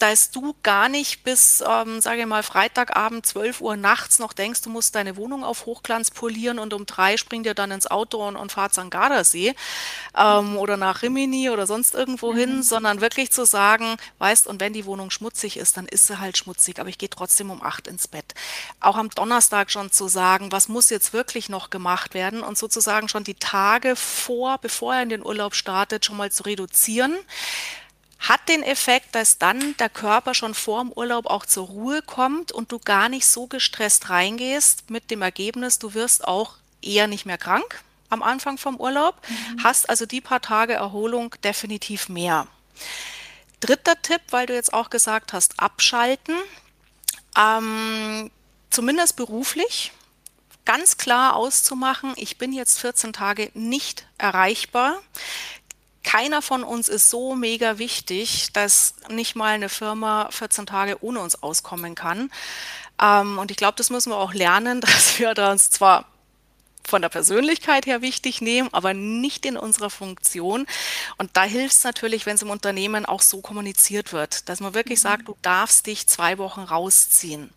dass 0.01 0.31
du 0.31 0.57
gar 0.63 0.89
nicht 0.89 1.25
bis, 1.25 1.63
ähm, 1.67 2.01
sage 2.01 2.23
ich 2.23 2.27
mal, 2.27 2.43
Freitagabend 2.43 3.27
12 3.27 3.61
Uhr 3.61 3.77
nachts 3.77 4.19
noch 4.19 4.33
denkst, 4.33 4.63
du 4.63 4.71
musst 4.71 4.95
deine 4.95 5.17
Wohnung 5.17 5.45
auf 5.45 5.67
Hochglanz 5.67 6.11
polieren 6.11 6.59
und 6.59 6.73
um 6.73 6.87
drei 6.87 7.19
springt 7.19 7.45
dir 7.45 7.55
dann 7.55 7.71
ins 7.71 7.87
Auto 7.87 8.27
und, 8.27 8.37
und 8.37 8.51
fahrt 8.51 8.77
am 8.79 8.89
Gardasee 8.89 9.55
ähm, 10.17 10.57
oder 10.57 10.79
nach 10.79 11.03
Rimini 11.03 11.51
oder 11.51 11.67
sonst 11.67 11.95
irgendwo 11.95 12.35
hin, 12.35 12.57
mhm. 12.57 12.63
sondern 12.63 13.01
wirklich 13.03 13.31
zu 13.31 13.45
sagen, 13.45 13.97
weißt, 14.19 14.47
und 14.47 14.61
wenn 14.61 14.73
die 14.73 14.87
Wohnung 14.87 15.11
schmutzig 15.11 15.59
ist, 15.59 15.77
dann 15.77 15.87
ist 15.87 16.07
sie 16.07 16.19
halt 16.19 16.39
schmutzig, 16.39 16.81
aber 16.81 16.89
ich 16.89 16.99
gehe 16.99 17.11
trotzdem 17.11 17.51
um 17.51 17.63
acht 17.63 17.87
ins 17.87 18.09
Bett. 18.09 18.33
Auch 18.81 18.97
am 18.97 19.11
Donnerstag 19.11 19.71
schon 19.71 19.93
zu 19.93 20.09
sagen, 20.09 20.51
was 20.51 20.69
muss 20.69 20.89
jetzt 20.89 21.13
wirklich 21.13 21.51
noch 21.51 21.69
gemacht 21.69 22.15
werden 22.15 22.43
und 22.43 22.57
sozusagen 22.57 23.09
schon 23.09 23.25
die 23.25 23.35
Tage 23.35 23.97
vor, 23.97 24.59
bevor 24.59 24.95
er 24.95 25.03
in 25.03 25.11
den 25.11 25.25
Urlaub 25.25 25.55
startet, 25.55 26.07
schon 26.07 26.17
mal 26.17 26.33
zu 26.33 26.45
reduzieren 26.45 27.19
hat 28.21 28.49
den 28.49 28.63
Effekt, 28.63 29.15
dass 29.15 29.39
dann 29.39 29.77
der 29.79 29.89
Körper 29.89 30.35
schon 30.35 30.55
vor 30.55 30.83
dem 30.83 30.93
Urlaub 30.93 31.27
auch 31.27 31.47
zur 31.47 31.67
Ruhe 31.67 32.03
kommt 32.03 32.53
und 32.53 32.71
du 32.71 32.79
gar 32.79 33.09
nicht 33.09 33.27
so 33.27 33.47
gestresst 33.47 34.11
reingehst 34.11 34.91
mit 34.91 35.11
dem 35.11 35.23
Ergebnis, 35.23 35.79
du 35.79 35.95
wirst 35.95 36.29
auch 36.29 36.57
eher 36.83 37.07
nicht 37.07 37.27
mehr 37.27 37.39
krank 37.39 37.83
am 38.11 38.23
Anfang 38.23 38.59
vom 38.59 38.77
Urlaub, 38.77 39.17
mhm. 39.29 39.65
hast 39.65 39.89
also 39.89 40.05
die 40.05 40.21
paar 40.21 40.43
Tage 40.43 40.75
Erholung 40.75 41.35
definitiv 41.45 42.09
mehr. 42.09 42.47
Dritter 43.61 44.01
Tipp, 44.03 44.21
weil 44.31 44.47
du 44.47 44.55
jetzt 44.55 44.73
auch 44.73 44.91
gesagt 44.91 45.33
hast, 45.33 45.61
abschalten. 45.61 46.35
Ähm, 47.39 48.31
zumindest 48.71 49.17
beruflich 49.17 49.93
ganz 50.65 50.97
klar 50.97 51.37
auszumachen, 51.37 52.13
ich 52.17 52.39
bin 52.39 52.53
jetzt 52.53 52.79
14 52.81 53.13
Tage 53.13 53.51
nicht 53.55 54.07
erreichbar. 54.19 55.01
Keiner 56.03 56.43
von 56.43 56.65
uns 56.65 56.89
ist 56.89 57.11
so 57.11 57.35
mega 57.35 57.79
wichtig, 57.79 58.53
dass 58.53 58.95
nicht 59.09 59.37
mal 59.37 59.53
eine 59.53 59.69
Firma 59.69 60.29
14 60.31 60.67
Tage 60.67 61.03
ohne 61.03 61.21
uns 61.21 61.43
auskommen 61.43 61.95
kann. 61.95 62.31
Ähm, 63.01 63.39
und 63.39 63.51
ich 63.51 63.57
glaube, 63.57 63.77
das 63.77 63.91
müssen 63.91 64.11
wir 64.11 64.17
auch 64.17 64.35
lernen, 64.35 64.81
dass 64.81 65.19
wir 65.19 65.37
uns 65.37 65.71
zwar 65.71 66.07
von 66.91 67.03
der 67.03 67.09
Persönlichkeit 67.09 67.87
her 67.87 68.03
wichtig 68.03 68.41
nehmen, 68.41 68.69
aber 68.73 68.95
nicht 68.95 69.47
in 69.47 69.57
unserer 69.57 69.91
Funktion. 69.91 70.67
Und 71.19 71.31
da 71.35 71.45
hilft 71.45 71.77
es 71.77 71.85
natürlich, 71.85 72.27
wenn 72.27 72.35
es 72.35 72.43
im 72.43 72.51
Unternehmen 72.51 73.07
auch 73.07 73.23
so 73.23 73.41
kommuniziert 73.41 74.13
wird, 74.13 74.49
dass 74.49 74.61
man 74.61 74.75
wirklich 74.75 74.99
mhm. 74.99 75.03
sagt, 75.03 75.29
du 75.29 75.37
darfst 75.43 75.87
dich 75.87 76.09
zwei 76.09 76.39
Wochen 76.39 76.63
rausziehen. 76.63 77.51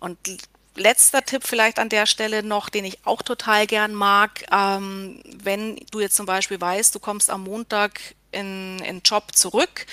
Und 0.00 0.18
letzter 0.74 1.24
Tipp 1.24 1.42
vielleicht 1.44 1.78
an 1.78 1.88
der 1.88 2.06
Stelle 2.06 2.42
noch, 2.42 2.68
den 2.68 2.84
ich 2.84 2.98
auch 3.04 3.22
total 3.22 3.66
gern 3.66 3.94
mag, 3.94 4.44
ähm, 4.50 5.20
wenn 5.24 5.76
du 5.90 6.00
jetzt 6.00 6.16
zum 6.16 6.26
Beispiel 6.26 6.60
weißt, 6.60 6.94
du 6.94 7.00
kommst 7.00 7.30
am 7.30 7.44
Montag 7.44 8.00
in, 8.30 8.78
in 8.80 9.02
Job 9.04 9.34
zurück, 9.34 9.86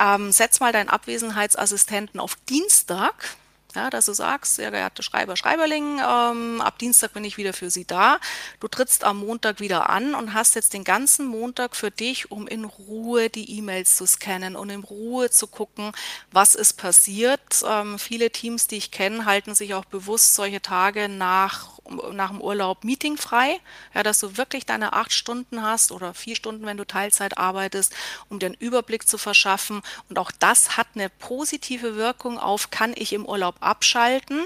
ähm, 0.00 0.32
setz 0.32 0.60
mal 0.60 0.72
deinen 0.72 0.88
Abwesenheitsassistenten 0.88 2.20
auf 2.20 2.36
Dienstag 2.48 3.36
ja, 3.74 3.90
dass 3.90 4.06
du 4.06 4.12
sagst, 4.12 4.56
sehr 4.56 4.70
geehrte 4.70 5.02
Schreiber, 5.02 5.36
Schreiberling, 5.36 5.98
ähm, 5.98 6.60
ab 6.60 6.78
Dienstag 6.78 7.12
bin 7.12 7.24
ich 7.24 7.36
wieder 7.36 7.52
für 7.52 7.70
Sie 7.70 7.84
da. 7.84 8.18
Du 8.60 8.68
trittst 8.68 9.04
am 9.04 9.18
Montag 9.18 9.60
wieder 9.60 9.90
an 9.90 10.14
und 10.14 10.34
hast 10.34 10.54
jetzt 10.54 10.74
den 10.74 10.84
ganzen 10.84 11.26
Montag 11.26 11.76
für 11.76 11.90
dich, 11.90 12.30
um 12.30 12.46
in 12.46 12.64
Ruhe 12.64 13.30
die 13.30 13.58
E-Mails 13.58 13.96
zu 13.96 14.06
scannen 14.06 14.56
und 14.56 14.70
in 14.70 14.82
Ruhe 14.82 15.30
zu 15.30 15.46
gucken, 15.46 15.92
was 16.30 16.54
ist 16.54 16.74
passiert. 16.74 17.40
Ähm, 17.66 17.98
viele 17.98 18.30
Teams, 18.30 18.66
die 18.66 18.76
ich 18.76 18.90
kenne, 18.90 19.24
halten 19.24 19.54
sich 19.54 19.74
auch 19.74 19.84
bewusst 19.84 20.34
solche 20.34 20.62
Tage 20.62 21.08
nach 21.08 21.81
nach 22.12 22.30
dem 22.30 22.40
Urlaub 22.40 22.84
meetingfrei, 22.84 23.60
ja, 23.94 24.02
dass 24.02 24.20
du 24.20 24.36
wirklich 24.36 24.66
deine 24.66 24.92
acht 24.92 25.12
Stunden 25.12 25.62
hast 25.62 25.92
oder 25.92 26.14
vier 26.14 26.36
Stunden, 26.36 26.66
wenn 26.66 26.76
du 26.76 26.86
Teilzeit 26.86 27.38
arbeitest, 27.38 27.94
um 28.28 28.38
einen 28.40 28.54
Überblick 28.54 29.08
zu 29.08 29.18
verschaffen. 29.18 29.82
Und 30.08 30.18
auch 30.18 30.30
das 30.30 30.76
hat 30.76 30.88
eine 30.94 31.08
positive 31.08 31.96
Wirkung 31.96 32.38
auf, 32.38 32.70
kann 32.70 32.92
ich 32.96 33.12
im 33.12 33.26
Urlaub 33.26 33.56
abschalten, 33.60 34.42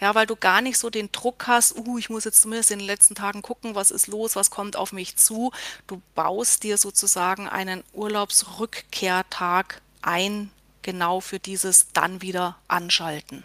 ja, 0.00 0.14
weil 0.14 0.26
du 0.26 0.36
gar 0.36 0.60
nicht 0.60 0.78
so 0.78 0.90
den 0.90 1.10
Druck 1.12 1.46
hast, 1.46 1.76
uh, 1.76 1.98
ich 1.98 2.10
muss 2.10 2.24
jetzt 2.24 2.42
zumindest 2.42 2.70
in 2.70 2.78
den 2.78 2.86
letzten 2.86 3.14
Tagen 3.14 3.42
gucken, 3.42 3.74
was 3.74 3.90
ist 3.90 4.06
los, 4.06 4.36
was 4.36 4.50
kommt 4.50 4.76
auf 4.76 4.92
mich 4.92 5.16
zu. 5.16 5.52
Du 5.86 6.00
baust 6.14 6.62
dir 6.62 6.78
sozusagen 6.78 7.48
einen 7.48 7.84
Urlaubsrückkehrtag 7.92 9.80
ein, 10.02 10.50
genau 10.82 11.20
für 11.20 11.38
dieses 11.38 11.92
dann 11.92 12.22
wieder 12.22 12.56
anschalten. 12.68 13.42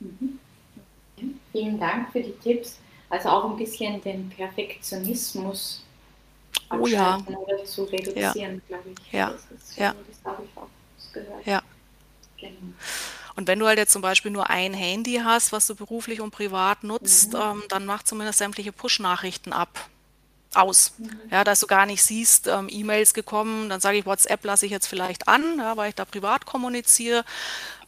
Mhm. 0.00 0.38
Vielen 1.52 1.80
Dank 1.80 2.12
für 2.12 2.20
die 2.20 2.34
Tipps. 2.42 2.78
Also 3.10 3.28
auch 3.28 3.50
ein 3.50 3.56
bisschen 3.56 4.00
den 4.02 4.28
Perfektionismus 4.30 5.82
oh, 6.70 6.86
ja. 6.86 7.18
oder 7.26 7.64
zu 7.64 7.84
reduzieren, 7.84 8.62
ja. 8.68 8.76
glaube 8.76 8.90
ich. 8.90 9.12
Ja. 9.12 9.30
Das, 9.50 9.76
ja. 9.76 9.94
das 9.94 10.32
habe 10.32 10.44
ich 10.44 10.56
auch 10.56 11.12
gehört. 11.12 11.46
Ja. 11.46 11.62
Genau. 12.38 12.74
Und 13.36 13.46
wenn 13.46 13.58
du 13.58 13.66
halt 13.66 13.78
jetzt 13.78 13.92
zum 13.92 14.02
Beispiel 14.02 14.30
nur 14.30 14.50
ein 14.50 14.74
Handy 14.74 15.20
hast, 15.24 15.52
was 15.52 15.66
du 15.66 15.74
beruflich 15.74 16.20
und 16.20 16.32
privat 16.32 16.82
nutzt, 16.82 17.34
mhm. 17.34 17.40
ähm, 17.40 17.62
dann 17.68 17.86
mach 17.86 18.02
zumindest 18.02 18.38
sämtliche 18.38 18.72
Push-Nachrichten 18.72 19.52
ab 19.52 19.88
aus. 20.54 20.94
Mhm. 20.98 21.10
Ja, 21.30 21.44
dass 21.44 21.60
du 21.60 21.66
gar 21.66 21.86
nicht 21.86 22.02
siehst, 22.02 22.48
ähm, 22.48 22.68
E-Mails 22.70 23.14
gekommen, 23.14 23.68
dann 23.68 23.80
sage 23.80 23.98
ich, 23.98 24.06
WhatsApp 24.06 24.44
lasse 24.44 24.66
ich 24.66 24.72
jetzt 24.72 24.86
vielleicht 24.86 25.28
an, 25.28 25.58
ja, 25.58 25.76
weil 25.76 25.90
ich 25.90 25.94
da 25.94 26.04
privat 26.04 26.46
kommuniziere. 26.46 27.24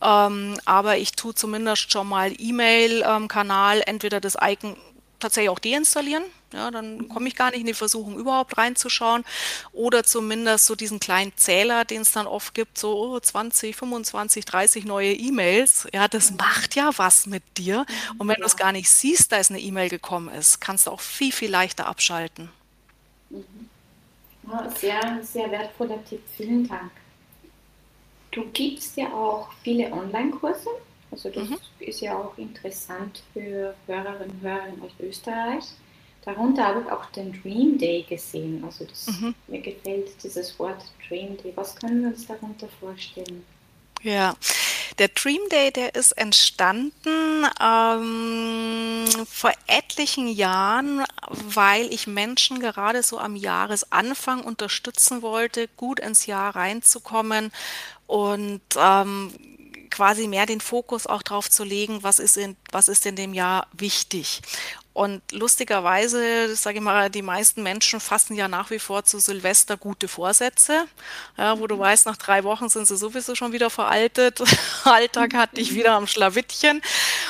Ähm, 0.03 0.59
aber 0.65 0.99
ich 0.99 1.13
tue 1.13 1.35
zumindest 1.35 1.91
schon 1.91 2.09
mal 2.09 2.33
E-Mail-Kanal, 2.39 3.79
ähm, 3.79 3.85
entweder 3.87 4.21
das 4.21 4.37
Icon 4.41 4.77
tatsächlich 5.21 5.51
auch 5.51 5.59
deinstallieren. 5.59 6.25
Ja, 6.53 6.71
dann 6.71 7.09
komme 7.09 7.29
ich 7.29 7.37
gar 7.37 7.51
nicht 7.51 7.61
in 7.61 7.67
die 7.67 7.75
Versuchung, 7.75 8.19
überhaupt 8.19 8.59
reinzuschauen. 8.59 9.25
Oder 9.73 10.03
zumindest 10.03 10.67
so 10.67 10.75
diesen 10.75 10.99
kleinen 10.99 11.33
Zähler, 11.37 11.85
den 11.85 12.03
es 12.03 12.11
dann 12.11 12.27
oft 12.27 12.55
gibt, 12.55 12.77
so 12.77 13.15
oh, 13.15 13.21
20, 13.21 13.77
25, 13.77 14.45
30 14.45 14.85
neue 14.85 15.13
E-Mails. 15.13 15.87
Ja, 15.93 16.09
das 16.09 16.33
macht 16.33 16.75
ja 16.75 16.91
was 16.97 17.27
mit 17.27 17.45
dir. 17.57 17.87
Und 18.19 18.27
wenn 18.27 18.41
du 18.41 18.47
es 18.47 18.57
gar 18.57 18.73
nicht 18.73 18.91
siehst, 18.91 19.31
da 19.31 19.37
ist 19.37 19.51
eine 19.51 19.61
E-Mail 19.61 19.89
gekommen 19.91 20.29
ist, 20.35 20.61
kannst 20.61 20.89
du 20.89 20.91
auch 20.91 21.01
viel, 21.01 21.31
viel 21.31 21.51
leichter 21.51 21.87
abschalten. 21.87 22.51
Mhm. 23.31 23.69
Ja, 24.51 24.69
sehr, 24.77 25.21
sehr 25.23 25.51
wertvoller 25.51 26.05
Tipp. 26.05 26.23
Vielen 26.37 26.67
Dank. 26.67 26.91
Du 28.31 28.45
gibst 28.53 28.97
ja 28.97 29.13
auch 29.13 29.49
viele 29.63 29.93
Online-Kurse. 29.93 30.71
Also 31.11 31.29
das 31.31 31.49
mhm. 31.49 31.59
ist 31.81 32.01
ja 32.01 32.17
auch 32.17 32.37
interessant 32.39 33.23
für 33.33 33.75
Hörerinnen 33.87 34.31
und 34.31 34.43
Hörer 34.43 34.67
in 34.69 35.07
Österreich. 35.07 35.65
Darunter 36.25 36.67
habe 36.67 36.83
ich 36.83 36.93
auch 36.93 37.07
den 37.07 37.33
Dream 37.43 37.79
Day 37.79 38.05
gesehen. 38.09 38.63
Also 38.65 38.85
das, 38.85 39.07
mhm. 39.07 39.35
mir 39.49 39.61
gefällt 39.61 40.11
dieses 40.23 40.59
Wort 40.59 40.85
Dream 41.09 41.37
Day. 41.39 41.53
Was 41.57 41.75
können 41.77 42.03
wir 42.03 42.09
uns 42.09 42.27
darunter 42.27 42.69
vorstellen? 42.79 43.45
Ja, 44.03 44.35
der 44.99 45.09
Dream 45.09 45.41
Day, 45.51 45.71
der 45.71 45.95
ist 45.95 46.13
entstanden 46.13 47.47
ähm, 47.61 49.05
vor 49.27 49.53
etlichen 49.67 50.29
Jahren, 50.29 51.05
weil 51.29 51.93
ich 51.93 52.07
Menschen 52.07 52.61
gerade 52.61 53.03
so 53.03 53.19
am 53.19 53.37
Jahresanfang 53.37 54.43
unterstützen 54.43 55.23
wollte, 55.23 55.69
gut 55.69 56.01
ins 56.01 56.27
Jahr 56.27 56.55
reinzukommen 56.55 57.51
und 58.07 58.61
ähm, 58.77 59.33
quasi 59.91 60.29
mehr 60.29 60.47
den 60.47 60.61
Fokus 60.61 61.07
auch 61.07 61.23
drauf 61.23 61.51
zu 61.51 61.65
legen, 61.65 62.03
was 62.03 62.19
ist 62.19 62.37
in, 62.37 62.57
was 62.71 62.89
ist 62.89 63.07
in 63.07 63.17
dem 63.17 63.35
Jahr 63.35 63.67
wichtig. 63.73 64.41
Und 64.93 65.23
lustigerweise, 65.31 66.55
sage 66.57 66.79
ich 66.79 66.83
mal, 66.83 67.11
die 67.11 67.23
meisten 67.23 67.63
Menschen 67.63 68.01
fassen 68.01 68.35
ja 68.35 68.49
nach 68.49 68.71
wie 68.71 68.81
vor 68.81 69.05
zu 69.05 69.21
Silvester 69.21 69.77
gute 69.77 70.09
Vorsätze, 70.09 70.87
ja, 71.39 71.61
wo 71.61 71.69
du 71.69 71.77
mhm. 71.77 71.81
weißt, 71.81 72.07
nach 72.07 72.17
drei 72.17 72.43
Wochen 72.43 72.69
sind 72.69 72.89
sie 72.89 72.97
sowieso 72.97 73.37
schon 73.37 73.53
wieder 73.53 73.71
veraltet. 73.71 74.43
Alltag 74.85 75.35
hat 75.35 75.57
dich 75.57 75.75
wieder 75.75 75.93
am 75.93 76.09
Schlawittchen. 76.09 76.83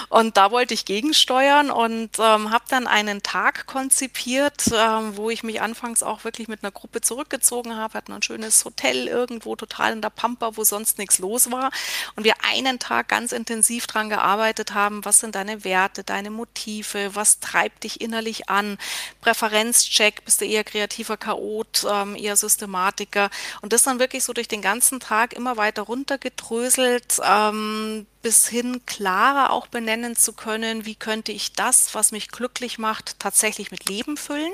Und 0.09 0.39
da 0.39 0.51
wollte 0.51 0.73
ich 0.73 0.87
gegensteuern 0.87 1.71
und 1.71 2.19
ähm, 2.19 2.51
habe 2.51 2.65
dann 2.69 2.87
einen 2.87 3.23
Tag 3.23 3.67
konzipiert, 3.67 4.65
ähm, 4.73 5.17
wo 5.19 5.29
ich 5.29 5.43
mich 5.43 5.61
anfangs 5.61 6.03
auch 6.03 6.25
wirklich 6.25 6.49
mit 6.49 6.65
einer 6.65 6.73
Gruppe 6.73 7.03
zurückgezogen 7.03 7.77
habe. 7.77 7.95
Hatten 7.95 8.15
ein 8.15 8.23
schönes 8.23 8.65
Hotel 8.65 9.07
irgendwo 9.07 9.55
total 9.55 9.93
in 9.93 10.01
der 10.01 10.11
Pampa, 10.11 10.57
wo 10.57 10.65
sonst 10.65 10.97
nichts 10.97 11.19
los 11.19 11.51
war. 11.53 11.71
Und 12.17 12.25
wir 12.25 12.35
einen 12.43 12.79
Tag 12.79 13.09
ganz 13.09 13.33
intensiv 13.33 13.87
dran 13.87 14.09
gearbeitet 14.09 14.73
haben, 14.73 15.05
was 15.05 15.21
sind 15.21 15.35
deine 15.35 15.63
Werte, 15.63 16.05
deine 16.05 16.31
Motive, 16.31 17.15
was 17.15 17.39
treibt 17.51 17.85
dich 17.85 18.01
innerlich 18.01 18.49
an? 18.49 18.79
Präferenzcheck, 19.21 20.25
bist 20.25 20.41
du 20.41 20.45
eher 20.45 20.65
kreativer 20.65 21.17
Chaot, 21.17 21.87
ähm, 21.91 22.17
eher 22.17 22.37
Systematiker? 22.37 23.31
Und 23.61 23.73
das 23.73 23.83
dann 23.83 23.99
wirklich 23.99 24.25
so 24.25 24.33
durch 24.33 24.49
den 24.49 24.63
ganzen 24.63 25.01
Tag 25.01 25.33
immer 25.33 25.57
weiter 25.57 25.83
runtergedröselt, 25.83 27.21
ähm, 27.25 28.07
bis 28.23 28.49
hin 28.49 28.83
klarer 28.87 29.51
auch 29.51 29.67
benennen 29.67 30.17
zu 30.17 30.33
können, 30.33 30.85
wie 30.85 30.95
könnte 30.95 31.33
ich 31.33 31.53
das, 31.53 31.95
was 31.95 32.13
mich 32.13 32.29
glücklich 32.29 32.79
macht, 32.79 33.19
tatsächlich 33.19 33.71
mit 33.71 33.89
Leben 33.89 34.17
füllen. 34.17 34.53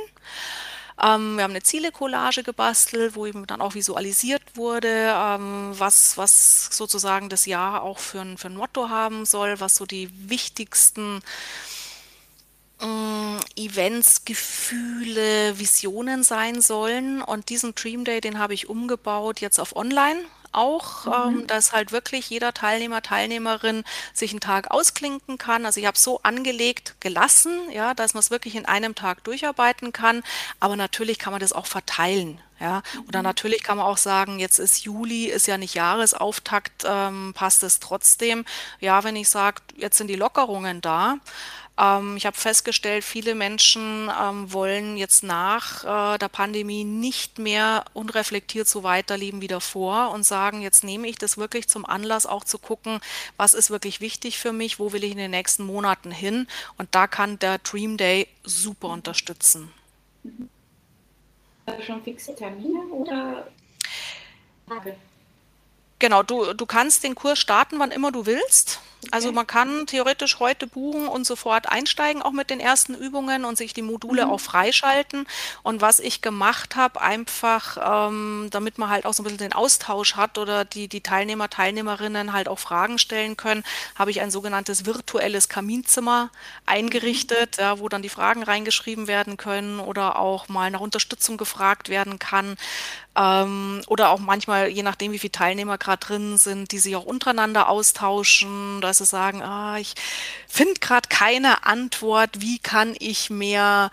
Ähm, 1.02 1.36
wir 1.36 1.44
haben 1.44 1.50
eine 1.50 1.62
Ziele-Collage 1.62 2.42
gebastelt, 2.42 3.16
wo 3.16 3.26
eben 3.26 3.46
dann 3.46 3.60
auch 3.60 3.74
visualisiert 3.74 4.42
wurde, 4.54 5.12
ähm, 5.14 5.72
was, 5.76 6.16
was 6.16 6.70
sozusagen 6.72 7.28
das 7.28 7.44
Jahr 7.44 7.82
auch 7.82 7.98
für 7.98 8.20
ein, 8.20 8.38
für 8.38 8.48
ein 8.48 8.56
Motto 8.56 8.88
haben 8.88 9.26
soll, 9.26 9.60
was 9.60 9.76
so 9.76 9.84
die 9.84 10.08
wichtigsten 10.30 11.22
äh, 12.80 13.64
Events, 13.64 14.24
Gefühle, 14.24 15.58
Visionen 15.58 16.22
sein 16.22 16.60
sollen. 16.60 17.22
Und 17.22 17.48
diesen 17.48 17.74
Dream 17.74 18.04
Day, 18.04 18.20
den 18.20 18.38
habe 18.38 18.54
ich 18.54 18.68
umgebaut 18.68 19.40
jetzt 19.40 19.58
auf 19.58 19.74
Online 19.76 20.24
auch, 20.56 21.06
mhm. 21.06 21.40
ähm, 21.40 21.46
dass 21.46 21.72
halt 21.72 21.92
wirklich 21.92 22.30
jeder 22.30 22.54
Teilnehmer, 22.54 23.02
Teilnehmerin 23.02 23.84
sich 24.12 24.32
einen 24.32 24.40
Tag 24.40 24.70
ausklinken 24.70 25.38
kann. 25.38 25.66
Also 25.66 25.78
ich 25.80 25.86
habe 25.86 25.98
so 25.98 26.20
angelegt, 26.22 26.96
gelassen, 27.00 27.70
ja, 27.70 27.94
dass 27.94 28.14
man 28.14 28.20
es 28.20 28.30
wirklich 28.30 28.56
in 28.56 28.66
einem 28.66 28.94
Tag 28.94 29.22
durcharbeiten 29.24 29.92
kann. 29.92 30.22
Aber 30.58 30.76
natürlich 30.76 31.18
kann 31.18 31.32
man 31.32 31.40
das 31.40 31.52
auch 31.52 31.66
verteilen. 31.66 32.40
Ja, 32.58 32.82
oder 33.06 33.18
mhm. 33.18 33.24
natürlich 33.24 33.62
kann 33.62 33.76
man 33.76 33.84
auch 33.84 33.98
sagen, 33.98 34.38
jetzt 34.38 34.58
ist 34.58 34.82
Juli, 34.82 35.26
ist 35.26 35.46
ja 35.46 35.58
nicht 35.58 35.74
Jahresauftakt, 35.74 36.84
ähm, 36.86 37.34
passt 37.34 37.62
es 37.62 37.80
trotzdem. 37.80 38.46
Ja, 38.80 39.04
wenn 39.04 39.14
ich 39.14 39.28
sage, 39.28 39.60
jetzt 39.76 39.98
sind 39.98 40.06
die 40.06 40.16
Lockerungen 40.16 40.80
da, 40.80 41.18
Ähm, 41.78 42.16
ich 42.16 42.26
habe 42.26 42.36
festgestellt, 42.36 43.04
viele 43.04 43.34
Menschen 43.34 44.10
ähm, 44.20 44.52
wollen 44.52 44.96
jetzt 44.96 45.22
nach 45.22 46.14
äh, 46.14 46.18
der 46.18 46.28
Pandemie 46.28 46.84
nicht 46.84 47.38
mehr 47.38 47.84
unreflektiert 47.92 48.66
so 48.66 48.82
weiterleben 48.82 49.40
wie 49.40 49.46
davor 49.46 50.10
und 50.10 50.24
sagen, 50.24 50.62
jetzt 50.62 50.84
nehme 50.84 51.08
ich 51.08 51.18
das 51.18 51.36
wirklich 51.36 51.68
zum 51.68 51.84
Anlass, 51.84 52.26
auch 52.26 52.44
zu 52.44 52.58
gucken, 52.58 53.00
was 53.36 53.54
ist 53.54 53.70
wirklich 53.70 54.00
wichtig 54.00 54.38
für 54.38 54.52
mich, 54.52 54.78
wo 54.78 54.92
will 54.92 55.04
ich 55.04 55.12
in 55.12 55.18
den 55.18 55.30
nächsten 55.30 55.64
Monaten 55.64 56.10
hin. 56.10 56.46
Und 56.78 56.94
da 56.94 57.06
kann 57.06 57.38
der 57.38 57.58
Dream 57.58 57.96
Day 57.96 58.28
super 58.42 58.88
unterstützen. 58.88 59.70
Schon 61.84 62.02
fixe 62.02 62.34
Termine 62.34 62.80
oder 62.90 63.48
Genau, 65.98 66.22
du, 66.22 66.52
du 66.52 66.66
kannst 66.66 67.04
den 67.04 67.14
Kurs 67.14 67.38
starten, 67.38 67.78
wann 67.78 67.90
immer 67.90 68.12
du 68.12 68.26
willst. 68.26 68.80
Also 69.12 69.30
man 69.30 69.46
kann 69.46 69.86
theoretisch 69.86 70.40
heute 70.40 70.66
buchen 70.66 71.06
und 71.06 71.26
sofort 71.26 71.68
einsteigen, 71.68 72.22
auch 72.22 72.32
mit 72.32 72.50
den 72.50 72.60
ersten 72.60 72.94
Übungen 72.94 73.44
und 73.44 73.56
sich 73.56 73.72
die 73.72 73.82
Module 73.82 74.26
mhm. 74.26 74.32
auch 74.32 74.40
freischalten. 74.40 75.26
Und 75.62 75.80
was 75.80 76.00
ich 76.00 76.22
gemacht 76.22 76.76
habe, 76.76 77.00
einfach, 77.00 78.08
ähm, 78.08 78.48
damit 78.50 78.78
man 78.78 78.90
halt 78.90 79.06
auch 79.06 79.14
so 79.14 79.22
ein 79.22 79.24
bisschen 79.24 79.38
den 79.38 79.52
Austausch 79.52 80.16
hat 80.16 80.38
oder 80.38 80.64
die, 80.64 80.88
die 80.88 81.02
Teilnehmer, 81.02 81.48
Teilnehmerinnen 81.48 82.32
halt 82.32 82.48
auch 82.48 82.58
Fragen 82.58 82.98
stellen 82.98 83.36
können, 83.36 83.64
habe 83.94 84.10
ich 84.10 84.20
ein 84.20 84.30
sogenanntes 84.30 84.86
virtuelles 84.86 85.48
Kaminzimmer 85.48 86.30
eingerichtet, 86.64 87.58
mhm. 87.58 87.62
ja, 87.62 87.78
wo 87.78 87.88
dann 87.88 88.02
die 88.02 88.08
Fragen 88.08 88.42
reingeschrieben 88.42 89.06
werden 89.06 89.36
können 89.36 89.78
oder 89.78 90.18
auch 90.18 90.48
mal 90.48 90.70
nach 90.70 90.80
Unterstützung 90.80 91.36
gefragt 91.36 91.88
werden 91.88 92.18
kann. 92.18 92.56
Ähm, 93.16 93.82
oder 93.86 94.10
auch 94.10 94.18
manchmal, 94.18 94.68
je 94.68 94.82
nachdem, 94.82 95.12
wie 95.12 95.18
viele 95.18 95.32
Teilnehmer 95.32 95.78
gerade 95.78 96.04
drin 96.04 96.38
sind, 96.38 96.72
die 96.72 96.78
sich 96.78 96.96
auch 96.96 97.04
untereinander 97.04 97.68
austauschen, 97.68 98.80
dass 98.82 98.98
sie 98.98 99.06
sagen, 99.06 99.42
ah, 99.42 99.78
ich 99.78 99.94
finde 100.46 100.74
gerade 100.74 101.08
keine 101.08 101.64
Antwort, 101.64 102.40
wie 102.40 102.58
kann 102.58 102.94
ich 102.98 103.30
mehr 103.30 103.90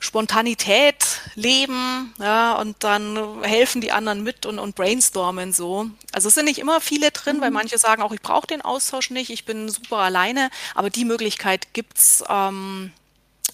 Spontanität 0.00 1.04
leben, 1.34 2.14
ja, 2.20 2.54
und 2.54 2.76
dann 2.84 3.42
helfen 3.42 3.80
die 3.80 3.90
anderen 3.90 4.22
mit 4.22 4.46
und, 4.46 4.60
und 4.60 4.76
brainstormen 4.76 5.52
so. 5.52 5.90
Also 6.12 6.28
es 6.28 6.34
sind 6.34 6.44
nicht 6.44 6.60
immer 6.60 6.80
viele 6.80 7.10
drin, 7.10 7.38
mhm. 7.38 7.40
weil 7.40 7.50
manche 7.50 7.78
sagen 7.78 8.02
auch, 8.02 8.12
ich 8.12 8.22
brauche 8.22 8.46
den 8.46 8.62
Austausch 8.62 9.10
nicht, 9.10 9.30
ich 9.30 9.44
bin 9.44 9.68
super 9.68 9.98
alleine, 9.98 10.50
aber 10.74 10.88
die 10.88 11.04
Möglichkeit 11.04 11.74
gibt's 11.74 12.22
ähm, 12.28 12.92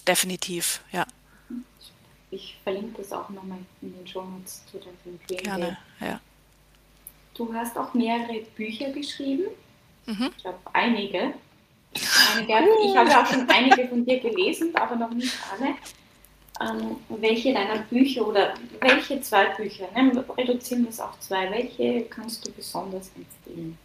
definitiv, 0.07 0.81
ja. 0.91 1.05
Ich 2.35 2.57
verlinke 2.63 3.01
das 3.01 3.13
auch 3.13 3.29
nochmal 3.29 3.59
in 3.81 3.95
den 3.95 4.05
Show 4.05 4.23
Notes 4.23 4.61
zu 4.69 4.77
deinem 4.77 5.19
Dream 5.25 5.37
Gerne, 5.43 5.77
ja. 6.01 6.19
Du 7.33 7.53
hast 7.53 7.77
auch 7.77 7.93
mehrere 7.93 8.41
Bücher 8.55 8.89
geschrieben. 8.91 9.45
Mhm. 10.05 10.31
Ich 10.37 10.45
habe 10.45 10.57
einige. 10.73 11.33
einige. 12.35 12.53
Ich 12.83 12.97
habe 12.97 13.17
auch 13.17 13.25
schon 13.25 13.49
einige 13.49 13.87
von 13.87 14.05
dir 14.05 14.19
gelesen, 14.19 14.75
aber 14.75 14.97
noch 14.97 15.11
nicht 15.11 15.33
alle. 15.51 15.75
Ähm, 16.61 16.97
welche 17.09 17.53
deiner 17.53 17.79
Bücher 17.83 18.27
oder 18.27 18.53
welche 18.81 19.21
zwei 19.21 19.45
Bücher, 19.55 19.89
ne, 19.93 20.23
reduzieren 20.37 20.83
wir 20.83 20.89
es 20.89 20.99
auf 20.99 21.17
zwei, 21.19 21.49
welche 21.51 22.03
kannst 22.05 22.45
du 22.45 22.51
besonders 22.51 23.11
empfehlen? 23.15 23.77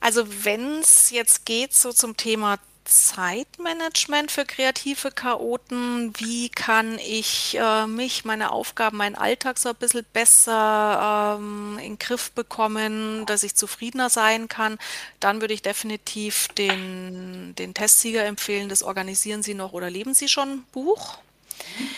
Also 0.00 0.24
wenn 0.44 0.78
es 0.78 1.10
jetzt 1.10 1.44
geht 1.44 1.72
so 1.74 1.92
zum 1.92 2.16
Thema 2.16 2.58
Zeitmanagement 2.88 4.30
für 4.32 4.44
kreative 4.44 5.10
Chaoten? 5.10 6.12
Wie 6.18 6.48
kann 6.48 6.98
ich 6.98 7.56
äh, 7.60 7.86
mich, 7.86 8.24
meine 8.24 8.50
Aufgaben, 8.50 8.96
meinen 8.96 9.14
Alltag 9.14 9.58
so 9.58 9.68
ein 9.68 9.74
bisschen 9.76 10.06
besser 10.12 11.36
ähm, 11.38 11.78
in 11.78 11.92
den 11.92 11.98
Griff 11.98 12.32
bekommen, 12.32 13.26
dass 13.26 13.42
ich 13.42 13.54
zufriedener 13.54 14.10
sein 14.10 14.48
kann? 14.48 14.78
Dann 15.20 15.40
würde 15.40 15.54
ich 15.54 15.62
definitiv 15.62 16.48
den, 16.48 17.54
den 17.56 17.74
Testsieger 17.74 18.24
empfehlen, 18.24 18.68
das 18.68 18.82
Organisieren 18.82 19.42
Sie 19.42 19.54
noch 19.54 19.72
oder 19.74 19.90
leben 19.90 20.14
Sie 20.14 20.28
schon 20.28 20.64
Buch. 20.72 21.18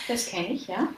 Das 0.07 0.27
kenne 0.27 0.53
ich, 0.53 0.67
ja. 0.67 0.89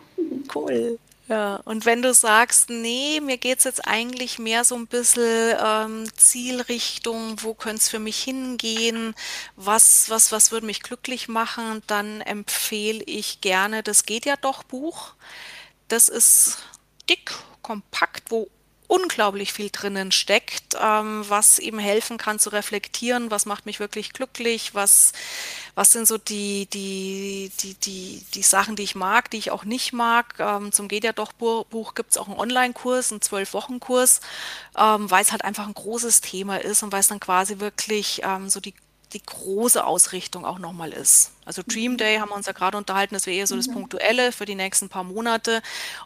Cool. 0.53 0.97
Ja, 1.29 1.55
und 1.63 1.85
wenn 1.85 2.01
du 2.01 2.13
sagst, 2.13 2.69
nee, 2.69 3.21
mir 3.21 3.37
geht's 3.37 3.63
jetzt 3.63 3.87
eigentlich 3.87 4.39
mehr 4.39 4.65
so 4.65 4.75
ein 4.75 4.87
bisschen 4.87 5.57
ähm, 5.63 6.05
Zielrichtung, 6.17 7.41
wo 7.41 7.53
könnte 7.53 7.77
es 7.77 7.87
für 7.89 7.99
mich 7.99 8.21
hingehen, 8.21 9.15
was, 9.55 10.09
was, 10.09 10.33
was 10.33 10.51
würde 10.51 10.65
mich 10.65 10.83
glücklich 10.83 11.29
machen, 11.29 11.81
dann 11.87 12.19
empfehle 12.19 13.01
ich 13.05 13.39
gerne 13.39 13.83
das 13.83 14.05
Geht 14.05 14.25
ja 14.25 14.35
doch 14.35 14.63
Buch. 14.63 15.13
Das 15.87 16.09
ist 16.09 16.57
dick, 17.09 17.31
kompakt, 17.61 18.29
wo 18.29 18.49
unglaublich 18.87 19.53
viel 19.53 19.69
drinnen 19.69 20.11
steckt, 20.11 20.75
ähm, 20.81 21.23
was 21.27 21.59
eben 21.59 21.79
helfen 21.79 22.17
kann 22.17 22.39
zu 22.39 22.49
reflektieren, 22.49 23.31
was 23.31 23.45
macht 23.45 23.65
mich 23.65 23.79
wirklich 23.79 24.13
glücklich, 24.13 24.75
was, 24.75 25.13
was 25.75 25.91
sind 25.91 26.07
so 26.07 26.17
die, 26.17 26.67
die, 26.67 27.51
die, 27.59 27.73
die, 27.75 28.23
die 28.33 28.43
Sachen, 28.43 28.75
die 28.75 28.83
ich 28.83 28.95
mag, 28.95 29.31
die 29.31 29.37
ich 29.37 29.51
auch 29.51 29.63
nicht 29.65 29.93
mag. 29.93 30.35
Ähm, 30.39 30.71
zum 30.71 30.87
Geht 30.87 31.03
ja 31.03 31.13
doch 31.13 31.33
Buch 31.33 31.95
gibt 31.95 32.11
es 32.11 32.17
auch 32.17 32.27
einen 32.27 32.37
Online-Kurs, 32.37 33.11
einen 33.11 33.21
Zwölf-Wochen-Kurs, 33.21 34.21
ähm, 34.77 35.09
weil 35.09 35.23
es 35.23 35.31
halt 35.31 35.43
einfach 35.43 35.67
ein 35.67 35.73
großes 35.73 36.21
Thema 36.21 36.57
ist 36.57 36.83
und 36.83 36.91
weil 36.91 36.99
es 36.99 37.07
dann 37.07 37.19
quasi 37.19 37.59
wirklich 37.59 38.21
ähm, 38.23 38.49
so 38.49 38.59
die 38.59 38.73
die 39.13 39.23
große 39.23 39.85
Ausrichtung 39.85 40.45
auch 40.45 40.59
nochmal 40.59 40.91
ist. 40.91 41.31
Also 41.45 41.61
Dream 41.65 41.93
mhm. 41.93 41.97
Day 41.97 42.17
haben 42.17 42.29
wir 42.29 42.35
uns 42.35 42.47
ja 42.47 42.53
gerade 42.53 42.77
unterhalten, 42.77 43.13
das 43.13 43.25
wäre 43.25 43.37
eher 43.37 43.47
so 43.47 43.55
das 43.55 43.67
mhm. 43.67 43.73
Punktuelle 43.73 44.31
für 44.31 44.45
die 44.45 44.55
nächsten 44.55 44.89
paar 44.89 45.03
Monate. 45.03 45.61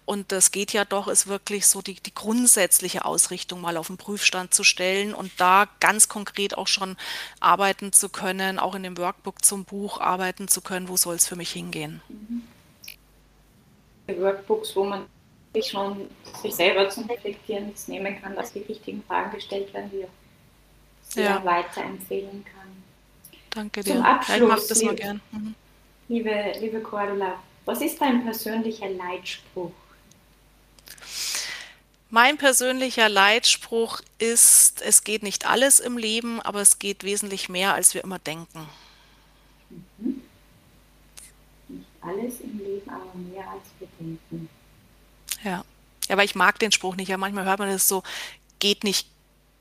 Und 0.06 0.32
das 0.32 0.52
geht 0.52 0.74
ja 0.74 0.86
doch, 0.86 1.08
ist 1.08 1.28
wirklich 1.28 1.68
so 1.68 1.82
die, 1.82 1.96
die 1.96 2.14
grundsätzliche 2.14 3.06
Ausrichtung 3.06 3.62
mal 3.62 3.78
auf 3.78 3.88
den 3.88 3.98
Prüfstand 3.98 4.54
zu 4.54 4.64
stellen 4.64 5.14
und 5.14 5.32
da 5.38 5.68
ganz 5.80 6.10
konkret 6.10 6.58
auch 6.58 6.68
schon 6.68 6.98
arbeiten 7.40 7.94
zu 7.94 8.10
können, 8.10 8.60
auch 8.60 8.76
in 8.76 8.84
dem 8.84 8.98
Workbook 8.98 9.44
zum 9.44 9.66
Buch 9.66 10.00
arbeiten 10.00 10.48
zu 10.48 10.62
können, 10.62 10.90
wo 10.90 10.98
soll 10.98 11.16
es 11.16 11.28
für 11.28 11.36
mich 11.36 11.52
hingehen. 11.52 12.02
Mhm. 12.10 12.44
Workbooks, 14.20 14.76
wo 14.76 14.86
man 14.86 15.06
sich 15.54 15.72
schon 15.72 16.10
sich 16.42 16.56
selber 16.56 16.90
zum 16.90 17.10
Reflektieren 17.10 17.74
nehmen 17.88 18.22
kann, 18.22 18.36
dass 18.36 18.54
die 18.54 18.60
richtigen 18.60 19.04
Fragen 19.04 19.32
gestellt 19.32 19.74
werden, 19.74 19.92
die 19.92 20.06
sehr 21.02 21.24
ja. 21.26 21.46
weiterempfehlen 21.46 22.46
kann. 22.46 22.84
Danke 23.58 23.82
dir. 23.82 23.96
Zum 23.96 24.04
Abschluss, 24.04 24.38
ja, 24.38 24.44
ich 24.44 24.48
mache 24.48 24.68
das 24.70 24.78
liebe, 24.78 24.86
mal 24.86 24.96
gern. 24.96 25.22
Mhm. 25.32 25.56
Liebe, 26.10 26.54
liebe 26.60 26.80
Cordula, 26.80 27.40
was 27.66 27.82
ist 27.82 28.00
dein 28.00 28.24
persönlicher 28.24 28.88
Leitspruch? 28.88 29.72
Mein 32.12 32.38
persönlicher 32.38 33.10
Leitspruch 33.10 34.02
ist, 34.20 34.84
es 34.84 35.04
geht 35.04 35.24
nicht 35.24 35.48
alles 35.48 35.80
im 35.80 35.98
Leben, 35.98 36.40
aber 36.40 36.62
es 36.62 36.78
geht 36.78 37.04
wesentlich 37.04 37.50
mehr, 37.50 37.74
als 37.74 37.96
wir 37.96 38.04
immer 38.04 38.20
denken. 38.20 38.70
Mhm. 39.98 40.22
Nicht 41.68 41.88
alles 42.02 42.40
im 42.42 42.60
Leben, 42.60 42.90
aber 42.92 43.16
mehr, 43.16 43.50
als 43.50 43.64
wir 43.80 43.88
denken. 44.00 44.50
Ja. 45.44 45.66
Ja, 46.08 46.14
aber 46.14 46.24
ich 46.24 46.36
mag 46.36 46.60
den 46.60 46.72
Spruch 46.72 46.96
nicht. 46.96 47.08
Ja, 47.08 47.18
manchmal 47.18 47.46
hört 47.46 47.58
man 47.58 47.70
das 47.70 47.88
so, 47.88 48.04
geht 48.60 48.84
nicht, 48.84 49.08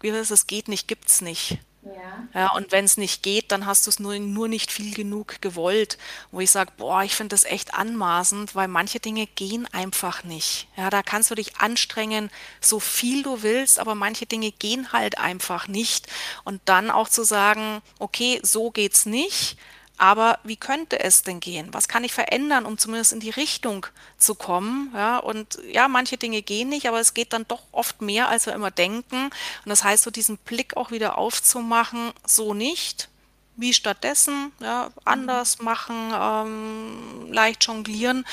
wie 0.01 0.12
heißt 0.12 0.30
es, 0.30 0.47
geht 0.47 0.68
nicht, 0.68 0.86
gibt's 0.86 1.22
nicht. 1.22 1.59
Ja. 1.95 2.28
ja 2.34 2.53
und 2.53 2.72
wenn 2.72 2.84
es 2.84 2.97
nicht 2.97 3.22
geht, 3.22 3.53
dann 3.53 3.66
hast 3.66 3.87
du 3.87 3.91
es 3.91 4.01
nur, 4.01 4.18
nur 4.18 4.49
nicht 4.49 4.72
viel 4.72 4.95
genug 4.95 5.41
gewollt. 5.41 5.99
Wo 6.30 6.41
ich 6.41 6.51
sage, 6.51 6.72
boah, 6.76 7.03
ich 7.05 7.14
finde 7.14 7.34
das 7.34 7.45
echt 7.45 7.74
anmaßend, 7.74 8.55
weil 8.55 8.68
manche 8.68 8.99
Dinge 9.01 9.26
gehen 9.26 9.66
einfach 9.72 10.24
nicht. 10.24 10.68
Ja, 10.76 10.91
da 10.91 11.03
kannst 11.03 11.30
du 11.30 11.34
dich 11.34 11.57
anstrengen, 11.59 12.30
so 12.61 12.80
viel 12.80 13.22
du 13.22 13.43
willst, 13.43 13.78
aber 13.78 13.95
manche 13.95 14.26
Dinge 14.26 14.51
gehen 14.53 14.93
halt 14.93 15.18
einfach 15.18 15.68
nicht. 15.68 16.09
Und 16.45 16.61
dann 16.64 16.91
auch 16.91 17.09
zu 17.09 17.22
sagen, 17.24 17.82
okay, 17.99 18.41
so 18.43 18.70
geht's 18.70 19.07
nicht 19.07 19.57
aber 19.99 20.38
wie 20.44 20.57
könnte 20.57 21.01
es 21.01 21.22
denn 21.22 21.40
gehen? 21.40 21.68
Was 21.72 21.88
kann 21.88 22.05
ich 22.05 22.12
verändern, 22.12 22.66
um 22.66 22.76
zumindest 22.76 23.12
in 23.12 23.20
die 23.20 23.30
Richtung 23.30 23.86
zu 24.18 24.34
kommen? 24.34 24.90
Ja, 24.94 25.18
und 25.18 25.59
ja, 25.70 25.88
manche 25.88 26.18
Dinge 26.18 26.42
gehen 26.42 26.68
nicht, 26.68 26.86
aber 26.86 27.01
es 27.01 27.14
geht 27.14 27.32
dann 27.32 27.49
doch 27.49 27.62
oft 27.72 28.03
mehr, 28.03 28.28
als 28.28 28.47
wir 28.47 28.53
immer 28.53 28.70
denken. 28.70 29.24
Und 29.26 29.66
das 29.66 29.84
heißt, 29.84 30.05
so 30.05 30.11
diesen 30.11 30.36
Blick 30.38 30.76
auch 30.76 30.90
wieder 30.90 31.16
aufzumachen, 31.16 32.12
so 32.26 32.53
nicht, 32.53 33.09
wie 33.57 33.72
stattdessen, 33.72 34.53
ja, 34.61 34.90
anders 35.05 35.61
machen, 35.61 36.12
ähm, 36.14 37.32
leicht 37.32 37.64
jonglieren. 37.64 38.26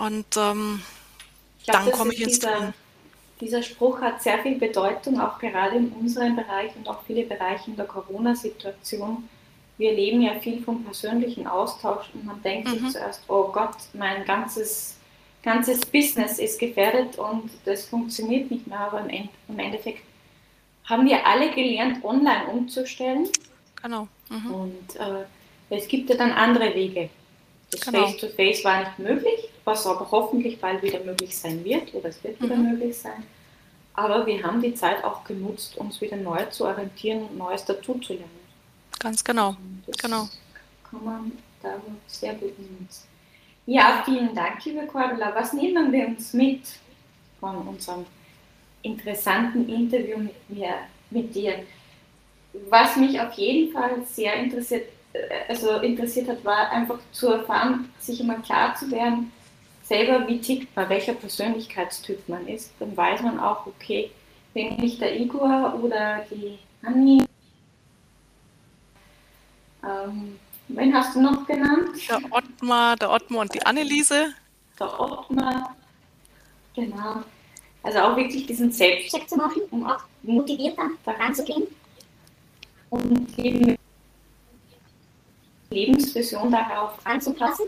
Und 0.00 0.36
ähm, 0.36 0.82
glaub, 1.64 1.84
dann 1.84 1.92
komme 1.92 2.12
ich 2.12 2.22
ins 2.22 2.40
dieser, 2.40 2.72
dieser 3.40 3.62
Spruch 3.62 4.00
hat 4.00 4.20
sehr 4.20 4.40
viel 4.40 4.58
Bedeutung, 4.58 5.20
auch 5.20 5.38
gerade 5.38 5.76
in 5.76 5.92
unserem 5.92 6.34
Bereich 6.34 6.74
und 6.74 6.88
auch 6.88 7.04
viele 7.06 7.24
Bereiche 7.24 7.70
in 7.70 7.76
der 7.76 7.86
Corona-Situation 7.86 9.28
wir 9.78 9.92
leben 9.92 10.20
ja 10.20 10.34
viel 10.40 10.60
vom 10.62 10.84
persönlichen 10.84 11.46
Austausch 11.46 12.06
und 12.12 12.26
man 12.26 12.42
denkt 12.42 12.68
mhm. 12.68 12.78
sich 12.78 12.90
zuerst, 12.90 13.22
oh 13.28 13.44
Gott, 13.52 13.76
mein 13.94 14.24
ganzes, 14.24 14.98
ganzes 15.42 15.86
Business 15.86 16.38
ist 16.38 16.58
gefährdet 16.58 17.16
und 17.16 17.50
das 17.64 17.86
funktioniert 17.86 18.50
nicht 18.50 18.66
mehr, 18.66 18.80
aber 18.80 19.08
im 19.08 19.58
Endeffekt 19.58 20.02
haben 20.84 21.06
wir 21.06 21.24
alle 21.24 21.50
gelernt, 21.50 22.04
online 22.04 22.46
umzustellen. 22.48 23.28
Genau. 23.80 24.08
Mhm. 24.30 24.54
Und 24.54 24.96
äh, 24.96 25.24
es 25.70 25.86
gibt 25.86 26.10
ja 26.10 26.16
dann 26.16 26.32
andere 26.32 26.74
Wege. 26.74 27.10
Das 27.70 27.82
genau. 27.82 28.06
Face-to-Face 28.06 28.60
-face 28.60 28.64
war 28.64 28.80
nicht 28.80 28.98
möglich, 28.98 29.48
was 29.64 29.86
aber 29.86 30.10
hoffentlich 30.10 30.58
bald 30.58 30.82
wieder 30.82 31.00
möglich 31.00 31.36
sein 31.36 31.62
wird 31.64 31.94
oder 31.94 32.08
es 32.08 32.24
wird 32.24 32.40
mhm. 32.40 32.44
wieder 32.46 32.56
möglich 32.56 32.98
sein. 32.98 33.22
Aber 33.94 34.26
wir 34.26 34.42
haben 34.42 34.62
die 34.62 34.74
Zeit 34.74 35.04
auch 35.04 35.24
genutzt, 35.24 35.76
uns 35.76 36.00
wieder 36.00 36.16
neu 36.16 36.44
zu 36.46 36.64
orientieren 36.64 37.24
und 37.24 37.36
Neues 37.36 37.64
dazu 37.64 37.94
zu 37.98 38.14
lernen. 38.14 38.37
Ganz 38.98 39.22
genau. 39.22 39.56
Das 39.86 39.96
genau. 39.98 40.28
Kann 40.90 41.04
man 41.04 41.32
da 41.62 41.74
sehr 42.06 42.34
gut 42.34 42.58
nutzen. 42.58 43.04
Ja, 43.66 44.02
vielen 44.04 44.34
Dank, 44.34 44.64
liebe 44.64 44.86
Cordula. 44.86 45.34
Was 45.34 45.52
nehmen 45.52 45.92
wir 45.92 46.06
uns 46.08 46.32
mit 46.32 46.62
von 47.38 47.56
unserem 47.68 48.06
interessanten 48.82 49.68
Interview 49.68 50.18
mit, 50.18 50.50
mir, 50.50 50.74
mit 51.10 51.34
dir? 51.34 51.64
Was 52.70 52.96
mich 52.96 53.20
auf 53.20 53.34
jeden 53.34 53.72
Fall 53.72 54.02
sehr 54.06 54.34
interessiert, 54.34 54.88
äh, 55.12 55.18
also 55.48 55.80
interessiert 55.80 56.28
hat, 56.28 56.44
war 56.44 56.70
einfach 56.70 56.98
zu 57.12 57.28
erfahren, 57.28 57.92
sich 57.98 58.20
immer 58.20 58.36
klar 58.36 58.74
zu 58.74 58.90
werden, 58.90 59.30
selber 59.84 60.26
wie 60.26 60.40
tickt 60.40 60.74
man, 60.74 60.88
welcher 60.88 61.14
Persönlichkeitstyp 61.14 62.28
man 62.28 62.48
ist. 62.48 62.72
Dann 62.78 62.96
weiß 62.96 63.22
man 63.22 63.38
auch, 63.38 63.66
okay, 63.66 64.10
bin 64.54 64.82
ich 64.82 64.98
der 64.98 65.18
Igor 65.18 65.78
oder 65.82 66.24
die 66.30 66.58
Anni. 66.82 67.27
Ähm, 69.84 70.38
Wen 70.68 70.94
hast 70.94 71.16
du 71.16 71.22
noch 71.22 71.46
genannt? 71.46 71.88
Der 72.08 72.20
Ottmar, 72.30 72.96
der 72.96 73.10
Ottmar 73.10 73.40
und 73.40 73.54
die 73.54 73.64
Anneliese. 73.64 74.34
Der 74.78 75.00
Ottmar, 75.00 75.74
genau. 76.74 77.22
Also 77.82 77.98
auch 78.00 78.16
wirklich 78.16 78.46
diesen 78.46 78.70
Selbstcheck 78.70 79.28
zu 79.28 79.36
machen, 79.36 79.62
um 79.70 79.86
auch 79.86 80.00
motivierter 80.22 80.90
daran 81.04 81.34
zu 81.34 81.42
gehen. 81.44 81.66
Und 82.90 83.38
eben 83.38 83.76
Lebensvision 85.70 86.50
darauf 86.50 86.94
anzupassen, 87.04 87.66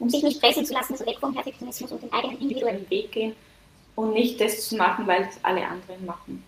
um 0.00 0.10
sich 0.10 0.22
nicht 0.24 0.40
pressen 0.40 0.64
zu 0.64 0.72
lassen, 0.72 0.94
also 0.94 1.06
weg 1.06 1.18
vom 1.20 1.32
Perfektionismus 1.32 1.92
und 1.92 2.02
den 2.02 2.12
eigenen 2.12 2.38
individuellen 2.38 2.88
Weg 2.90 3.12
gehen 3.12 3.36
und 3.94 4.14
nicht 4.14 4.40
das 4.40 4.68
zu 4.68 4.76
machen, 4.76 5.06
weil 5.06 5.22
es 5.22 5.44
alle 5.44 5.66
anderen 5.66 6.04
machen. 6.06 6.44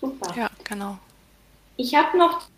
Super. 0.00 0.34
Ja, 0.34 0.50
genau. 0.64 0.98
Ich 1.76 1.94
habe 1.94 2.16
noch 2.16 2.48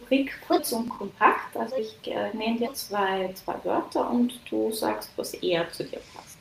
Rubrik 0.00 0.32
kurz 0.46 0.72
und 0.72 0.88
kompakt. 0.88 1.56
Also 1.56 1.76
ich 1.76 1.94
äh, 2.06 2.32
nenne 2.34 2.58
dir 2.58 2.74
zwei, 2.74 3.32
zwei 3.34 3.54
Wörter 3.64 4.10
und 4.10 4.40
du 4.50 4.72
sagst, 4.72 5.10
was 5.16 5.34
eher 5.34 5.70
zu 5.72 5.84
dir 5.84 6.00
passt. 6.14 6.38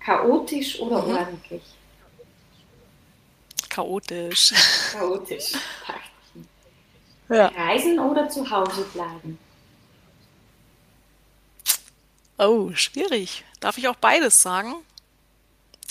Chaotisch 0.00 0.80
oder 0.80 1.02
mhm. 1.02 1.16
ordentlich? 1.16 1.62
Chaotisch. 3.68 4.52
Chaotisch. 4.92 5.52
Ja. 7.28 7.48
Reisen 7.48 7.98
oder 7.98 8.28
zu 8.28 8.50
Hause 8.50 8.82
bleiben? 8.92 9.38
Oh, 12.38 12.72
schwierig. 12.72 13.44
Darf 13.60 13.76
ich 13.76 13.88
auch 13.88 13.96
beides 13.96 14.40
sagen? 14.40 14.74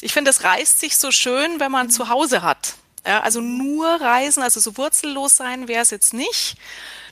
Ich 0.02 0.14
finde, 0.14 0.32
es 0.32 0.44
reißt 0.44 0.80
sich 0.80 0.98
so 0.98 1.12
schön, 1.12 1.60
wenn 1.60 1.72
man 1.72 1.88
mhm. 1.88 1.92
zu 1.92 2.10
Hause 2.10 2.42
hat. 2.42 2.76
Ja, 3.08 3.22
also 3.22 3.40
nur 3.40 3.88
reisen, 3.88 4.44
also 4.44 4.60
so 4.60 4.76
wurzellos 4.76 5.38
sein 5.38 5.70
wäre 5.70 5.82
es 5.82 5.92
jetzt 5.92 6.14
nicht. 6.14 6.58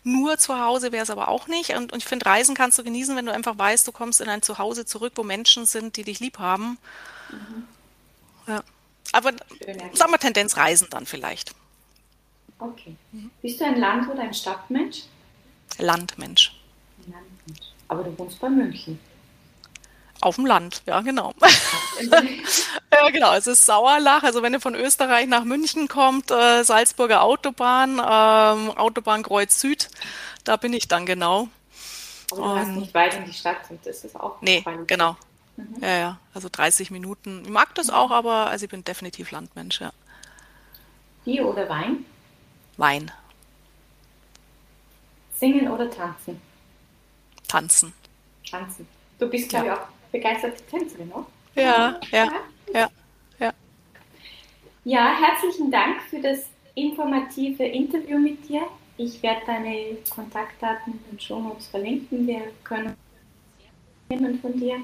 Nur 0.03 0.37
zu 0.37 0.59
Hause 0.59 0.91
wäre 0.91 1.03
es 1.03 1.09
aber 1.09 1.29
auch 1.29 1.47
nicht. 1.47 1.69
Und, 1.71 1.93
und 1.93 1.99
ich 1.99 2.05
finde, 2.05 2.25
Reisen 2.25 2.53
kannst 2.53 2.77
du 2.77 2.83
genießen, 2.83 3.15
wenn 3.15 3.25
du 3.25 3.33
einfach 3.33 3.57
weißt, 3.57 3.87
du 3.87 3.93
kommst 3.93 4.19
in 4.19 4.27
ein 4.27 4.41
Zuhause 4.41 4.85
zurück, 4.85 5.13
wo 5.15 5.23
Menschen 5.23 5.65
sind, 5.65 5.95
die 5.95 6.03
dich 6.03 6.19
lieb 6.19 6.37
haben. 6.37 6.77
Mhm. 7.31 7.67
Ja. 8.47 8.63
Aber 9.13 9.31
sagen 9.93 10.11
wir 10.11 10.19
Tendenz 10.19 10.57
Reisen 10.57 10.89
dann 10.91 11.05
vielleicht. 11.05 11.55
Okay. 12.59 12.95
Mhm. 13.13 13.31
Bist 13.41 13.61
du 13.61 13.65
ein 13.65 13.79
Land- 13.79 14.09
oder 14.09 14.21
ein 14.21 14.33
Stadtmensch? 14.33 15.03
Landmensch. 15.77 16.59
Landmensch. 17.07 17.71
Aber 17.87 18.03
du 18.03 18.17
wohnst 18.19 18.39
bei 18.39 18.49
München. 18.49 18.99
Auf 20.25 20.37
dem 20.37 20.47
Land, 20.47 20.81
ja, 20.87 21.01
genau. 21.01 21.35
ja, 22.91 23.09
genau. 23.11 23.35
Es 23.35 23.45
ist 23.45 23.63
Sauerlach. 23.63 24.23
Also 24.23 24.41
wenn 24.41 24.53
du 24.53 24.59
von 24.59 24.73
Österreich 24.73 25.27
nach 25.27 25.43
München 25.43 25.87
kommt, 25.87 26.31
äh, 26.31 26.63
Salzburger 26.63 27.21
Autobahn, 27.21 27.99
ähm, 27.99 28.71
Autobahn 28.75 29.21
Kreuz 29.21 29.61
Süd, 29.61 29.87
da 30.43 30.57
bin 30.57 30.73
ich 30.73 30.87
dann 30.87 31.05
genau. 31.05 31.47
Aber 32.31 32.41
du 32.41 32.55
hast 32.55 32.69
nicht 32.69 32.91
weit 32.95 33.13
in 33.13 33.25
die 33.25 33.33
Stadt 33.33 33.69
und 33.69 33.85
das 33.85 34.03
ist 34.03 34.15
auch. 34.15 34.41
Nee, 34.41 34.65
genau. 34.87 35.15
Mhm. 35.57 35.75
Ja, 35.81 35.95
ja. 35.95 36.19
Also 36.33 36.49
30 36.51 36.89
Minuten. 36.89 37.43
Ich 37.43 37.51
mag 37.51 37.75
das 37.75 37.91
auch, 37.91 38.09
aber 38.09 38.47
also 38.47 38.65
ich 38.65 38.71
bin 38.71 38.83
definitiv 38.83 39.29
Landmensch, 39.29 39.79
ja. 39.79 39.91
Bier 41.23 41.45
oder 41.45 41.69
Wein? 41.69 42.03
Wein. 42.77 43.11
Singen 45.39 45.67
oder 45.67 45.87
tanzen? 45.91 46.41
Tanzen. 47.47 47.93
Tanzen. 48.49 48.87
Du 49.19 49.29
bist, 49.29 49.49
glaube 49.49 49.67
ja. 49.67 49.73
ich, 49.73 49.79
auch 49.79 49.94
begeisterte 50.15 50.63
Tänzerin, 50.65 51.11
oder? 51.11 51.25
Ja, 51.55 51.99
ja, 52.11 52.31
ja, 52.73 52.89
ja. 53.39 53.53
Ja, 54.85 55.15
herzlichen 55.19 55.69
Dank 55.69 56.01
für 56.03 56.21
das 56.21 56.45
informative 56.75 57.65
Interview 57.65 58.17
mit 58.17 58.47
dir. 58.47 58.61
Ich 58.97 59.21
werde 59.21 59.41
deine 59.45 59.97
Kontaktdaten 60.09 60.99
den 61.11 61.19
Show 61.19 61.39
Notes 61.41 61.67
verlinken. 61.67 62.27
Wir 62.27 62.43
können 62.63 62.95
jemand 64.09 64.41
von 64.41 64.57
dir. 64.57 64.77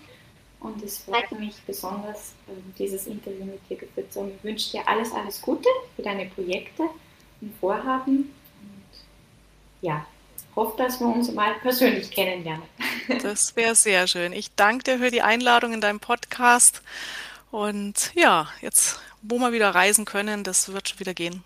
Und 0.60 0.84
es 0.84 1.00
freut 1.00 1.32
mich 1.40 1.56
besonders, 1.66 2.34
ähm, 2.48 2.74
dieses 2.78 3.08
Interview 3.08 3.46
mit 3.46 3.68
dir 3.70 3.78
geführt 3.78 4.12
zu 4.12 4.22
haben. 4.22 4.32
Ich 4.36 4.44
wünsche 4.44 4.72
dir 4.72 4.88
alles, 4.88 5.12
alles 5.14 5.42
Gute 5.42 5.70
für 5.96 6.04
deine 6.04 6.26
Projekte 6.26 6.84
und 7.40 7.56
Vorhaben. 7.60 8.32
Und 8.62 9.02
ja, 9.82 10.06
hoffe, 10.56 10.78
dass 10.78 11.00
wir 11.00 11.08
uns 11.08 11.32
mal 11.32 11.54
persönlich 11.62 12.12
kennenlernen. 12.12 12.64
Das 13.24 13.56
wäre 13.56 13.76
sehr 13.76 14.08
schön. 14.08 14.32
Ich 14.32 14.56
danke 14.56 14.84
dir 14.84 15.00
für 15.00 15.12
die 15.12 15.22
Einladung 15.22 15.74
in 15.74 15.82
deinem 15.82 16.00
Podcast. 16.00 16.82
Und 17.50 18.12
ja, 18.16 18.48
jetzt, 18.62 19.02
wo 19.22 19.38
wir 19.38 19.52
wieder 19.52 19.72
reisen 19.72 20.06
können, 20.06 20.44
das 20.44 20.72
wird 20.72 20.88
schon 20.88 21.00
wieder 21.00 21.14
gehen. 21.14 21.44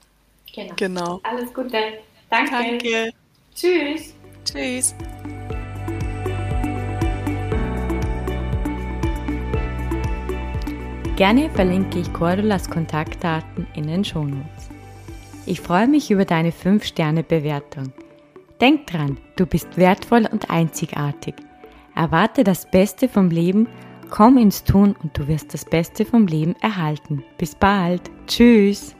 Genau. 0.53 0.73
genau. 0.75 1.19
Alles 1.23 1.51
Gute. 1.53 1.99
Danke. 2.29 2.51
Danke. 2.51 3.13
Tschüss. 3.55 4.13
Tschüss. 4.43 4.93
Gerne 11.15 11.49
verlinke 11.51 11.99
ich 11.99 12.11
Cordulas 12.11 12.69
Kontaktdaten 12.69 13.65
in 13.73 13.87
den 13.87 14.03
Shownotes. 14.03 14.69
Ich 15.45 15.61
freue 15.61 15.87
mich 15.87 16.11
über 16.11 16.25
deine 16.25 16.51
5-Sterne-Bewertung. 16.51 17.93
Denk 18.65 18.87
dran, 18.87 19.19
du 19.35 19.45
bist 19.45 19.77
wertvoll 19.77 20.27
und 20.31 20.49
einzigartig. 20.49 21.35
Erwarte 21.93 22.43
das 22.43 22.65
Beste 22.65 23.07
vom 23.07 23.29
Leben, 23.29 23.67
komm 24.09 24.39
ins 24.39 24.63
Tun 24.63 24.95
und 25.03 25.15
du 25.15 25.27
wirst 25.27 25.53
das 25.53 25.65
Beste 25.65 26.03
vom 26.03 26.25
Leben 26.25 26.55
erhalten. 26.61 27.23
Bis 27.37 27.53
bald. 27.53 28.09
Tschüss. 28.25 28.94